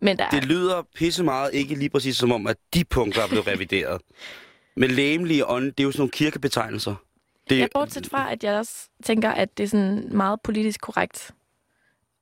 Men 0.00 0.18
der 0.18 0.28
Det 0.30 0.36
er... 0.38 0.46
lyder 0.46 0.82
pisse 0.94 1.24
meget, 1.24 1.50
ikke 1.54 1.74
lige 1.74 1.90
præcis 1.90 2.16
som 2.16 2.32
om, 2.32 2.46
at 2.46 2.56
de 2.74 2.84
punkter 2.84 3.22
er 3.22 3.28
blevet 3.28 3.46
revideret. 3.54 4.00
Men 4.76 4.90
læmelige 4.90 5.46
ånd, 5.46 5.64
det 5.64 5.80
er 5.80 5.84
jo 5.84 5.92
sådan 5.92 6.00
nogle 6.00 6.10
kirkebetegnelser. 6.10 6.94
Det, 7.50 7.58
Jeg 7.58 7.68
bortset 7.74 8.06
fra, 8.06 8.32
at 8.32 8.44
jeg 8.44 8.54
også 8.54 8.88
tænker, 9.04 9.30
at 9.30 9.58
det 9.58 9.64
er 9.64 9.68
sådan 9.68 10.08
meget 10.16 10.40
politisk 10.44 10.80
korrekt. 10.80 11.30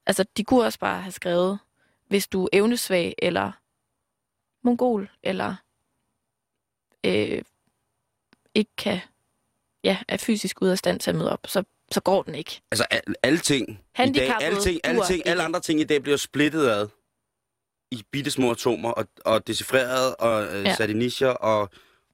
Altså, 0.07 0.25
de 0.37 0.45
kunne 0.45 0.65
også 0.65 0.79
bare 0.79 1.01
have 1.03 1.13
skrevet, 1.13 1.59
hvis 2.09 2.29
du 2.29 2.45
er 2.45 2.49
evnesvag, 2.53 3.15
eller 3.19 3.53
mongol, 4.67 5.11
eller 5.23 5.55
øh, 7.07 7.43
ikke 8.55 8.71
kan, 8.79 9.01
ja, 9.85 9.99
er 10.09 10.17
fysisk 10.17 10.63
ude 10.63 10.73
af 10.73 10.79
stand 10.79 11.01
til 11.01 11.11
at 11.11 11.17
møde 11.17 11.33
op, 11.33 11.41
så, 11.47 11.65
så 11.93 12.01
går 12.01 12.23
den 12.23 12.35
ikke. 12.35 12.61
Altså, 12.73 12.87
al- 12.91 13.15
alle 13.23 13.39
ting 13.39 13.69
i 13.71 13.73
dag, 13.73 13.85
Handicappede 13.95 14.45
alle 14.47 14.61
ting, 15.07 15.27
alle, 15.27 15.43
andre 15.43 15.61
ting 15.61 15.81
i 15.81 15.85
dag 15.85 16.03
bliver 16.03 16.17
splittet 16.17 16.69
ad 16.69 16.89
i 17.91 18.03
bitte 18.13 18.31
små 18.31 18.51
atomer 18.51 18.91
og, 18.91 19.07
og 19.25 19.47
decifreret 19.47 20.17
og 20.17 20.45
øh, 20.57 20.65
Ja. 20.65 20.75
sat 20.75 20.91
i 20.91 20.93
nicher 20.93 21.29
og, 21.29 21.71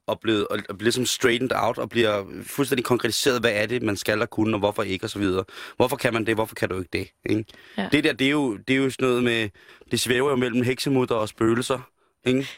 og 0.07 0.21
blevet 0.21 0.49
og, 0.49 0.59
og 0.69 0.79
bliver 0.79 0.93
som 0.93 1.07
straightened 1.07 1.53
out 1.55 1.79
og 1.79 1.89
bliver 1.89 2.25
fuldstændig 2.47 2.85
konkretiseret, 2.85 3.41
hvad 3.41 3.53
er 3.55 3.67
det, 3.67 3.83
man 3.83 3.97
skal 3.97 4.23
og 4.23 4.31
kunne, 4.31 4.55
og 4.55 4.59
hvorfor 4.59 4.83
ikke, 4.83 5.07
og 5.07 5.11
så 5.11 5.19
videre. 5.19 5.45
Hvorfor 5.77 5.97
kan 5.97 6.13
man 6.15 6.27
det, 6.27 6.35
hvorfor 6.35 6.55
kan 6.55 6.69
du 6.69 6.79
ikke 6.79 6.89
det? 6.93 7.09
Ikke? 7.31 7.45
Ja. 7.79 7.89
Det 7.93 8.05
der, 8.05 8.13
det 8.13 8.27
er, 8.27 8.31
jo, 8.31 8.57
det 8.57 8.75
er 8.75 8.79
jo 8.79 8.91
sådan 8.91 9.09
noget 9.09 9.25
med, 9.25 9.49
det 9.91 10.01
svæver 10.01 10.31
jo 10.31 10.37
mellem 10.37 10.63
heksemutter 10.63 11.15
og 11.15 11.29
spøgelser. 11.29 11.79
Ikke? 12.27 12.49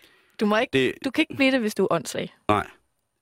Du, 0.41 0.47
må 0.47 0.57
ikke, 0.59 0.71
Det, 0.73 0.95
du 1.05 1.11
kan 1.11 1.23
ikke 1.23 1.35
blive 1.37 1.51
det, 1.53 1.61
hvis 1.61 1.75
du 1.75 1.83
er 1.85 1.89
åndssvag. 1.91 2.35
nej. 2.49 2.67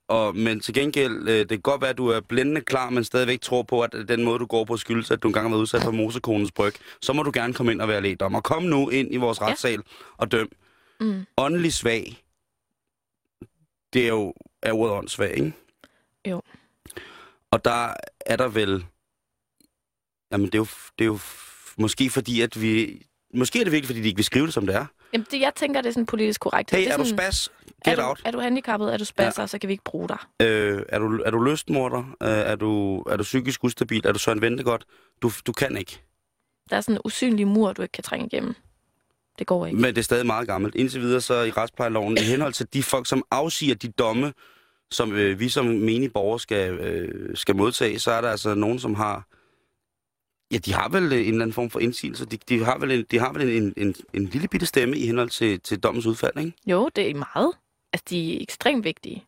Og, 0.09 0.35
men 0.35 0.59
til 0.59 0.73
gengæld, 0.73 1.29
øh, 1.29 1.39
det 1.39 1.49
kan 1.49 1.59
godt 1.59 1.81
være, 1.81 1.89
at 1.89 1.97
du 1.97 2.07
er 2.07 2.19
blændende 2.19 2.61
klar, 2.61 2.89
men 2.89 3.03
stadigvæk 3.03 3.41
tror 3.41 3.63
på, 3.63 3.81
at 3.81 3.95
den 4.07 4.23
måde, 4.23 4.39
du 4.39 4.45
går 4.45 4.65
på, 4.65 4.77
skyldes, 4.77 5.11
at 5.11 5.23
du 5.23 5.27
engang 5.27 5.43
har 5.45 5.49
været 5.49 5.61
udsat 5.61 5.83
for 5.83 5.91
mosekonens 5.91 6.51
bryg. 6.51 6.73
Så 7.01 7.13
må 7.13 7.23
du 7.23 7.31
gerne 7.33 7.53
komme 7.53 7.71
ind 7.71 7.81
og 7.81 7.87
være 7.87 8.01
lægdommer. 8.01 8.41
Kom 8.41 8.63
nu 8.63 8.89
ind 8.89 9.13
i 9.13 9.17
vores 9.17 9.41
Ja. 9.41 9.45
retssal 9.47 9.79
og 10.17 10.31
døm. 10.31 10.49
Mm. 10.99 11.25
Åndelig 11.37 11.73
svag, 11.73 12.21
det 13.95 14.03
er 14.03 14.09
jo 14.09 14.33
er 14.61 14.73
ordet 14.73 14.95
åndssvag, 14.95 15.37
ikke? 15.37 15.53
Jo. 16.27 16.41
Og 17.51 17.65
der 17.65 17.93
er 18.25 18.35
der 18.35 18.47
vel... 18.47 18.85
Jamen, 20.31 20.45
det 20.45 20.55
er 20.55 20.59
jo, 20.59 20.67
det 20.99 21.05
er 21.05 21.05
jo 21.05 21.19
måske 21.77 22.09
fordi, 22.09 22.41
at 22.41 22.61
vi... 22.61 23.01
Måske 23.33 23.59
er 23.59 23.63
det 23.63 23.71
virkelig, 23.71 23.87
fordi 23.87 24.01
de 24.01 24.07
ikke 24.07 24.17
vil 24.17 24.25
skrive 24.25 24.45
det, 24.45 24.53
som 24.53 24.65
det 24.65 24.75
er. 24.75 24.85
Jamen, 25.13 25.27
det, 25.31 25.41
jeg 25.41 25.51
tænker, 25.55 25.81
det 25.81 25.89
er 25.89 25.93
sådan 25.93 26.05
politisk 26.05 26.41
korrekt. 26.41 26.71
Hey, 26.71 26.77
det 26.79 26.91
er 26.91 26.97
du 26.97 27.03
sådan, 27.03 27.17
spas? 27.17 27.51
er 27.85 27.89
Get 27.89 27.97
du, 27.97 28.03
out. 28.03 28.21
er 28.25 28.31
du 28.31 28.39
handicappet, 28.39 28.93
er 28.93 28.97
du 28.97 29.05
spasser, 29.05 29.43
ja. 29.43 29.47
så 29.47 29.59
kan 29.59 29.67
vi 29.67 29.73
ikke 29.73 29.83
bruge 29.83 30.07
dig. 30.07 30.17
Øh, 30.41 30.83
er, 30.89 30.99
du, 30.99 31.21
er 31.25 31.31
du 31.31 31.43
lystmorder? 31.43 31.97
Øh, 31.97 32.29
er, 32.29 32.55
du, 32.55 33.01
er 33.01 33.17
du 33.17 33.23
psykisk 33.23 33.63
ustabil? 33.63 34.05
Er 34.05 34.11
du 34.11 34.19
Søren 34.19 34.41
Ventegodt? 34.41 34.85
Du, 35.21 35.31
du 35.47 35.51
kan 35.51 35.77
ikke. 35.77 36.01
Der 36.69 36.77
er 36.77 36.81
sådan 36.81 36.95
en 36.95 37.01
usynlig 37.05 37.47
mur, 37.47 37.73
du 37.73 37.81
ikke 37.81 37.91
kan 37.91 38.03
trænge 38.03 38.25
igennem. 38.25 38.55
Det 39.39 39.47
går 39.47 39.65
ikke. 39.65 39.79
Men 39.79 39.85
det 39.85 39.97
er 39.97 40.03
stadig 40.03 40.25
meget 40.25 40.47
gammelt. 40.47 40.75
Indtil 40.75 41.01
videre 41.01 41.21
så 41.21 41.41
i 41.43 41.51
retsplejeloven, 41.51 42.17
i 42.17 42.21
henhold 42.21 42.53
til 42.53 42.67
de 42.73 42.83
folk, 42.83 43.07
som 43.07 43.23
afsiger 43.31 43.75
de 43.75 43.87
domme, 43.87 44.33
som 44.91 45.11
øh, 45.11 45.39
vi 45.39 45.49
som 45.49 45.65
menige 45.65 46.09
borgere 46.09 46.39
skal, 46.39 46.73
øh, 46.73 47.37
skal 47.37 47.55
modtage, 47.55 47.99
så 47.99 48.11
er 48.11 48.21
der 48.21 48.29
altså 48.29 48.55
nogen, 48.55 48.79
som 48.79 48.95
har... 48.95 49.27
Ja, 50.51 50.57
de 50.57 50.73
har 50.73 50.89
vel 50.89 51.03
en 51.03 51.11
eller 51.11 51.31
anden 51.31 51.53
form 51.53 51.69
for 51.69 51.79
indsigelse. 51.79 52.25
De, 52.25 52.37
de 52.49 52.63
har 52.63 52.77
vel, 52.77 52.91
en, 52.91 53.05
de 53.11 53.19
har 53.19 53.33
vel 53.33 53.49
en, 53.49 53.73
en, 53.77 53.95
en 54.13 54.25
lille 54.25 54.47
bitte 54.47 54.65
stemme 54.65 54.97
i 54.97 55.05
henhold 55.05 55.29
til, 55.29 55.59
til 55.59 55.79
dommens 55.79 56.05
udfald, 56.05 56.37
ikke? 56.37 56.53
Jo, 56.65 56.89
det 56.95 57.09
er 57.09 57.15
meget. 57.15 57.51
Altså, 57.93 58.05
de 58.09 58.37
er 58.37 58.41
ekstremt 58.41 58.83
vigtige. 58.83 59.25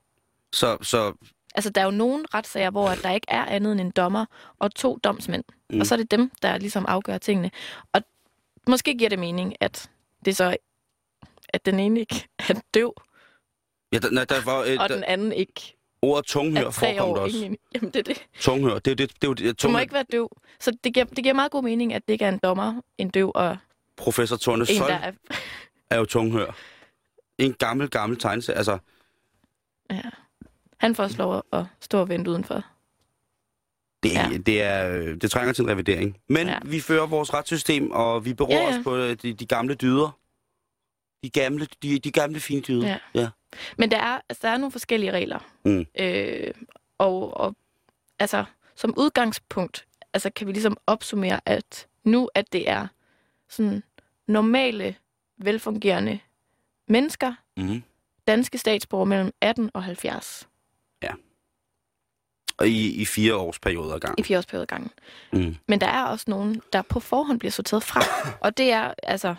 Så, 0.53 0.77
så 0.81 1.13
Altså, 1.57 1.69
der 1.69 1.81
er 1.81 1.85
jo 1.85 1.91
nogle 1.91 2.25
retssager, 2.33 2.69
hvor 2.69 2.89
der 2.89 3.11
ikke 3.11 3.27
er 3.29 3.45
andet 3.45 3.71
end 3.71 3.81
en 3.81 3.91
dommer 3.91 4.25
og 4.59 4.75
to 4.75 4.99
domsmænd. 5.03 5.43
Mm. 5.69 5.79
Og 5.79 5.85
så 5.85 5.95
er 5.95 5.97
det 5.97 6.11
dem, 6.11 6.31
der 6.41 6.57
ligesom 6.57 6.85
afgør 6.87 7.17
tingene. 7.17 7.51
Og 7.93 8.01
måske 8.67 8.97
giver 8.97 9.09
det 9.09 9.19
mening, 9.19 9.55
at 9.59 9.89
det 10.25 10.35
så 10.35 10.57
at 11.49 11.65
den 11.65 11.79
ene 11.79 11.99
ikke 11.99 12.27
er 12.49 12.53
døv, 12.73 12.93
ja, 13.93 13.97
der, 13.97 14.11
nej, 14.11 14.25
der 14.25 14.43
var, 14.45 14.59
øh, 14.59 14.77
og 14.79 14.89
der, 14.89 14.95
den 14.95 15.03
anden 15.03 15.31
ikke 15.31 15.77
ordet 16.01 16.25
tunghør 16.25 16.67
er 16.67 16.71
forekom 16.71 17.13
der 17.15 17.21
også. 17.21 17.37
Ingen, 17.37 17.57
jamen, 17.75 17.91
det 17.91 17.99
er 17.99 18.03
det. 18.03 18.27
Tunghør, 18.39 18.79
det 18.79 18.91
er 18.91 18.95
det, 18.95 19.21
det, 19.21 19.29
er 19.29 19.33
det 19.33 19.43
Du 19.43 19.47
må 19.47 19.53
tunghør, 19.53 19.79
ikke 19.79 19.93
være 19.93 20.05
døv. 20.11 20.29
Så 20.59 20.77
det 20.83 20.93
giver, 20.93 21.05
det 21.05 21.23
giver 21.23 21.33
meget 21.33 21.51
god 21.51 21.63
mening, 21.63 21.93
at 21.93 22.07
det 22.07 22.13
ikke 22.13 22.25
er 22.25 22.29
en 22.29 22.39
dommer, 22.43 22.81
en 22.97 23.09
døv 23.09 23.31
og 23.35 23.57
Professor 23.97 24.35
Torne 24.35 24.61
en, 24.61 24.77
Sol 24.77 24.89
er... 24.89 25.11
er 25.89 25.97
jo 25.97 26.05
tunghør. 26.05 26.57
En 27.37 27.53
gammel, 27.53 27.89
gammel 27.89 28.19
tegneserie. 28.19 28.57
Altså, 28.57 28.77
Ja. 29.89 30.01
Han 30.77 30.95
får 30.95 31.17
lov 31.17 31.43
at 31.53 31.65
stå 31.79 31.99
og 31.99 32.09
vente 32.09 32.31
udenfor. 32.31 32.63
Det, 34.03 34.13
ja. 34.13 34.29
Ja. 34.31 34.37
det, 34.37 34.61
er, 34.61 35.15
det 35.15 35.31
trænger 35.31 35.53
til 35.53 35.63
en 35.63 35.69
revidering. 35.69 36.17
Men 36.29 36.47
ja. 36.47 36.53
Ja. 36.53 36.59
vi 36.65 36.79
fører 36.79 37.05
vores 37.07 37.33
retssystem, 37.33 37.91
og 37.91 38.25
vi 38.25 38.33
beror 38.33 38.53
ja, 38.53 38.57
Ja, 38.59 38.63
ja. 38.63 38.71
ja. 38.73 38.79
os 38.79 38.83
på 38.83 38.97
de, 38.97 39.33
de 39.33 39.45
gamle 39.45 39.73
dyder. 39.75 40.19
De 41.23 41.29
gamle, 41.29 41.67
de, 41.83 41.99
de 41.99 42.11
gamle 42.11 42.39
fine 42.39 42.61
dyder. 42.61 42.87
Ja. 42.87 42.97
ja. 43.15 43.29
Men 43.77 43.91
der 43.91 43.97
er, 43.97 44.19
altså, 44.29 44.47
der 44.47 44.53
er 44.53 44.57
nogle 44.57 44.71
forskellige 44.71 45.11
regler. 45.11 45.39
Mm. 45.65 45.85
Øh, 45.99 46.53
og, 46.97 47.37
og 47.37 47.55
altså, 48.19 48.43
som 48.75 48.93
udgangspunkt 48.97 49.87
altså, 50.13 50.29
kan 50.29 50.47
vi 50.47 50.51
ligesom 50.51 50.77
opsummere, 50.87 51.39
at 51.45 51.87
nu 52.03 52.29
at 52.35 52.53
det 52.53 52.69
er 52.69 52.87
sådan 53.49 53.83
normale, 54.27 54.95
velfungerende 55.37 56.19
mennesker, 56.87 57.33
Mm. 57.57 57.83
danske 58.27 58.57
statsborger 58.57 59.05
mellem 59.05 59.31
18 59.41 59.69
og 59.73 59.83
70 59.83 60.47
Og 62.57 62.67
i, 62.67 63.01
i 63.01 63.05
fire 63.05 63.35
års 63.35 63.59
perioder 63.59 63.95
ad 63.95 63.99
gang. 63.99 64.19
i 64.19 64.23
fireårsperiode 64.23 64.65
gangen. 64.65 64.89
Mm. 65.33 65.55
Men 65.67 65.81
der 65.81 65.87
er 65.87 66.03
også 66.03 66.25
nogen, 66.27 66.61
der 66.73 66.81
på 66.81 66.99
forhånd 66.99 67.39
bliver 67.39 67.51
sorteret 67.51 67.83
fra. 67.83 68.01
Og 68.45 68.57
det 68.57 68.71
er 68.71 68.93
altså 69.03 69.35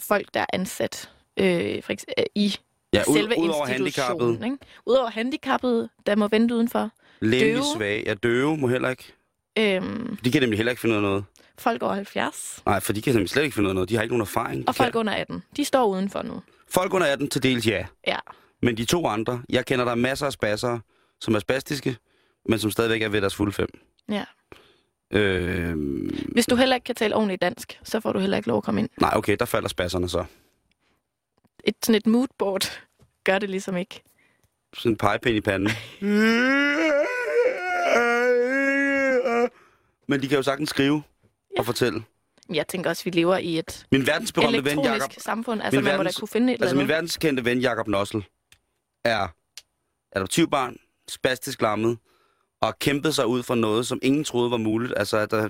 folk, 0.00 0.28
der 0.34 0.40
er 0.40 0.46
ansat 0.52 1.10
øh, 1.36 1.82
for 1.82 1.92
eksempel, 1.92 2.14
øh, 2.18 2.24
i 2.34 2.56
Ja, 2.92 3.02
ud, 3.08 3.14
selve 3.14 3.34
ud 3.38 3.48
over 3.48 3.66
institutionen. 3.66 4.20
handicappet. 4.20 4.44
Ikke? 4.44 4.56
Udover 4.86 5.10
handicappede, 5.10 5.88
der 6.06 6.16
må 6.16 6.28
vente 6.28 6.54
udenfor. 6.54 6.90
Døve. 7.22 7.62
svage. 7.76 8.02
Ja, 8.06 8.14
døve 8.14 8.56
må 8.56 8.68
heller 8.68 8.90
ikke. 8.90 9.12
Øhm, 9.58 10.16
De 10.24 10.32
kan 10.32 10.42
nemlig 10.42 10.58
heller 10.58 10.70
ikke 10.72 10.80
finde 10.80 10.92
ud 10.92 10.96
af 10.96 11.02
noget. 11.02 11.24
folk 11.58 11.82
over 11.82 11.94
70. 11.94 12.62
Nej, 12.66 12.80
for 12.80 12.92
de 12.92 13.02
kan 13.02 13.12
nemlig 13.14 13.30
slet 13.30 13.42
ikke 13.42 13.54
finde 13.54 13.66
ud 13.66 13.70
af 13.70 13.74
noget. 13.74 13.88
De 13.88 13.94
har 13.94 14.02
ikke 14.02 14.12
nogen 14.12 14.22
erfaring. 14.22 14.68
Og 14.68 14.74
folk 14.74 14.92
kan. 14.92 14.98
under 14.98 15.12
18. 15.12 15.42
De 15.56 15.64
står 15.64 15.86
udenfor 15.86 16.22
nu. 16.22 16.42
folk 16.68 16.94
under 16.94 17.06
18 17.06 17.28
til 17.30 17.42
dels 17.42 17.66
ja. 17.66 17.86
Ja. 18.06 18.16
Men 18.62 18.76
de 18.76 18.84
to 18.84 19.06
andre, 19.06 19.42
jeg 19.48 19.66
kender 19.66 19.84
der 19.84 19.94
masser 19.94 20.26
af 20.26 20.32
spasser, 20.32 20.78
som 21.24 21.34
er 21.34 21.38
spastiske, 21.38 21.96
men 22.48 22.58
som 22.58 22.70
stadigvæk 22.70 23.02
er 23.02 23.08
ved 23.08 23.20
deres 23.20 23.34
fulde 23.34 23.52
fem. 23.52 23.68
ja. 24.08 24.24
Øh, 25.10 25.76
Hvis 26.32 26.46
du 26.46 26.56
heller 26.56 26.74
ikke 26.76 26.84
kan 26.84 26.94
tale 26.94 27.14
ordentligt 27.16 27.42
dansk, 27.42 27.80
så 27.82 28.00
får 28.00 28.12
du 28.12 28.18
heller 28.18 28.36
ikke 28.36 28.48
lov 28.48 28.56
at 28.58 28.64
komme 28.64 28.80
ind. 28.80 28.88
nej, 29.00 29.12
okay, 29.16 29.36
der 29.38 29.44
falder 29.44 29.68
spasserne 29.68 30.08
så. 30.08 30.24
Et, 31.64 31.74
sådan 31.82 31.94
et 31.94 32.06
moodboard 32.06 32.80
gør 33.24 33.38
det 33.38 33.50
ligesom 33.50 33.76
ikke. 33.76 34.02
Sådan 34.76 34.92
en 34.92 34.96
pegepind 34.96 35.36
i 35.36 35.40
panden. 35.40 35.70
Men 40.08 40.22
de 40.22 40.28
kan 40.28 40.36
jo 40.36 40.42
sagtens 40.42 40.70
skrive 40.70 41.02
Ja. 41.56 41.60
og 41.60 41.66
fortælle. 41.66 42.04
Jeg 42.54 42.68
tænker 42.68 42.90
også, 42.90 43.00
at 43.02 43.04
vi 43.06 43.10
lever 43.20 43.36
i 43.36 43.58
et 43.58 43.86
Min 43.92 44.06
verdensberømte 44.06 44.52
ven, 44.58 44.66
elektronisk 44.66 44.92
Jacob, 44.92 45.12
samfund. 45.22 45.62
Altså, 45.62 45.78
Min 45.80 45.84
man 45.84 45.96
må 45.96 46.02
da 46.02 46.08
verdens- 46.08 46.18
kunne 46.18 46.28
finde 46.28 46.52
et 46.52 46.54
eller 46.54 46.64
altså 46.66 46.76
min 46.76 46.80
andet. 46.82 46.94
verdenskendte 46.94 47.44
ven, 47.44 47.58
Jakob 47.58 47.88
Nossel, 47.88 48.24
er 49.04 49.28
adoptivbarn, 50.12 50.76
spastisk 51.08 51.62
lammet, 51.62 51.98
og 52.60 52.78
kæmpet 52.78 53.14
sig 53.14 53.26
ud 53.26 53.42
for 53.42 53.54
noget, 53.54 53.86
som 53.86 53.98
ingen 54.02 54.24
troede 54.24 54.50
var 54.50 54.56
muligt. 54.56 54.92
Altså, 54.96 55.26
der, 55.26 55.48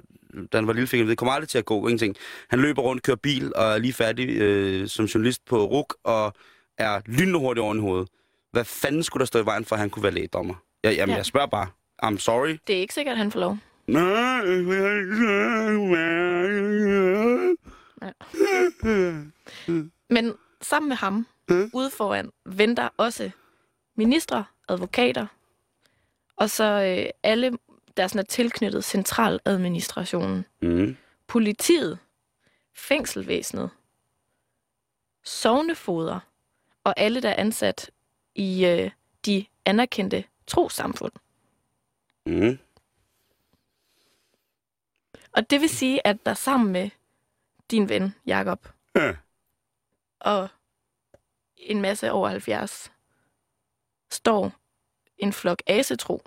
da 0.52 0.56
han 0.58 0.66
var 0.66 0.72
lille, 0.72 0.86
fik 0.86 1.00
han, 1.00 1.08
det 1.08 1.18
kommer 1.18 1.32
aldrig 1.32 1.48
til 1.48 1.58
at 1.58 1.64
gå, 1.64 1.78
ingenting. 1.80 2.16
Han 2.50 2.60
løber 2.60 2.82
rundt, 2.82 3.02
kører 3.02 3.16
bil, 3.16 3.52
og 3.56 3.64
er 3.64 3.78
lige 3.78 3.92
færdig 3.92 4.28
øh, 4.28 4.88
som 4.88 5.04
journalist 5.04 5.44
på 5.44 5.64
RUK, 5.64 5.94
og 6.04 6.32
er 6.78 7.00
lynhurtigt 7.06 7.62
oven 7.64 7.78
i 7.78 7.80
hovedet. 7.80 8.08
Hvad 8.52 8.64
fanden 8.64 9.02
skulle 9.02 9.20
der 9.20 9.26
stå 9.26 9.42
i 9.42 9.44
vejen 9.46 9.64
for, 9.64 9.76
at 9.76 9.80
han 9.80 9.90
kunne 9.90 10.02
være 10.02 10.12
lægedommer? 10.12 10.54
Ja, 10.84 10.90
jamen, 10.90 11.12
Ja. 11.12 11.16
jeg 11.16 11.26
spørger 11.26 11.46
bare. 11.46 11.66
I'm 12.04 12.18
sorry. 12.18 12.56
Det 12.66 12.76
er 12.76 12.80
ikke 12.80 12.94
sikkert, 12.94 13.12
at 13.12 13.18
han 13.18 13.32
får 13.32 13.40
lov. 13.40 13.58
Men 20.10 20.34
sammen 20.62 20.88
med 20.88 20.96
ham, 20.96 21.26
ude 21.72 21.90
foran, 21.90 22.30
venter 22.46 22.88
også 22.96 23.30
ministre, 23.96 24.44
advokater, 24.68 25.26
og 26.36 26.50
så 26.50 26.64
øh, 26.64 27.10
alle, 27.22 27.58
der 27.96 28.06
sådan 28.06 28.18
er 28.18 28.22
tilknyttet 28.24 28.84
centraladministrationen, 28.84 30.44
Mm. 30.62 30.96
politiet, 31.26 31.98
fængselvæsenet, 32.72 33.70
sovnefoder 35.24 36.20
og 36.84 36.94
alle, 36.96 37.20
der 37.22 37.28
er 37.28 37.40
ansat 37.40 37.90
i 38.34 38.66
øh, 38.66 38.90
de 39.26 39.46
anerkendte 39.64 40.24
trosamfund. 40.46 41.12
Mm. 42.26 42.58
Og 45.32 45.50
det 45.50 45.60
vil 45.60 45.68
sige, 45.68 46.06
at 46.06 46.26
der 46.26 46.34
sammen 46.34 46.72
med 46.72 46.90
din 47.70 47.88
ven, 47.88 48.14
Jakob, 48.26 48.68
Ja. 48.96 49.14
og 50.20 50.48
en 51.56 51.80
masse 51.80 52.12
over 52.12 52.28
70, 52.28 52.92
står 54.10 54.52
en 55.18 55.32
flok 55.32 55.62
asetro 55.66 56.22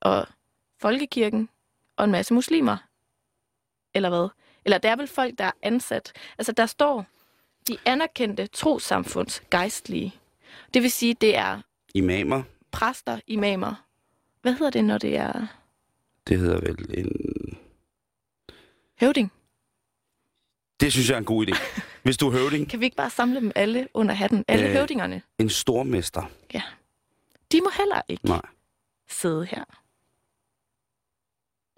og 0.00 0.26
folkekirken 0.80 1.48
og 1.96 2.04
en 2.04 2.10
masse 2.12 2.34
muslimer. 2.34 2.76
Eller 3.94 4.08
hvad? 4.08 4.28
Eller 4.64 4.78
det 4.78 4.90
er 4.90 4.96
vel 4.96 5.08
folk, 5.08 5.38
der 5.38 5.44
er 5.44 5.52
ansat. 5.62 6.12
Altså, 6.38 6.52
der 6.52 6.66
står 6.66 7.06
de 7.68 7.76
anerkendte 7.84 8.46
trosamfunds 8.46 9.42
gejstlige. 9.50 10.14
Det 10.74 10.82
vil 10.82 10.90
sige, 10.90 11.14
det 11.14 11.36
er 11.36 11.60
Imamer, 11.94 12.42
præster, 12.70 13.20
imamer. 13.26 13.74
Hvad 14.42 14.52
hedder 14.52 14.70
det, 14.70 14.84
når 14.84 14.98
det 14.98 15.16
er 15.16 15.46
det 16.26 16.38
hedder 16.38 16.60
vel 16.60 16.98
en... 16.98 17.58
høvding? 19.00 19.32
Det 20.80 20.92
synes 20.92 21.08
jeg 21.08 21.14
er 21.14 21.18
en 21.18 21.24
god 21.24 21.46
idé. 21.46 21.56
Hvis 22.04 22.16
du 22.16 22.26
er 22.28 22.32
høvding, 22.32 22.70
Kan 22.70 22.80
vi 22.80 22.84
ikke 22.84 22.96
bare 22.96 23.10
samle 23.10 23.40
dem 23.40 23.52
alle 23.54 23.88
under 23.94 24.14
hatten? 24.14 24.44
Alle 24.48 24.66
Øh. 24.66 24.72
høvdingerne? 24.72 25.22
en 25.38 25.50
stormester. 25.50 26.22
De 27.52 27.60
må 27.60 27.70
heller 27.76 28.00
ikke 28.08 28.26
Nej. 28.26 28.40
sidde 29.10 29.44
her. 29.44 29.64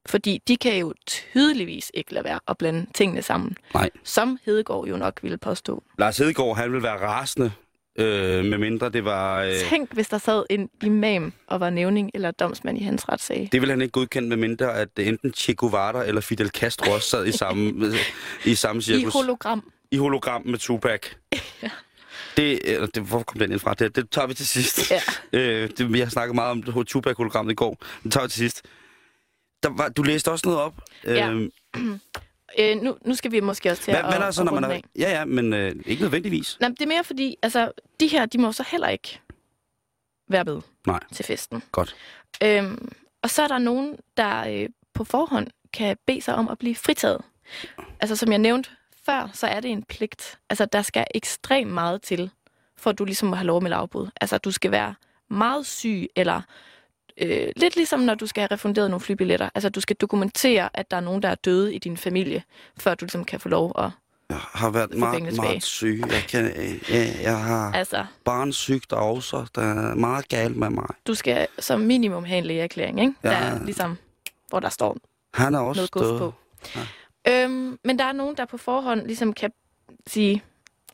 Fordi 0.06 0.42
de 0.48 0.56
kan 0.56 0.76
jo 0.78 0.94
tydeligvis 1.06 1.90
ikke 1.94 2.14
lade 2.14 2.24
være 2.24 2.40
at 2.48 2.58
blande 2.58 2.86
tingene 2.94 3.22
sammen. 3.22 3.56
Nej. 3.74 3.90
Som 4.04 4.38
Hedegaard 4.44 4.86
jo 4.86 4.96
nok 4.96 5.20
ville 5.22 5.38
påstå. 5.38 5.82
Lars 5.98 6.18
Hedegaard, 6.18 6.56
han 6.56 6.72
vil 6.72 6.82
være 6.82 7.00
rasende, 7.00 7.52
øh, 7.98 8.44
med 8.44 8.58
mindre 8.58 8.88
det 8.88 9.04
var... 9.04 9.42
Øh, 9.42 9.52
Tænk, 9.70 9.92
hvis 9.92 10.08
der 10.08 10.18
sad 10.18 10.44
en 10.50 10.70
imam 10.82 11.32
og 11.46 11.60
var 11.60 11.70
nævning 11.70 12.10
eller 12.14 12.30
domsmand 12.30 12.78
i 12.78 12.82
hans 12.82 13.08
retssag. 13.08 13.48
det 13.52 13.60
vil 13.60 13.70
han 13.70 13.80
ikke 13.82 13.92
godkende, 13.92 14.28
med 14.28 14.36
mindre 14.36 14.74
at 14.74 14.88
enten 14.98 15.32
Che 15.34 15.54
Guevara 15.54 16.04
eller 16.06 16.20
Fidel 16.20 16.48
Castro 16.48 16.92
også 16.92 17.08
sad 17.08 17.26
i 17.26 17.32
samme, 17.32 17.92
i 18.44 18.54
samme 18.54 18.78
I 18.78 18.82
cirkus. 18.82 19.12
hologram. 19.12 19.70
I 19.90 19.96
hologram 19.96 20.42
med 20.46 20.58
Tupac. 20.58 21.00
Ja. 21.62 21.70
Det, 22.36 22.74
eller 22.74 22.86
det, 22.86 23.02
hvor 23.02 23.22
kom 23.22 23.38
den 23.38 23.52
ind 23.52 23.60
fra? 23.60 23.74
Det, 23.74 23.96
det 23.96 24.10
tager 24.10 24.26
vi 24.26 24.34
til 24.34 24.46
sidst. 24.46 24.90
Ja. 24.90 25.00
Øh, 25.32 25.70
det, 25.78 25.92
vi 25.92 26.00
har 26.00 26.08
snakket 26.08 26.34
meget 26.34 26.50
om 26.50 26.62
det 26.62 26.86
Tupac-hologram 26.86 27.50
i 27.50 27.54
går. 27.54 27.78
Det 28.02 28.12
tager 28.12 28.24
vi 28.24 28.30
til 28.30 28.38
sidst. 28.38 28.62
Der 29.62 29.68
var, 29.70 29.88
du 29.88 30.02
læste 30.02 30.30
også 30.30 30.48
noget 30.48 30.60
op. 30.60 30.74
Ja. 31.04 31.30
Øh, 31.30 31.50
Øh, 32.58 32.76
nu, 32.82 32.96
nu 33.04 33.14
skal 33.14 33.32
vi 33.32 33.40
måske 33.40 33.70
også 33.70 33.82
til 33.82 33.92
hvad, 33.92 34.00
at, 34.00 34.06
hvad 34.06 34.18
er 34.18 34.24
der 34.24 34.30
så, 34.30 34.44
når 34.44 34.52
man 34.52 34.64
er... 34.64 34.80
Ja, 34.98 35.10
ja, 35.10 35.24
men 35.24 35.52
øh, 35.52 35.74
ikke 35.86 36.02
nødvendigvis. 36.02 36.56
Nej, 36.60 36.68
det 36.68 36.82
er 36.82 36.86
mere 36.86 37.04
fordi, 37.04 37.36
altså, 37.42 37.72
de 38.00 38.06
her, 38.06 38.26
de 38.26 38.38
må 38.38 38.52
så 38.52 38.64
heller 38.70 38.88
ikke 38.88 39.20
være 40.28 40.44
med 40.44 40.60
Nej. 40.86 41.00
til 41.12 41.24
festen. 41.24 41.62
Godt. 41.72 41.96
Øhm, 42.42 42.92
og 43.22 43.30
så 43.30 43.42
er 43.42 43.48
der 43.48 43.58
nogen, 43.58 43.96
der 44.16 44.48
øh, 44.48 44.68
på 44.94 45.04
forhånd 45.04 45.46
kan 45.72 45.96
bede 46.06 46.20
sig 46.20 46.34
om 46.34 46.48
at 46.48 46.58
blive 46.58 46.74
fritaget. 46.74 47.20
Altså, 48.00 48.16
som 48.16 48.30
jeg 48.30 48.38
nævnte 48.38 48.70
før, 49.06 49.30
så 49.32 49.46
er 49.46 49.60
det 49.60 49.70
en 49.70 49.82
pligt. 49.82 50.38
Altså, 50.50 50.64
der 50.64 50.82
skal 50.82 51.04
ekstremt 51.14 51.70
meget 51.72 52.02
til, 52.02 52.30
for 52.76 52.90
at 52.90 52.98
du 52.98 53.04
ligesom 53.04 53.28
må 53.28 53.36
have 53.36 53.46
lov 53.46 53.62
med 53.62 53.72
afbud. 53.72 54.08
Altså, 54.20 54.38
du 54.38 54.50
skal 54.50 54.70
være 54.70 54.94
meget 55.30 55.66
syg, 55.66 56.06
eller 56.16 56.40
øh, 57.20 57.48
lidt 57.56 57.76
ligesom 57.76 58.00
når 58.00 58.14
du 58.14 58.26
skal 58.26 58.40
have 58.40 58.48
refunderet 58.52 58.90
nogle 58.90 59.00
flybilletter. 59.00 59.50
Altså, 59.54 59.68
du 59.68 59.80
skal 59.80 59.96
dokumentere, 59.96 60.68
at 60.74 60.90
der 60.90 60.96
er 60.96 61.00
nogen, 61.00 61.22
der 61.22 61.28
er 61.28 61.34
døde 61.34 61.74
i 61.74 61.78
din 61.78 61.96
familie, 61.96 62.42
før 62.78 62.94
du 62.94 63.04
ligesom 63.04 63.24
kan 63.24 63.40
få 63.40 63.48
lov 63.48 63.72
at... 63.78 63.90
Jeg 64.30 64.38
har 64.40 64.70
været 64.70 64.94
meget, 64.94 65.36
meget 65.36 65.62
syg. 65.62 66.02
Jeg, 66.10 66.22
kan, 66.28 66.44
jeg, 66.88 67.18
jeg 67.22 67.38
har 67.38 67.72
Altså, 67.72 68.06
barnsygt 68.24 68.92
også. 68.92 69.46
Der 69.54 69.62
er 69.62 69.94
meget 69.94 70.28
galt 70.28 70.56
med 70.56 70.70
mig. 70.70 70.86
du 71.06 71.14
skal 71.14 71.46
som 71.58 71.80
minimum 71.80 72.24
have 72.24 72.38
en 72.38 72.44
lægeerklæring, 72.44 73.00
ikke? 73.00 73.14
Ja. 73.24 73.28
Der 73.28 73.36
er 73.36 73.64
ligesom, 73.64 73.96
hvor 74.48 74.60
der 74.60 74.68
står 74.68 74.96
Han 75.34 75.54
er 75.54 75.58
også 75.58 75.88
noget 75.94 76.10
død. 76.10 76.18
på. 76.18 76.34
Øhm, 77.28 77.78
men 77.84 77.98
der 77.98 78.04
er 78.04 78.12
nogen, 78.12 78.36
der 78.36 78.44
på 78.44 78.56
forhånd 78.56 79.06
ligesom 79.06 79.32
kan 79.32 79.52
sige, 80.06 80.42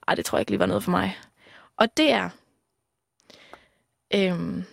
ej, 0.09 0.15
det 0.15 0.25
tror 0.25 0.39
jeg 0.39 0.41
ikke 0.41 0.51
lige 0.51 0.61
var 0.61 0.67
noget 0.67 0.85
for 0.85 0.91
mig. 0.91 1.19
Og 1.77 1.97
det 1.97 2.11
er, 2.11 2.31
øhm, 4.15 4.65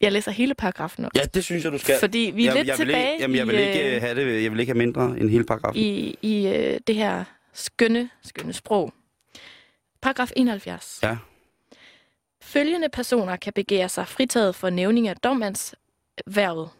jeg 0.00 0.12
læser 0.12 0.30
hele 0.30 0.54
paragrafen 0.54 1.04
op. 1.04 1.10
Ja, 1.16 1.24
det 1.34 1.44
synes 1.44 1.64
jeg, 1.64 1.72
du 1.72 1.78
skal. 1.78 1.96
Fordi 2.00 2.32
vi 2.34 2.46
er 2.46 2.54
jeg, 2.54 2.54
lidt 2.54 2.68
jeg 2.68 2.78
vil 2.78 2.86
tilbage 2.86 3.12
ikke, 3.12 3.22
jamen, 3.22 3.36
jeg 3.36 3.46
vil 3.46 3.54
i, 3.54 3.62
ikke 3.62 3.94
øh, 3.94 4.00
have 4.00 4.14
det. 4.14 4.42
Jeg 4.42 4.52
vil 4.52 4.60
ikke 4.60 4.72
have 4.72 4.78
mindre 4.78 5.04
end 5.18 5.30
hele 5.30 5.44
paragrafen. 5.44 5.80
i, 5.80 6.18
i 6.22 6.46
øh, 6.48 6.80
det 6.86 6.94
her 6.94 7.24
skønne, 7.52 8.10
skønne 8.22 8.52
sprog. 8.52 8.92
Paragraf 10.02 10.30
71. 10.36 11.00
Ja. 11.02 11.16
Følgende 12.42 12.88
personer 12.88 13.36
kan 13.36 13.52
begære 13.52 13.88
sig 13.88 14.08
fritaget 14.08 14.54
for 14.54 14.70
nævning 14.70 15.08
af 15.08 15.16
dommandsværvet. 15.16 16.70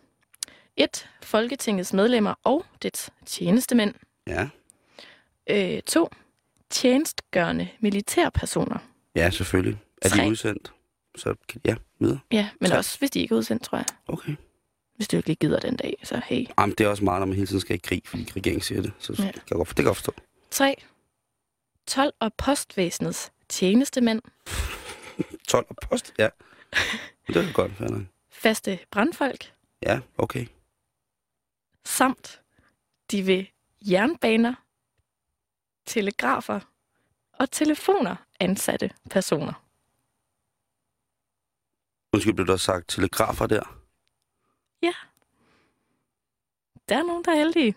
1. 0.77 1.09
Folketingets 1.23 1.93
medlemmer 1.93 2.35
og 2.45 2.65
dets 2.83 3.11
tjenestemænd. 3.27 3.95
Ja. 4.27 4.49
Øh, 5.51 5.83
2. 5.83 6.09
Tjenestgørende 6.71 7.69
militærpersoner. 7.81 8.79
ja, 9.17 9.31
selvfølgelig. 9.31 9.79
Er 10.03 10.09
de 10.09 10.15
Tre. 10.19 10.29
udsendt? 10.29 10.73
Så 11.17 11.35
kan 11.49 11.61
ja, 11.65 11.75
videre. 11.99 12.19
Ja, 12.33 12.49
men 12.61 12.71
Tre. 12.71 12.77
også 12.79 12.99
hvis 12.99 13.11
de 13.11 13.21
ikke 13.21 13.35
er 13.35 13.39
udsendt, 13.39 13.65
tror 13.65 13.79
jeg. 13.79 13.87
Okay. 14.09 14.37
Hvis 14.97 15.09
du 15.09 15.17
ikke 15.17 15.29
lige 15.29 15.37
gider 15.37 15.61
den 15.61 15.77
dag, 15.77 15.95
så 16.05 16.21
hey. 16.25 16.47
Jamen, 16.59 16.75
det 16.79 16.85
er 16.85 16.89
også 16.89 17.05
meget, 17.05 17.21
når 17.21 17.27
man 17.27 17.35
hele 17.35 17.47
tiden 17.47 17.61
skal 17.61 17.75
i 17.77 17.79
krig, 17.79 18.03
fordi 18.07 18.33
regeringen 18.37 18.63
siger 18.63 18.83
det. 18.83 18.93
Så 18.99 19.15
Ja. 19.19 19.25
ja. 19.25 19.31
kan 19.33 19.41
jeg 19.51 19.57
godt, 19.57 19.69
det 19.69 19.77
kan 19.77 19.85
jeg 19.85 19.89
godt 19.89 19.97
forstå. 19.97 20.13
3. 20.51 20.75
12 21.87 22.13
og 22.21 22.35
postvæsenets 22.35 23.33
tjenestemænd, 23.49 24.23
12 25.49 25.67
og 25.69 25.77
post, 25.83 26.15
ja. 26.19 26.29
Det 27.29 27.37
er 27.37 27.53
godt, 27.53 27.81
nok. 27.81 28.03
faste 28.31 28.79
brandfolk, 28.91 29.53
Ja, 29.83 30.01
okay. 30.19 30.47
Samt 31.87 32.43
de 33.11 33.27
ved 33.27 33.45
jernbaner, 33.81 34.55
telegrafer 35.87 36.61
og 37.33 37.51
telefoner 37.51 38.17
ansatte 38.41 38.91
personer. 39.11 39.53
Undskyld, 42.13 42.35
blev 42.35 42.47
der 42.47 42.57
sagt 42.57 42.89
telegrafer 42.89 43.47
der? 43.47 43.77
Der 46.89 46.97
er 46.97 47.03
nogen, 47.03 47.25
der 47.25 47.31
er 47.33 47.37
heldige. 47.37 47.75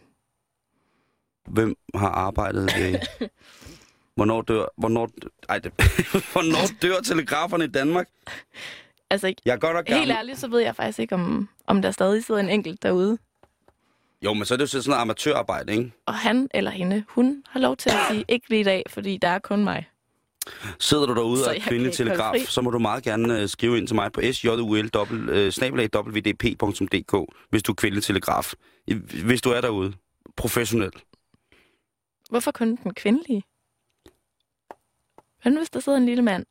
Hvem 1.47 1.76
har 1.95 2.10
arbejdet 2.10 2.64
ved... 2.78 2.99
Hvornår 4.16 4.41
dør... 4.41 4.66
Hvornår, 4.78 5.10
ej, 5.49 5.60
det, 5.60 5.74
hvornår 6.34 6.82
dør 6.82 7.01
telegraferne 7.01 7.64
i 7.64 7.68
Danmark? 7.68 8.07
Altså, 9.10 9.34
Jeg 9.45 9.53
er 9.53 9.57
godt 9.57 9.76
nok 9.76 9.88
helt 9.89 10.12
ærligt, 10.12 10.39
så 10.39 10.47
ved 10.47 10.60
jeg 10.60 10.76
faktisk 10.76 10.99
ikke, 10.99 11.16
om, 11.16 11.49
om 11.68 11.82
der 11.82 11.91
stadig 11.91 12.24
sidder 12.24 12.41
en 12.41 12.49
enkelt 12.49 12.84
derude. 12.84 13.18
Jo, 14.22 14.34
men 14.34 14.45
så 14.45 14.53
er 14.53 14.57
det 14.57 14.61
jo 14.61 14.67
sådan 14.67 14.89
noget 14.89 15.01
amatørarbejde, 15.01 15.74
ikke? 15.74 15.91
Og 16.05 16.13
han 16.13 16.49
eller 16.53 16.72
hende, 16.72 17.03
hun 17.09 17.43
har 17.47 17.59
lov 17.59 17.78
til 17.78 17.89
at 17.89 17.95
sige, 18.09 18.26
ikke 18.28 18.49
lige 18.49 18.61
i 18.61 18.63
dag, 18.63 18.84
fordi 18.89 19.17
der 19.17 19.28
er 19.28 19.39
kun 19.39 19.63
mig. 19.63 19.89
Sidder 20.80 21.05
du 21.05 21.15
derude 21.15 21.47
og 21.49 21.55
kvindelig 21.61 21.93
telegraf, 21.93 22.36
så 22.47 22.61
må 22.61 22.70
du 22.70 22.80
meget 22.80 23.03
gerne 23.03 23.43
uh, 23.43 23.49
skrive 23.49 23.78
ind 23.78 23.88
til 23.88 23.95
mig 23.95 24.11
på 24.11 24.22
sjul-wdp.dk, 24.22 24.95
hvis 27.49 27.63
du 27.63 27.72
er 27.72 27.76
kvindelig 27.76 28.03
telegraf. 28.03 28.53
Hvis 29.26 29.41
du 29.41 29.49
er 29.49 29.61
derude. 29.61 29.93
Professionel. 30.38 30.91
Hvorfor 32.30 32.51
kun 32.51 32.76
den 32.84 32.93
kvindelige? 32.93 33.43
Hvad 35.41 35.51
nu, 35.51 35.57
hvis 35.59 35.70
der 35.70 35.80
sidder 35.80 35.97
en 35.97 36.05
lille 36.05 36.22
mand 36.22 36.45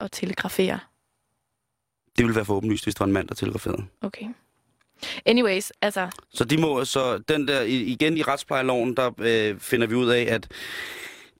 og 0.00 0.12
telegraferer? 0.12 0.78
Det 2.16 2.24
ville 2.24 2.36
være 2.36 2.44
for 2.44 2.54
åbenlyst, 2.54 2.84
hvis 2.84 2.94
det 2.94 3.00
var 3.00 3.06
en 3.06 3.12
mand, 3.12 3.28
der 3.28 3.34
telegraferede. 3.34 3.84
Okay. 4.00 4.26
Anyways, 5.26 5.72
altså, 5.82 6.08
Så 6.30 6.44
de 6.44 6.58
må, 6.58 6.84
så 6.84 7.18
den 7.18 7.48
der, 7.48 7.60
igen 7.62 8.16
i 8.16 8.22
retsplejeloven, 8.22 8.96
der 8.96 9.10
øh, 9.18 9.60
finder 9.60 9.86
vi 9.86 9.94
ud 9.94 10.08
af, 10.08 10.26
at 10.30 10.48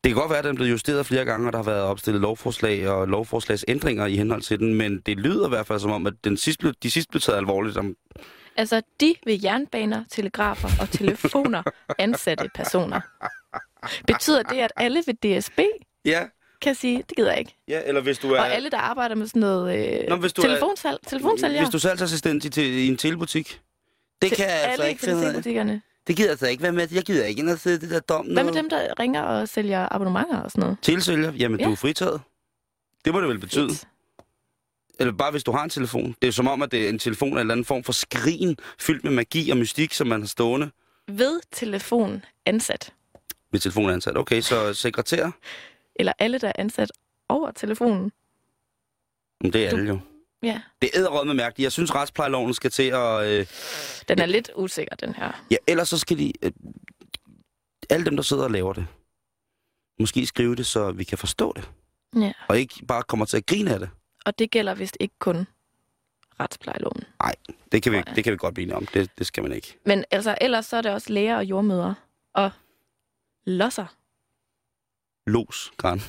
det 0.05 0.13
kan 0.13 0.15
godt 0.21 0.31
være, 0.31 0.39
at 0.39 0.45
den 0.45 0.53
er 0.53 0.55
blevet 0.57 0.71
justeret 0.71 1.07
flere 1.07 1.25
gange, 1.25 1.47
og 1.49 1.53
der 1.53 1.59
har 1.59 1.65
været 1.65 1.83
opstillet 1.83 2.23
lovforslag 2.23 2.89
og 2.89 3.09
lovforslagsændringer 3.09 4.07
i 4.07 4.17
henhold 4.17 4.43
til 4.43 4.59
den, 4.59 4.75
men 4.75 5.01
det 5.07 5.17
lyder 5.19 5.47
i 5.47 5.49
hvert 5.49 5.67
fald 5.67 5.81
som 5.81 5.91
om, 5.91 6.07
at 6.07 6.13
den 6.25 6.37
sidste, 6.37 6.61
blev- 6.61 6.75
de 6.83 6.91
sidste 6.91 7.11
blev 7.11 7.21
taget 7.21 7.39
alvorligt. 7.39 7.77
Om, 7.77 7.95
altså 8.57 8.83
de 9.01 9.15
ved 9.27 9.39
jernbaner, 9.45 10.05
telegrafer 10.11 10.69
og 10.81 10.91
telefoner 10.91 11.63
ansatte 11.99 12.49
personer. 12.55 13.01
Betyder 14.07 14.43
det, 14.43 14.57
at 14.59 14.73
alle 14.77 15.03
ved 15.07 15.41
DSB 15.41 15.59
ja, 16.05 16.25
kan 16.61 16.75
sige, 16.75 17.05
det 17.09 17.17
gider 17.17 17.31
jeg 17.31 17.39
ikke? 17.39 17.57
ja, 17.69 17.81
eller 17.85 18.01
hvis 18.01 18.19
du 18.19 18.33
er... 18.33 18.41
Og 18.41 18.53
alle, 18.53 18.71
der 18.71 18.79
arbejder 18.79 19.15
med 19.15 19.27
sådan 19.27 19.41
noget 19.41 20.01
øh, 20.03 20.09
Nå, 20.09 20.17
hvis 20.17 20.33
du 20.33 20.43
er- 20.43 20.47
telefonsal, 20.47 20.99
telefonsælger, 21.07 21.59
Hvis 21.61 21.71
du 21.71 21.77
er 21.77 21.81
salgsassistent 21.81 22.45
i, 22.45 22.51
te- 22.51 22.69
i 22.85 22.87
en 22.89 22.97
telebutik. 22.97 23.61
Det 24.23 24.31
kan 24.33 24.47
jeg 24.47 24.61
altså 24.65 24.85
ikke 24.87 25.01
finde. 25.01 25.81
Det 26.07 26.17
gider 26.17 26.31
altså 26.31 26.47
ikke 26.47 26.63
være 26.63 26.73
med. 26.73 26.89
Jeg 26.93 27.03
gider 27.03 27.25
ikke 27.25 27.39
ind 27.41 27.51
og 27.51 27.59
sidde 27.59 27.81
det 27.81 27.91
der 27.91 28.01
dom. 28.01 28.27
Hvad 28.27 28.45
med 28.45 28.53
dem, 28.53 28.71
der 28.71 29.01
ringer 29.01 29.23
og 29.23 29.49
sælger 29.49 29.89
abonnementer 29.93 30.39
og 30.41 30.51
sådan 30.51 30.61
noget? 30.63 30.77
Tilsælger? 30.83 31.33
Jamen, 31.33 31.59
ja. 31.61 31.65
Ja. 31.65 31.69
du 31.69 31.73
er 31.73 31.77
fritaget. 31.77 32.21
Det 33.05 33.13
må 33.15 33.21
det 33.21 33.29
vel 33.29 33.39
betyde. 33.39 33.69
Fedt. 33.69 33.85
Eller 35.01 35.13
bare 35.13 35.31
hvis 35.31 35.45
du 35.45 35.53
har 35.53 35.65
en 35.65 35.71
telefon. 35.71 36.15
Det 36.23 36.29
er 36.29 36.33
som 36.33 36.49
om, 36.49 36.63
at 36.63 36.71
det 36.73 36.85
er 36.85 36.89
en 36.89 36.99
telefon 36.99 37.29
af 37.29 37.33
en 37.33 37.39
eller 37.39 37.53
anden 37.55 37.65
form 37.65 37.85
for 37.85 37.93
skrin, 37.93 38.57
fyldt 38.79 39.05
med 39.05 39.13
magi 39.13 39.51
og 39.51 39.57
mystik, 39.57 39.95
som 39.95 40.07
man 40.07 40.21
har 40.21 40.27
stående 40.29 40.71
Ved 41.09 41.41
telefon 41.53 42.25
ansat. 42.47 42.93
med 43.53 43.61
telefonen 43.61 43.91
ansat. 43.91 44.17
Okay, 44.17 44.41
så 44.41 44.75
sekretær, 44.75 45.31
Eller 45.99 46.13
alle, 46.19 46.39
der 46.39 46.49
er 46.49 46.53
ansat 46.55 46.93
over 47.29 47.51
telefonen. 47.51 48.13
Men 49.41 49.53
det 49.53 49.65
er 49.65 49.69
alle 49.69 49.89
jo. 49.89 49.99
Ja, 50.43 50.61
Det 50.83 50.91
er 50.95 51.25
med 51.25 51.35
mærkeligt. 51.35 51.65
Jeg 51.65 51.73
synes, 51.73 51.95
retsplejeloven 51.95 52.55
skal 52.55 52.71
til 52.71 52.83
at... 52.83 53.27
Øh, 53.27 53.47
den 54.09 54.19
er 54.19 54.27
lidt 54.27 54.51
usikker, 54.57 54.97
den 54.97 55.15
her. 55.15 55.45
ja, 55.51 55.57
ellers 55.67 55.89
så 55.89 55.99
skal 55.99 56.19
de... 56.19 56.33
Øh, 56.43 56.53
alle 57.91 58.07
dem, 58.07 58.17
der 58.17 58.23
sidder 58.23 58.45
og 58.45 58.51
laver 58.51 58.73
det, 58.73 58.87
måske 60.01 60.27
skrive 60.27 60.57
det, 60.57 60.67
så 60.67 60.93
vi 60.93 61.05
kan 61.05 61.19
forstå 61.19 61.53
det. 61.57 61.71
Ja. 62.17 62.33
Og 62.49 62.59
ikke 62.59 62.85
bare 62.89 63.03
kommer 63.03 63.27
til 63.27 63.37
at 63.37 63.47
grine 63.47 63.75
af 63.75 63.79
det. 63.81 63.91
Og 64.25 64.39
det 64.39 64.51
gælder 64.51 64.75
vist 64.75 64.97
ikke 65.01 65.15
kun 65.19 65.47
retsplejeloven. 66.41 67.05
Det 67.73 67.83
kan 67.83 67.93
vi, 67.93 68.03
det 68.15 68.25
kan 68.25 68.33
vi 68.33 68.37
godt 68.37 68.55
blive 68.55 68.63
enige 68.63 68.77
om. 68.77 68.87
Det, 68.87 69.11
det 69.19 69.27
skal 69.27 69.43
man 69.43 69.53
ikke. 69.53 69.79
Men 69.87 70.05
altså, 70.11 70.39
ellers 70.41 70.67
så 70.67 70.77
er 70.77 70.83
det 70.83 70.93
også 70.93 71.13
læger 71.13 71.37
og 71.37 71.45
jordmøder 71.45 71.95
og 72.35 72.51
losser. 73.45 73.87
Los, 75.29 75.71
Gran. 75.77 76.01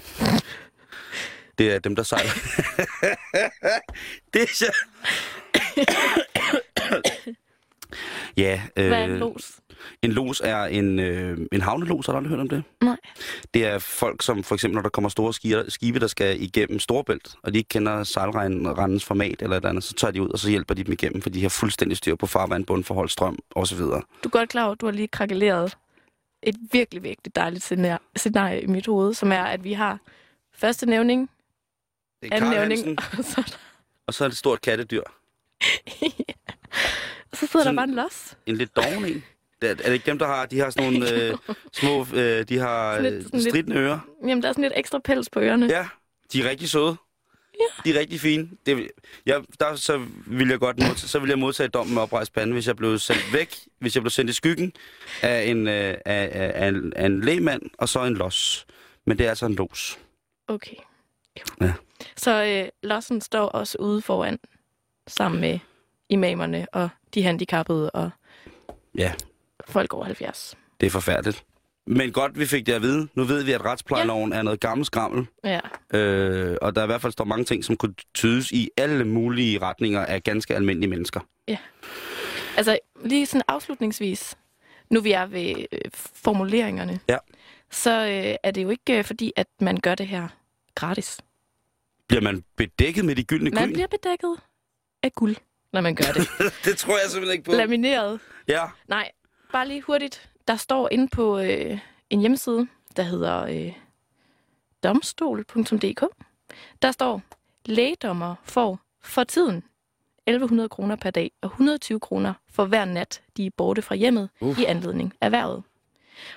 Det 1.57 1.71
er 1.71 1.79
dem, 1.79 1.95
der 1.95 2.03
sejler. 2.03 2.31
det 4.33 4.41
er 4.41 4.47
så... 4.53 4.73
ja, 8.37 8.61
øh, 8.77 8.87
Hvad 8.87 8.99
er 8.99 9.05
en 9.05 9.17
los? 9.17 9.51
en 10.01 10.11
los 10.11 10.41
er 10.45 10.63
en, 10.63 10.99
øh, 10.99 11.37
en 11.51 11.61
havnelos. 11.61 12.05
Har 12.05 12.13
du 12.13 12.17
aldrig 12.17 12.29
hørt 12.29 12.39
om 12.39 12.49
det? 12.49 12.63
Nej. 12.81 12.97
Det 13.53 13.65
er 13.65 13.79
folk, 13.79 14.21
som 14.23 14.43
for 14.43 14.55
eksempel, 14.55 14.75
når 14.75 14.81
der 14.81 14.89
kommer 14.89 15.09
store 15.09 15.33
skibe, 15.33 15.65
skibe 15.67 15.99
der 15.99 16.07
skal 16.07 16.41
igennem 16.41 16.79
Storbælt, 16.79 17.35
og 17.43 17.53
de 17.53 17.57
ikke 17.57 17.67
kender 17.67 18.03
sejlrendens 18.03 19.05
format 19.05 19.41
eller 19.41 19.57
et 19.57 19.65
andet, 19.65 19.83
så 19.83 19.93
tager 19.93 20.11
de 20.11 20.21
ud, 20.21 20.29
og 20.29 20.39
så 20.39 20.49
hjælper 20.49 20.73
de 20.73 20.83
dem 20.83 20.93
igennem, 20.93 21.21
for 21.21 21.29
de 21.29 21.41
har 21.41 21.49
fuldstændig 21.49 21.97
styr 21.97 22.15
på 22.15 22.27
farvand, 22.27 22.65
bundforhold, 22.65 23.09
strøm 23.09 23.39
osv. 23.55 23.77
Du 23.79 23.89
er 24.23 24.29
godt 24.29 24.49
klar 24.49 24.63
over, 24.63 24.71
at 24.71 24.81
du 24.81 24.85
har 24.85 24.93
lige 24.93 25.07
krakeleret 25.07 25.77
et 26.43 26.55
virkelig, 26.71 27.03
virkelig 27.03 27.35
dejligt 27.35 27.63
scenarie, 27.63 27.99
scenarie 28.15 28.61
i 28.61 28.65
mit 28.67 28.85
hoved, 28.85 29.13
som 29.13 29.31
er, 29.31 29.43
at 29.43 29.63
vi 29.63 29.73
har 29.73 29.99
første 30.53 30.85
nævning, 30.85 31.29
Det 32.21 32.31
er 32.31 32.35
anden 32.35 32.49
nævning, 32.51 32.79
Hansen, 32.79 32.97
og 33.19 33.23
så, 33.25 33.41
er 33.41 33.43
der- 33.45 33.57
og 34.07 34.13
så 34.13 34.23
er 34.23 34.27
det 34.27 34.33
et 34.33 34.37
stort 34.37 34.61
kattedyr. 34.61 35.03
og 37.31 37.37
så 37.37 37.47
sidder 37.47 37.63
Sådan- 37.63 37.65
der 37.65 37.73
bare 37.73 37.83
en 37.89 37.95
los. 37.95 38.37
En 38.45 38.55
lidt 38.57 38.75
doven 38.75 39.05
en. 39.05 39.23
Er, 39.61 39.67
er 39.69 39.73
det 39.75 39.93
ikke 39.93 40.05
dem, 40.05 40.19
der 40.19 40.27
har, 40.27 40.45
de 40.45 40.59
har 40.59 40.69
sådan 40.69 40.93
nogle 40.93 41.11
øh, 41.23 41.37
små, 41.73 42.05
øh, 42.13 42.43
de 42.49 42.57
har 42.57 42.95
Sådan 42.95 43.03
lidt- 43.03 43.15
øh, 43.15 43.23
sådan 43.23 43.39
lidt- 43.39 43.49
stridende 43.51 43.75
ører. 43.75 43.99
Jamen, 44.21 44.41
der 44.41 44.49
er 44.49 44.53
sådan 44.53 44.61
lidt 44.63 44.73
ekstra 44.75 44.99
pels 44.99 45.29
på 45.29 45.39
ørerne. 45.39 45.65
Ja, 45.65 45.87
de 46.33 46.41
er 46.45 46.49
rigtig 46.49 46.69
søde. 46.69 46.95
Ja. 47.59 47.65
De 47.85 47.95
er 47.95 47.99
rigtig 47.99 48.19
fine. 48.19 48.49
Det, 48.65 48.87
jeg, 49.25 49.43
der, 49.59 49.75
så 49.75 50.05
vil 50.27 50.47
jeg 50.47 50.59
godt 50.59 50.79
modtage, 50.79 51.07
så 51.07 51.19
vil 51.19 51.29
jeg 51.29 51.39
modtage 51.39 51.69
dommen 51.69 51.93
med 51.93 52.01
oprejst 52.01 52.33
pande, 52.33 52.53
hvis 52.53 52.67
jeg 52.67 52.75
blev 52.75 52.99
sendt 52.99 53.33
væk, 53.33 53.55
hvis 53.79 53.95
jeg 53.95 54.03
blev 54.03 54.11
sendt 54.11 54.29
i 54.29 54.33
skyggen 54.33 54.73
af 55.21 55.43
en, 55.43 55.67
øh, 55.67 55.73
af, 55.73 55.99
af, 56.05 56.51
af, 56.55 56.67
en, 56.67 56.93
af 56.93 57.05
en 57.05 57.21
lægmand, 57.21 57.61
og 57.77 57.89
så 57.89 58.03
en 58.03 58.13
los. 58.13 58.65
Men 59.05 59.17
det 59.17 59.25
er 59.25 59.29
altså 59.29 59.45
en 59.45 59.55
los. 59.55 59.99
Okay. 60.47 60.75
Ja. 61.61 61.73
Så 62.15 62.43
øh, 62.43 62.69
lossen 62.83 63.21
står 63.21 63.45
også 63.45 63.77
ude 63.79 64.01
foran, 64.01 64.39
sammen 65.07 65.41
med 65.41 65.59
imamerne 66.09 66.67
og 66.73 66.89
de 67.13 67.23
handicappede 67.23 67.89
og 67.89 68.09
Ja, 68.97 69.13
folk 69.67 69.93
over 69.93 70.05
70. 70.05 70.57
det 70.81 70.87
er 70.87 70.91
forfærdeligt. 70.91 71.43
Men 71.91 72.11
godt, 72.11 72.39
vi 72.39 72.45
fik 72.45 72.65
det 72.65 72.73
at 72.73 72.81
vide. 72.81 73.07
Nu 73.13 73.23
ved 73.23 73.43
vi, 73.43 73.51
at 73.51 73.65
retsplejeloven 73.65 74.31
ja. 74.31 74.37
er 74.37 74.41
noget 74.41 74.59
gammel 74.59 74.85
skrammel. 74.85 75.27
Ja. 75.43 75.59
Øh, 75.93 76.57
og 76.61 76.75
der 76.75 76.83
i 76.83 76.85
hvert 76.85 77.01
fald 77.01 77.13
står 77.13 77.25
mange 77.25 77.45
ting, 77.45 77.65
som 77.65 77.77
kunne 77.77 77.93
tydes 78.13 78.51
i 78.51 78.69
alle 78.77 79.05
mulige 79.05 79.59
retninger 79.61 80.05
af 80.05 80.23
ganske 80.23 80.55
almindelige 80.55 80.89
mennesker. 80.89 81.19
Altså, 82.57 82.79
lige 83.03 83.25
sådan 83.25 83.41
afslutningsvis, 83.47 84.37
nu 84.89 85.01
vi 85.01 85.11
er 85.11 85.25
ved 85.25 85.55
øh, 85.71 85.79
formuleringerne, 85.93 86.99
Ja. 87.09 87.17
så 87.71 87.91
øh, 87.91 88.35
er 88.43 88.51
det 88.51 88.63
jo 88.63 88.69
ikke 88.69 88.97
øh, 88.97 89.03
fordi, 89.03 89.31
at 89.35 89.47
man 89.61 89.77
gør 89.79 89.95
det 89.95 90.07
her 90.07 90.27
gratis. 90.75 91.17
Bliver 92.07 92.21
man 92.21 92.43
bedækket 92.57 93.05
med 93.05 93.15
de 93.15 93.23
gyldne 93.23 93.49
Man 93.49 93.63
gryn? 93.63 93.73
bliver 93.73 93.87
bedækket 93.87 94.35
af 95.03 95.11
guld, 95.13 95.35
når 95.73 95.81
man 95.81 95.95
gør 95.95 96.11
det. 96.13 96.27
det 96.65 96.77
tror 96.77 96.93
jeg 96.97 97.09
simpelthen 97.09 97.31
ikke 97.37 97.43
på. 97.43 97.51
Lamineret. 97.51 98.19
Ja. 98.47 98.65
Nej, 98.87 99.11
bare 99.51 99.67
lige 99.67 99.81
hurtigt. 99.81 100.28
Der 100.49 100.55
står 100.55 100.89
inde 100.91 101.07
på 101.07 101.39
øh, 101.39 101.79
en 102.09 102.19
hjemmeside, 102.19 102.67
der 102.95 103.03
hedder 103.03 103.43
øh, 103.43 103.73
domstol.dk. 104.83 106.03
Der 106.81 106.91
står, 106.91 107.21
lægedommer 107.65 108.35
får 108.43 108.79
for 109.01 109.23
tiden 109.23 109.63
1100 110.27 110.69
kroner 110.69 110.95
per 110.95 111.11
dag 111.11 111.31
og 111.41 111.47
120 111.47 111.99
kroner 111.99 112.33
for 112.51 112.65
hver 112.65 112.85
nat, 112.85 113.21
de 113.37 113.45
er 113.45 113.49
borte 113.57 113.81
fra 113.81 113.95
hjemmet 113.95 114.29
uh. 114.41 114.59
i 114.59 114.63
anledning 114.63 115.13
af 115.21 115.25
erhvervet. 115.25 115.63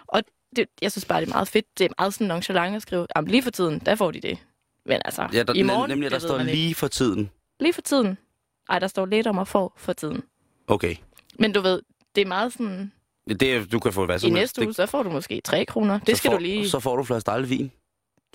Og 0.07 0.23
det, 0.57 0.69
jeg 0.83 0.93
synes 0.93 1.05
bare, 1.05 1.21
det 1.21 1.29
er 1.29 1.33
meget 1.33 1.49
fedt. 1.49 1.79
Det 1.79 1.85
er 1.85 1.89
meget 1.99 2.15
sådan 2.15 2.27
nonchalant 2.27 2.77
at 2.77 2.83
skrive, 2.83 3.07
jamen 3.17 3.31
lige 3.31 3.43
for 3.43 3.51
tiden, 3.51 3.79
der 3.79 3.95
får 3.95 4.11
de 4.11 4.21
det. 4.21 4.39
Men 4.87 5.01
altså, 5.05 5.29
Ja, 5.33 5.43
der, 5.43 5.55
i 5.55 5.63
morgen, 5.63 5.91
nemlig, 5.91 6.11
der 6.11 6.19
står 6.19 6.39
lige 6.39 6.75
for 6.75 6.89
tiden. 6.89 7.31
Lige 7.61 7.73
for 7.73 7.83
tiden. 7.83 8.19
Ej, 8.69 8.79
der 8.79 8.87
står 8.87 9.07
lægedommer 9.07 9.45
får 9.45 9.73
for 9.77 9.93
tiden. 9.93 10.23
Okay. 10.67 10.97
Men 11.39 11.53
du 11.53 11.61
ved, 11.61 11.83
det 12.15 12.23
er 12.23 12.27
meget 12.27 12.53
sådan, 12.53 12.93
Det 13.29 13.73
du 13.73 13.79
kan 13.79 13.93
få 13.93 14.07
hvad 14.07 14.17
i 14.17 14.19
som 14.19 14.35
helst. 14.35 14.57
næste 14.59 14.67
uge, 14.67 14.75
så 14.75 14.87
får 14.87 15.03
du 15.03 15.11
måske 15.11 15.41
3 15.45 15.65
kroner. 15.65 15.99
Det 15.99 16.17
så 16.17 16.19
skal 16.19 16.31
får, 16.31 16.39
du 16.39 16.43
lige... 16.43 16.69
Så 16.69 16.81
får 16.81 16.97
du 16.97 17.05
flaske 17.05 17.27
dejlig 17.27 17.51
vin. 17.51 17.73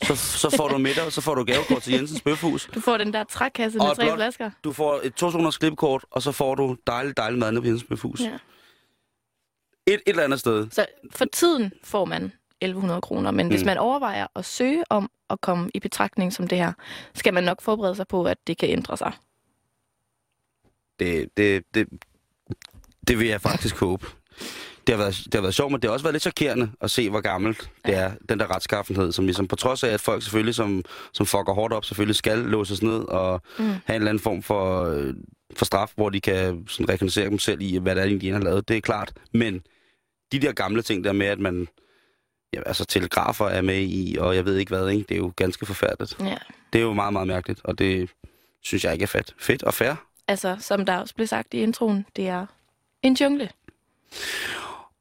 Så, 0.04 0.16
så 0.16 0.50
får 0.58 0.68
du 0.68 0.78
middag, 0.78 1.12
så 1.12 1.22
får 1.22 1.36
du 1.36 1.44
gavekort 1.44 1.82
til 1.82 1.94
Jensens 1.94 2.22
Bøfhus. 2.22 2.70
Du 2.76 2.80
får 2.82 2.98
den 2.98 3.14
der 3.14 3.24
trækasse 3.24 3.80
Og 3.80 3.88
med 3.88 3.96
tre 3.96 4.04
blåt- 4.04 4.16
flasker. 4.16 4.52
Du 4.64 4.72
får 4.74 5.00
et 5.04 5.14
200 5.16 5.56
klippekort, 5.60 6.06
og 6.12 6.22
så 6.22 6.32
får 6.32 6.56
du 6.56 6.78
dejlig, 6.88 7.18
dejlig 7.18 7.40
mad 7.40 7.62
på 7.62 7.68
Jensens 7.68 7.84
Bøfhus. 7.90 8.22
Ja. 8.22 8.34
Et, 9.88 9.94
et 9.94 10.02
eller 10.06 10.24
andet 10.24 10.40
sted. 10.40 10.68
Så 10.72 10.86
for 11.12 11.26
tiden 11.26 11.72
får 11.84 12.06
man 12.06 12.24
1100 12.62 13.02
kroner, 13.02 13.32
men 13.32 13.46
mm. 13.46 13.50
hvis 13.52 13.66
man 13.66 13.78
overvejer 13.78 14.28
at 14.36 14.46
søge 14.46 14.84
om 14.90 15.12
at 15.30 15.42
komme 15.42 15.70
i 15.74 15.80
betragtning 15.80 16.34
som 16.34 16.48
det 16.48 16.58
her, 16.58 16.74
skal 17.16 17.34
man 17.34 17.44
nok 17.44 17.62
forberede 17.62 17.96
sig 17.96 18.08
på, 18.08 18.24
at 18.24 18.38
det 18.48 18.58
kan 18.58 18.70
ændre 18.70 18.98
sig. 18.98 19.12
Det, 21.00 21.30
det, 21.38 21.64
det, 21.74 21.88
det 23.08 23.20
vil 23.20 23.28
jeg 23.28 23.42
faktisk 23.42 23.80
håbe. 23.80 24.06
Det 24.88 24.96
har, 24.96 25.04
været, 25.04 25.22
det 25.26 25.34
har 25.34 25.42
været 25.42 25.54
sjovt, 25.54 25.72
men 25.72 25.82
det 25.82 25.88
har 25.90 25.94
også 25.94 26.04
været 26.04 26.14
lidt 26.14 26.24
chokerende 26.24 26.72
at 26.82 26.92
se, 26.92 27.10
hvor 27.10 27.22
gammelt 27.22 27.70
det 27.86 27.96
er, 27.96 28.12
den 28.30 28.40
der 28.40 28.56
retskaffenhed, 28.56 29.12
som 29.12 29.26
ligesom 29.26 29.48
på 29.48 29.56
trods 29.56 29.84
af, 29.84 29.90
at 29.90 30.02
folk 30.02 30.24
selvfølgelig, 30.24 30.56
som, 30.56 30.84
som 31.14 31.26
fucker 31.26 31.54
hårdt 31.54 31.74
op, 31.74 31.86
selvfølgelig 31.86 32.16
skal 32.16 32.38
låses 32.38 32.82
ned 32.82 33.00
og 33.00 33.42
mm. 33.60 33.66
have 33.66 33.76
en 33.90 33.96
eller 33.96 34.10
anden 34.10 34.24
form 34.24 34.44
for, 34.44 34.84
øh, 34.84 35.14
for 35.56 35.66
straf, 35.66 35.92
hvor 35.96 36.10
de 36.10 36.22
kan 36.22 36.68
sådan, 36.68 36.90
rekognosere 36.90 37.30
dem 37.30 37.40
selv 37.40 37.62
i, 37.62 37.78
hvad 37.78 37.96
det 37.96 38.14
er, 38.14 38.20
de 38.20 38.32
har 38.32 38.40
lavet. 38.40 38.68
Det 38.68 38.78
er 38.78 38.82
klart. 38.82 39.14
Men 39.34 39.62
de 40.32 40.40
der 40.40 40.52
gamle 40.52 40.82
ting 40.82 41.04
der 41.04 41.12
med, 41.12 41.28
at 41.28 41.40
man 41.40 41.68
ja, 42.54 42.62
altså 42.66 42.86
telegrafer 42.86 43.46
er 43.46 43.62
med 43.62 43.82
i, 43.82 44.18
og 44.20 44.36
jeg 44.36 44.46
ved 44.46 44.58
ikke 44.58 44.70
hvad, 44.70 44.90
ikke? 44.90 45.06
det 45.10 45.16
er 45.16 45.20
jo 45.20 45.34
ganske 45.36 45.66
forfærdeligt. 45.66 46.18
Ja. 46.20 46.38
Det 46.74 46.80
er 46.80 46.84
jo 46.84 46.94
meget, 46.94 47.14
meget 47.14 47.28
mærkeligt, 47.28 47.62
og 47.64 47.80
det 47.80 48.10
synes 48.64 48.86
jeg 48.86 48.94
ikke 48.94 49.04
er 49.04 49.08
fedt. 49.08 49.36
Fedt 49.40 49.64
og 49.64 49.74
fair. 49.74 49.94
Altså, 50.28 50.58
som 50.60 50.86
der 50.86 50.98
også 50.98 51.16
blev 51.16 51.28
sagt 51.28 51.54
i 51.54 51.58
introen, 51.58 52.06
det 52.16 52.28
er 52.28 52.46
en 53.04 53.14
jungle. 53.14 53.50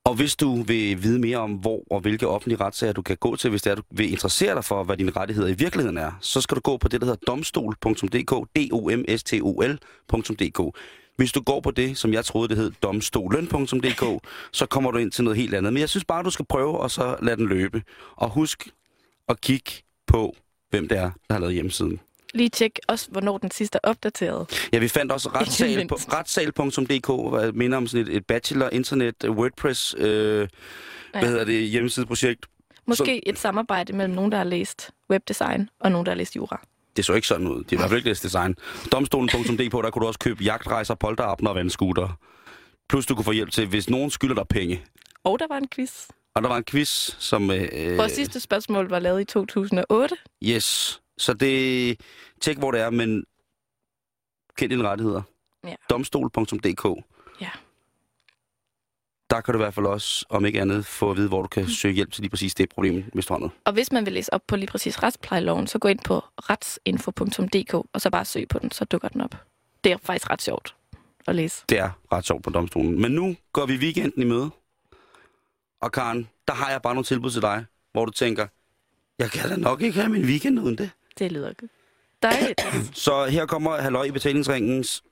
Og 0.06 0.14
hvis 0.14 0.36
du 0.36 0.62
vil 0.62 1.02
vide 1.02 1.18
mere 1.18 1.38
om, 1.38 1.52
hvor 1.52 1.82
og 1.90 2.00
hvilke 2.00 2.28
offentlige 2.28 2.60
retssager 2.60 2.92
du 2.92 3.02
kan 3.02 3.16
gå 3.16 3.36
til, 3.36 3.50
hvis 3.50 3.62
det 3.62 3.70
er, 3.70 3.74
du 3.74 3.82
vil 3.90 4.12
interessere 4.12 4.54
dig 4.54 4.64
for, 4.64 4.84
hvad 4.84 4.96
dine 4.96 5.10
rettigheder 5.10 5.48
i 5.48 5.54
virkeligheden 5.54 5.98
er, 5.98 6.12
så 6.20 6.40
skal 6.40 6.54
du 6.54 6.60
gå 6.60 6.76
på 6.76 6.88
det, 6.88 7.00
der 7.00 7.06
hedder 7.06 7.20
domstol.dk, 7.26 8.30
d 8.56 8.72
o 8.72 8.90
m 8.96 9.04
s 9.16 9.22
t 9.22 9.34
o 9.42 9.60
l.dk. 9.60 10.76
Hvis 11.16 11.32
du 11.32 11.40
går 11.40 11.60
på 11.60 11.70
det, 11.70 11.98
som 11.98 12.12
jeg 12.12 12.24
troede, 12.24 12.48
det 12.48 12.56
hed 12.56 12.72
domstolen.dk, 12.82 14.28
så 14.52 14.66
kommer 14.66 14.90
du 14.90 14.98
ind 14.98 15.12
til 15.12 15.24
noget 15.24 15.36
helt 15.38 15.54
andet. 15.54 15.72
Men 15.72 15.80
jeg 15.80 15.88
synes 15.88 16.04
bare, 16.04 16.22
du 16.22 16.30
skal 16.30 16.44
prøve, 16.44 16.78
og 16.78 16.90
så 16.90 17.16
lade 17.22 17.36
den 17.36 17.46
løbe. 17.46 17.82
Og 18.16 18.30
husk 18.30 18.68
at 19.28 19.40
kigge 19.40 19.70
på, 20.06 20.36
hvem 20.70 20.88
det 20.88 20.98
er, 20.98 21.10
der 21.28 21.34
har 21.34 21.38
lavet 21.38 21.54
hjemmesiden. 21.54 22.00
Lige 22.36 22.48
tjek 22.48 22.78
også, 22.88 23.08
hvornår 23.10 23.38
den 23.38 23.50
sidste 23.50 23.78
er 23.82 23.88
opdateret. 23.88 24.68
Ja, 24.72 24.78
vi 24.78 24.88
fandt 24.88 25.12
også 25.12 25.28
retssal 25.34 25.86
retssal.dk, 25.90 27.30
hvad 27.30 27.52
minder 27.52 27.76
om 27.76 27.86
sådan 27.86 28.06
et, 28.06 28.16
et 28.16 28.26
bachelor, 28.26 28.68
internet, 28.72 29.14
WordPress, 29.28 29.94
øh, 29.98 30.40
ja. 30.40 30.46
hvad 31.20 31.28
hedder 31.28 31.44
det, 31.44 31.68
hjemmesideprojekt. 31.68 32.46
Måske 32.86 33.28
et 33.28 33.38
samarbejde 33.38 33.92
mellem 33.92 34.14
nogen, 34.14 34.32
der 34.32 34.38
har 34.38 34.44
læst 34.44 34.90
webdesign, 35.10 35.68
og 35.80 35.92
nogen, 35.92 36.06
der 36.06 36.12
har 36.12 36.16
læst 36.16 36.36
jura. 36.36 36.66
Det 36.96 37.04
så 37.04 37.12
ikke 37.12 37.28
sådan 37.28 37.46
ud. 37.46 37.64
Det 37.64 37.72
er 37.72 37.76
i 37.76 37.78
hvert 37.78 37.90
fald 37.90 37.98
ikke 37.98 38.08
læst 38.08 38.22
design. 38.22 38.56
Domstolen.dk, 38.92 39.72
der 39.72 39.90
kunne 39.90 40.02
du 40.02 40.06
også 40.06 40.18
købe 40.18 40.44
jagtrejser, 40.44 40.94
polterabner 40.94 41.50
og 41.50 41.56
vandskuter. 41.56 42.18
Plus 42.88 43.06
du 43.06 43.14
kunne 43.14 43.24
få 43.24 43.32
hjælp 43.32 43.50
til, 43.50 43.66
hvis 43.66 43.90
nogen 43.90 44.10
skylder 44.10 44.34
dig 44.34 44.48
penge. 44.48 44.82
Og 45.24 45.38
der 45.38 45.46
var 45.48 45.56
en 45.56 45.68
quiz. 45.74 46.06
Og 46.34 46.42
der 46.42 46.48
var 46.48 46.56
en 46.56 46.64
quiz, 46.64 47.16
som... 47.18 47.50
Øh, 47.50 47.98
Vores 47.98 48.12
sidste 48.12 48.40
spørgsmål 48.40 48.88
var 48.88 48.98
lavet 48.98 49.20
i 49.20 49.24
2008. 49.24 50.16
Yes. 50.44 51.00
Så 51.18 51.34
det... 51.34 52.00
Tjek, 52.40 52.58
hvor 52.58 52.70
det 52.70 52.80
er, 52.80 52.90
men 52.90 53.24
kend 54.56 54.70
dine 54.70 54.88
rettigheder. 54.88 55.22
Ja. 55.64 55.74
Domstol.dk. 55.90 57.04
Ja. 57.40 57.50
Der 59.30 59.40
kan 59.40 59.52
du 59.54 59.58
i 59.58 59.62
hvert 59.62 59.74
fald 59.74 59.86
også, 59.86 60.26
om 60.28 60.46
ikke 60.46 60.60
andet, 60.60 60.86
få 60.86 61.10
at 61.10 61.16
vide, 61.16 61.28
hvor 61.28 61.42
du 61.42 61.48
kan 61.48 61.68
søge 61.68 61.94
hjælp 61.94 62.12
til 62.12 62.22
lige 62.22 62.30
præcis 62.30 62.54
det 62.54 62.68
problem, 62.68 63.04
hvis 63.12 63.26
du 63.26 63.34
har 63.34 63.38
noget. 63.38 63.52
Og 63.64 63.72
hvis 63.72 63.92
man 63.92 64.04
vil 64.04 64.12
læse 64.12 64.34
op 64.34 64.42
på 64.46 64.56
lige 64.56 64.66
præcis 64.66 65.02
retsplejeloven, 65.02 65.66
så 65.66 65.78
gå 65.78 65.88
ind 65.88 65.98
på 66.04 66.24
retsinfo.dk, 66.50 67.74
og 67.74 68.00
så 68.00 68.10
bare 68.10 68.24
søg 68.24 68.48
på 68.48 68.58
den, 68.58 68.70
så 68.70 68.84
dukker 68.84 69.08
den 69.08 69.20
op. 69.20 69.34
Det 69.84 69.92
er 69.92 69.96
faktisk 70.02 70.30
ret 70.30 70.42
sjovt 70.42 70.76
at 71.26 71.34
læse. 71.34 71.64
Det 71.68 71.78
er 71.78 71.90
ret 72.12 72.26
sjovt 72.26 72.44
på 72.44 72.50
domstolen. 72.50 73.00
Men 73.00 73.12
nu 73.12 73.36
går 73.52 73.66
vi 73.66 73.76
weekenden 73.76 74.22
i 74.22 74.24
møde. 74.24 74.50
Og 75.80 75.92
Karen, 75.92 76.28
der 76.48 76.54
har 76.54 76.70
jeg 76.70 76.82
bare 76.82 76.94
nogle 76.94 77.04
tilbud 77.04 77.30
til 77.30 77.42
dig, 77.42 77.64
hvor 77.92 78.04
du 78.04 78.12
tænker, 78.12 78.46
jeg 79.18 79.30
kan 79.30 79.50
da 79.50 79.56
nok 79.56 79.82
ikke 79.82 80.00
have 80.00 80.12
min 80.12 80.24
weekend 80.24 80.60
uden 80.60 80.78
det. 80.78 80.90
Det 81.18 81.32
lyder 81.32 81.52
godt. 81.52 81.70
Dejligt. 82.22 82.60
Så 83.04 83.24
her 83.24 83.46
kommer 83.46 83.76
Halløj 83.76 84.04
i 84.04 84.10
betalingsringens 84.10 85.02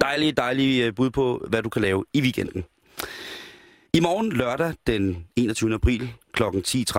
dejlige, 0.00 0.32
dejlige 0.32 0.86
øh, 0.86 0.94
bud 0.94 1.10
på, 1.10 1.46
hvad 1.48 1.62
du 1.62 1.68
kan 1.68 1.82
lave 1.82 2.04
i 2.12 2.20
weekenden. 2.20 2.64
I 3.92 4.00
morgen 4.00 4.32
lørdag 4.32 4.74
den 4.86 5.26
21. 5.36 5.74
april 5.74 6.12
kl. 6.32 6.42
10.30 6.42 6.98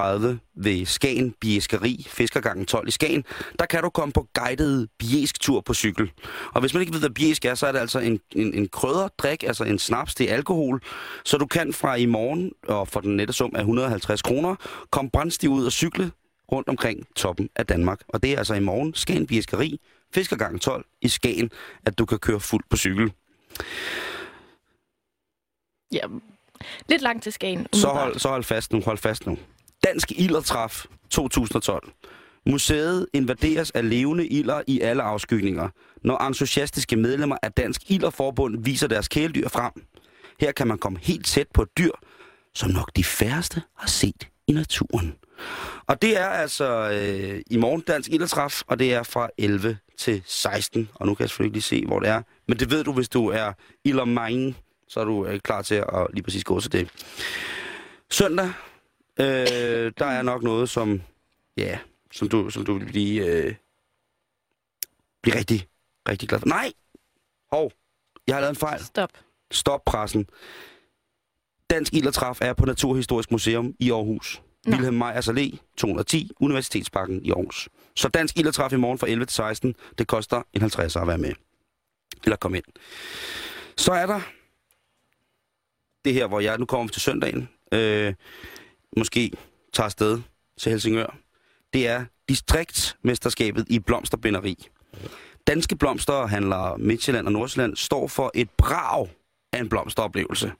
ved 0.55 0.85
Skagen 0.85 1.33
Bieskeri, 1.41 2.05
Fiskergangen 2.09 2.65
12 2.65 2.87
i 2.87 2.91
Skagen, 2.91 3.23
der 3.59 3.65
kan 3.65 3.83
du 3.83 3.89
komme 3.89 4.11
på 4.13 4.27
guided 4.33 4.87
biesk-tur 4.99 5.61
på 5.61 5.73
cykel. 5.73 6.11
Og 6.53 6.61
hvis 6.61 6.73
man 6.73 6.81
ikke 6.81 6.93
ved, 6.93 6.99
hvad 6.99 7.09
biesk 7.09 7.45
er, 7.45 7.55
så 7.55 7.67
er 7.67 7.71
det 7.71 7.79
altså 7.79 7.99
en, 7.99 8.19
en, 8.35 8.53
en 8.53 8.67
krødderdrik, 8.67 9.43
altså 9.43 9.63
en 9.63 9.79
snaps, 9.79 10.15
det 10.15 10.31
er 10.31 10.35
alkohol. 10.35 10.81
Så 11.25 11.37
du 11.37 11.45
kan 11.45 11.73
fra 11.73 11.95
i 11.95 12.05
morgen, 12.05 12.51
og 12.67 12.87
for 12.87 12.99
den 12.99 13.15
nette 13.15 13.33
sum 13.33 13.51
af 13.55 13.59
150 13.59 14.21
kroner, 14.21 14.55
komme 14.91 15.11
brændstiv 15.11 15.49
ud 15.49 15.65
og 15.65 15.71
cykle 15.71 16.11
rundt 16.51 16.69
omkring 16.69 17.07
toppen 17.15 17.49
af 17.55 17.65
Danmark. 17.65 18.01
Og 18.07 18.23
det 18.23 18.33
er 18.33 18.37
altså 18.37 18.53
i 18.53 18.59
morgen, 18.59 18.93
Skagen 18.93 19.27
Bieskeri, 19.27 19.79
Fiskergangen 20.13 20.59
12 20.59 20.85
i 21.01 21.07
Skagen, 21.07 21.51
at 21.85 21.97
du 21.97 22.05
kan 22.05 22.19
køre 22.19 22.39
fuldt 22.39 22.69
på 22.69 22.77
cykel. 22.77 23.13
ja, 25.91 26.01
lidt 26.89 27.01
langt 27.01 27.23
til 27.23 27.33
Skagen. 27.33 27.67
Så 27.73 27.87
hold, 27.87 28.19
så 28.19 28.29
hold 28.29 28.43
fast 28.43 28.73
nu, 28.73 28.81
hold 28.81 28.97
fast 28.97 29.27
nu. 29.27 29.37
Dansk 29.83 30.11
Ildertræf 30.11 30.85
2012. 31.09 31.91
Museet 32.45 33.07
invaderes 33.13 33.71
af 33.71 33.89
levende 33.89 34.27
ilder 34.27 34.61
i 34.67 34.79
alle 34.81 35.03
afskygninger, 35.03 35.69
når 36.03 36.27
entusiastiske 36.27 36.95
medlemmer 36.95 37.37
af 37.43 37.51
Dansk 37.51 37.91
Ilderforbund 37.91 38.63
viser 38.63 38.87
deres 38.87 39.07
kæledyr 39.07 39.49
frem. 39.49 39.71
Her 40.39 40.51
kan 40.51 40.67
man 40.67 40.77
komme 40.77 40.99
helt 41.01 41.25
tæt 41.25 41.47
på 41.53 41.61
et 41.61 41.77
dyr, 41.77 41.91
som 42.55 42.69
nok 42.69 42.91
de 42.95 43.03
færreste 43.03 43.61
har 43.77 43.87
set 43.87 44.27
i 44.47 44.51
naturen. 44.51 45.15
Og 45.87 46.01
det 46.01 46.17
er 46.17 46.27
altså 46.27 46.89
øh, 46.91 47.41
i 47.51 47.57
morgen 47.57 47.81
Dansk 47.81 48.09
Ildertræf, 48.09 48.61
og 48.67 48.79
det 48.79 48.93
er 48.93 49.03
fra 49.03 49.29
11 49.37 49.77
til 49.97 50.23
16. 50.25 50.89
Og 50.93 51.07
nu 51.07 51.15
kan 51.15 51.23
jeg 51.23 51.29
selvfølgelig 51.29 51.53
lige 51.53 51.63
se, 51.63 51.85
hvor 51.85 51.99
det 51.99 52.09
er. 52.09 52.21
Men 52.47 52.59
det 52.59 52.71
ved 52.71 52.83
du, 52.83 52.93
hvis 52.93 53.09
du 53.09 53.27
er 53.27 53.53
ildermine, 53.83 54.55
så 54.87 54.99
er 54.99 55.05
du 55.05 55.25
øh, 55.25 55.39
klar 55.39 55.61
til 55.61 55.75
at 55.75 56.07
lige 56.13 56.23
præcis 56.23 56.43
gå 56.43 56.59
til 56.59 56.71
det. 56.71 56.89
Søndag, 58.11 58.51
øh, 59.19 59.91
der 59.97 60.05
er 60.05 60.21
nok 60.21 60.43
noget, 60.43 60.69
som, 60.69 61.01
ja, 61.57 61.79
som 62.13 62.29
du, 62.29 62.49
som 62.49 62.65
du 62.65 62.77
vil 62.77 62.85
blive, 62.85 63.25
øh, 63.25 63.55
blive 65.21 65.35
rigtig, 65.35 65.67
rigtig 66.09 66.29
glad 66.29 66.39
for. 66.39 66.47
Nej! 66.47 66.73
Hov, 67.51 67.71
jeg 68.27 68.35
har 68.35 68.41
lavet 68.41 68.51
en 68.51 68.55
fejl. 68.55 68.83
Stop. 68.83 69.09
Stop 69.51 69.85
pressen. 69.85 70.29
Dansk 71.69 71.93
Ildertræf 71.93 72.41
er 72.41 72.53
på 72.53 72.65
Naturhistorisk 72.65 73.31
Museum 73.31 73.73
i 73.79 73.91
Aarhus. 73.91 74.41
Vilhelm 74.67 74.83
Wilhelm 74.83 74.97
Meyers 74.97 75.27
Allé, 75.27 75.57
210, 75.77 76.31
Universitetsparken 76.39 77.25
i 77.25 77.31
Aarhus. 77.31 77.69
Så 77.95 78.07
Dansk 78.07 78.37
Ildertræf 78.37 78.73
i 78.73 78.75
morgen 78.75 78.97
fra 78.97 79.07
11 79.07 79.25
til 79.25 79.35
16, 79.35 79.75
det 79.97 80.07
koster 80.07 80.41
en 80.53 80.61
50 80.61 80.95
at 80.95 81.07
være 81.07 81.17
med. 81.17 81.33
Eller 82.23 82.35
komme 82.35 82.57
ind. 82.57 82.65
Så 83.77 83.91
er 83.91 84.05
der 84.05 84.21
det 86.05 86.13
her, 86.13 86.27
hvor 86.27 86.39
jeg 86.39 86.57
nu 86.57 86.65
kommer 86.65 86.91
til 86.91 87.01
søndagen, 87.01 87.49
øh, 87.71 88.13
måske 88.97 89.31
tager 89.73 89.85
afsted 89.85 90.21
til 90.59 90.69
Helsingør. 90.69 91.17
Det 91.73 91.87
er 91.87 92.05
distriktsmesterskabet 92.29 93.65
i 93.69 93.79
blomsterbinderi. 93.79 94.67
Danske 95.47 95.75
blomsterhandlere 95.75 96.77
Midtjylland 96.77 97.25
og 97.25 97.31
Nordsjælland 97.31 97.75
står 97.75 98.07
for 98.07 98.31
et 98.35 98.49
brag 98.49 99.09
af 99.53 99.59
en 99.59 99.69
blomsteroplevelse. 99.69 100.51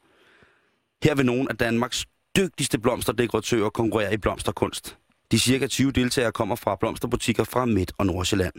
Her 1.04 1.16
vil 1.16 1.26
nogle 1.26 1.50
af 1.50 1.58
Danmarks 1.58 2.06
dygtigste 2.38 2.80
blomsterdekoratører 2.80 3.70
konkurrere 3.70 4.14
i 4.14 4.18
blomsterkunst. 4.18 4.98
De 5.32 5.40
cirka 5.40 5.68
20 5.68 5.92
deltagere 5.92 6.32
kommer 6.32 6.56
fra 6.56 6.76
blomsterbutikker 6.76 7.44
fra 7.44 7.66
Midt- 7.66 7.92
og 7.98 8.06
Nordsjælland. 8.06 8.54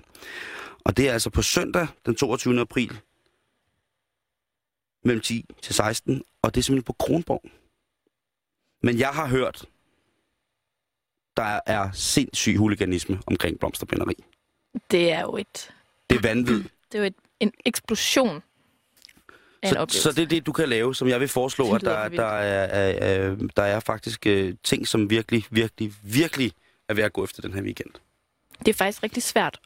Og 0.85 0.97
det 0.97 1.09
er 1.09 1.13
altså 1.13 1.31
på 1.31 1.43
søndag 1.43 1.87
den 2.07 2.15
22. 2.17 2.61
april 2.61 3.01
mellem 5.05 5.21
10 5.23 5.45
til 5.63 5.75
16, 5.75 6.23
og 6.43 6.55
det 6.55 6.61
er 6.61 6.63
simpelthen 6.63 6.85
på 6.85 6.93
Kronborg. 6.93 7.43
Men 8.83 8.99
jeg 8.99 9.09
har 9.09 9.27
hørt, 9.27 9.65
der 11.37 11.61
er 11.67 11.91
sindssyg 11.93 12.57
huliganisme 12.57 13.21
omkring 13.27 13.59
blomsterbinderi. 13.59 14.15
Det 14.91 15.13
er 15.13 15.21
jo 15.21 15.37
et, 15.37 15.75
Det 16.11 16.17
er 16.17 16.23
vanvid. 16.23 16.65
det 16.93 16.95
er 16.95 16.99
jo 16.99 17.05
et, 17.05 17.15
en 17.41 17.53
eksplosion 17.65 18.43
en 19.63 19.69
Så, 19.69 19.75
oplevelse. 19.79 20.03
så 20.03 20.13
det 20.13 20.23
er 20.23 20.27
det, 20.27 20.47
du 20.47 20.53
kan 20.53 20.69
lave, 20.69 20.95
som 20.95 21.09
jeg 21.09 21.21
vil 21.21 21.29
foreslå, 21.29 21.75
at 21.75 21.81
der, 21.81 22.09
der, 22.09 22.25
er, 22.25 22.65
er, 22.65 23.09
er, 23.29 23.35
der 23.57 23.63
er 23.63 23.81
faktisk 23.81 24.27
øh, 24.27 24.55
ting, 24.65 24.89
som 24.89 25.11
virkelig, 25.11 25.45
virkelig, 25.51 25.93
virkelig 26.03 26.53
er 26.89 26.95
ved 26.95 27.05
at 27.05 27.13
gå 27.13 27.25
efter 27.25 27.43
den 27.43 27.55
her 27.55 27.63
weekend. 27.63 27.91
Det 28.59 28.69
er 28.69 28.75
faktisk 28.75 29.03
rigtig 29.03 29.23
svært 29.23 29.61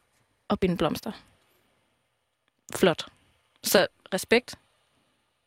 at 0.50 0.60
binde 0.60 0.76
blomster. 0.76 1.12
Flot. 2.74 3.06
Så 3.62 3.86
respekt. 4.14 4.54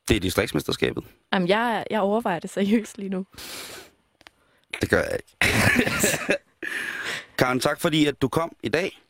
Det 0.07 0.15
er 0.17 0.19
distriktsmesterskabet. 0.19 1.03
Jamen, 1.33 1.47
jeg, 1.47 1.85
jeg 1.89 1.99
overvejer 1.99 2.39
det 2.39 2.49
seriøst 2.49 2.97
lige 2.97 3.09
nu. 3.09 3.25
Det 4.81 4.89
gør 4.89 5.01
jeg 5.03 5.19
ikke. 5.19 5.37
Karen, 7.37 7.59
tak 7.59 7.81
fordi 7.81 8.05
at 8.05 8.21
du 8.21 8.27
kom 8.27 8.55
i 8.63 8.69
dag. 8.69 9.01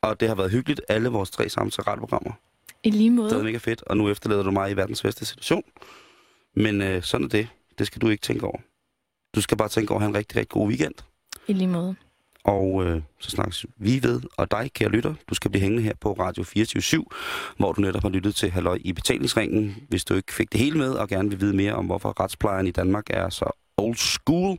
Og 0.00 0.20
det 0.20 0.28
har 0.28 0.34
været 0.34 0.50
hyggeligt, 0.50 0.80
alle 0.88 1.08
vores 1.08 1.30
tre 1.30 1.48
samtaleprogrammer. 1.48 2.32
I 2.86 2.90
lige 2.90 3.10
Det 3.10 3.16
var 3.16 3.30
måde. 3.30 3.44
mega 3.44 3.58
fedt, 3.58 3.82
og 3.82 3.96
nu 3.96 4.08
efterlader 4.10 4.42
du 4.42 4.50
mig 4.50 4.70
i 4.70 4.76
verdens 4.76 5.02
bedste 5.02 5.26
situation. 5.26 5.62
Men 6.56 6.82
øh, 6.82 7.02
sådan 7.02 7.24
er 7.24 7.28
det. 7.28 7.48
Det 7.78 7.86
skal 7.86 8.00
du 8.02 8.08
ikke 8.08 8.22
tænke 8.22 8.46
over. 8.46 8.58
Du 9.34 9.40
skal 9.40 9.56
bare 9.56 9.68
tænke 9.68 9.90
over 9.90 9.98
at 9.98 10.02
have 10.02 10.08
en 10.10 10.16
rigtig, 10.16 10.36
rigtig 10.36 10.48
god 10.48 10.68
weekend. 10.68 10.94
I 11.48 11.52
lige 11.52 11.68
måde. 11.68 11.94
Og 12.44 12.84
øh, 12.86 13.02
så 13.20 13.30
snakkes 13.30 13.66
vi 13.76 14.02
ved, 14.02 14.20
og 14.36 14.50
dig, 14.50 14.70
kære 14.74 14.88
lytter, 14.88 15.14
du 15.28 15.34
skal 15.34 15.50
blive 15.50 15.62
hængende 15.62 15.82
her 15.82 15.94
på 16.00 16.12
Radio 16.12 16.42
24 16.42 17.04
hvor 17.56 17.72
du 17.72 17.80
netop 17.80 18.02
har 18.02 18.08
lyttet 18.08 18.34
til 18.34 18.50
Halløj 18.50 18.78
i 18.80 18.92
betalingsringen. 18.92 19.76
Hvis 19.88 20.04
du 20.04 20.14
ikke 20.14 20.32
fik 20.32 20.52
det 20.52 20.60
hele 20.60 20.78
med, 20.78 20.92
og 20.92 21.08
gerne 21.08 21.30
vil 21.30 21.40
vide 21.40 21.56
mere 21.56 21.72
om, 21.72 21.86
hvorfor 21.86 22.20
retsplejen 22.20 22.66
i 22.66 22.70
Danmark 22.70 23.04
er 23.10 23.28
så 23.28 23.65
old 23.78 23.96
school, 23.96 24.58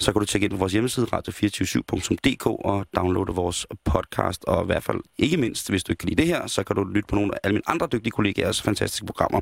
så 0.00 0.12
kan 0.12 0.20
du 0.20 0.26
tjekke 0.26 0.44
ind 0.44 0.50
på 0.50 0.56
vores 0.56 0.72
hjemmeside 0.72 1.06
radio247.dk 1.12 2.46
og 2.46 2.86
downloade 2.96 3.34
vores 3.34 3.66
podcast. 3.84 4.44
Og 4.44 4.62
i 4.62 4.66
hvert 4.66 4.82
fald, 4.82 4.98
ikke 5.18 5.36
mindst, 5.36 5.70
hvis 5.70 5.84
du 5.84 5.92
ikke 5.92 6.00
kan 6.00 6.08
lide 6.08 6.22
det 6.22 6.26
her, 6.26 6.46
så 6.46 6.64
kan 6.64 6.76
du 6.76 6.84
lytte 6.84 7.06
på 7.08 7.14
nogle 7.14 7.34
af 7.34 7.38
alle 7.42 7.54
mine 7.54 7.70
andre 7.70 7.88
dygtige 7.92 8.10
kollegaers 8.10 8.62
fantastiske 8.62 9.06
programmer. 9.06 9.40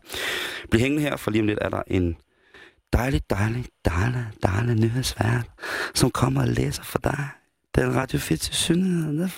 Bliv 0.70 0.80
hængende 0.80 1.02
her, 1.02 1.16
for 1.16 1.30
lige 1.30 1.40
om 1.42 1.46
lidt 1.46 1.58
er 1.62 1.68
der 1.68 1.82
en 1.86 2.16
dejlig, 2.92 3.22
dejlig, 3.30 3.64
dejlig, 3.84 4.26
dejlig 4.42 4.74
nyhedsvært, 4.74 5.50
som 5.94 6.10
kommer 6.10 6.40
og 6.40 6.48
læser 6.48 6.82
for 6.82 6.98
dig. 6.98 7.28
Den 7.74 7.96
Radio 7.96 8.18
4 8.18 8.36
til 8.36 9.30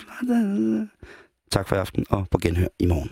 Tak 1.50 1.68
for 1.68 1.76
i 1.76 1.78
aften, 1.78 2.06
og 2.10 2.26
på 2.30 2.38
genhør 2.38 2.68
i 2.78 2.86
morgen. 2.86 3.10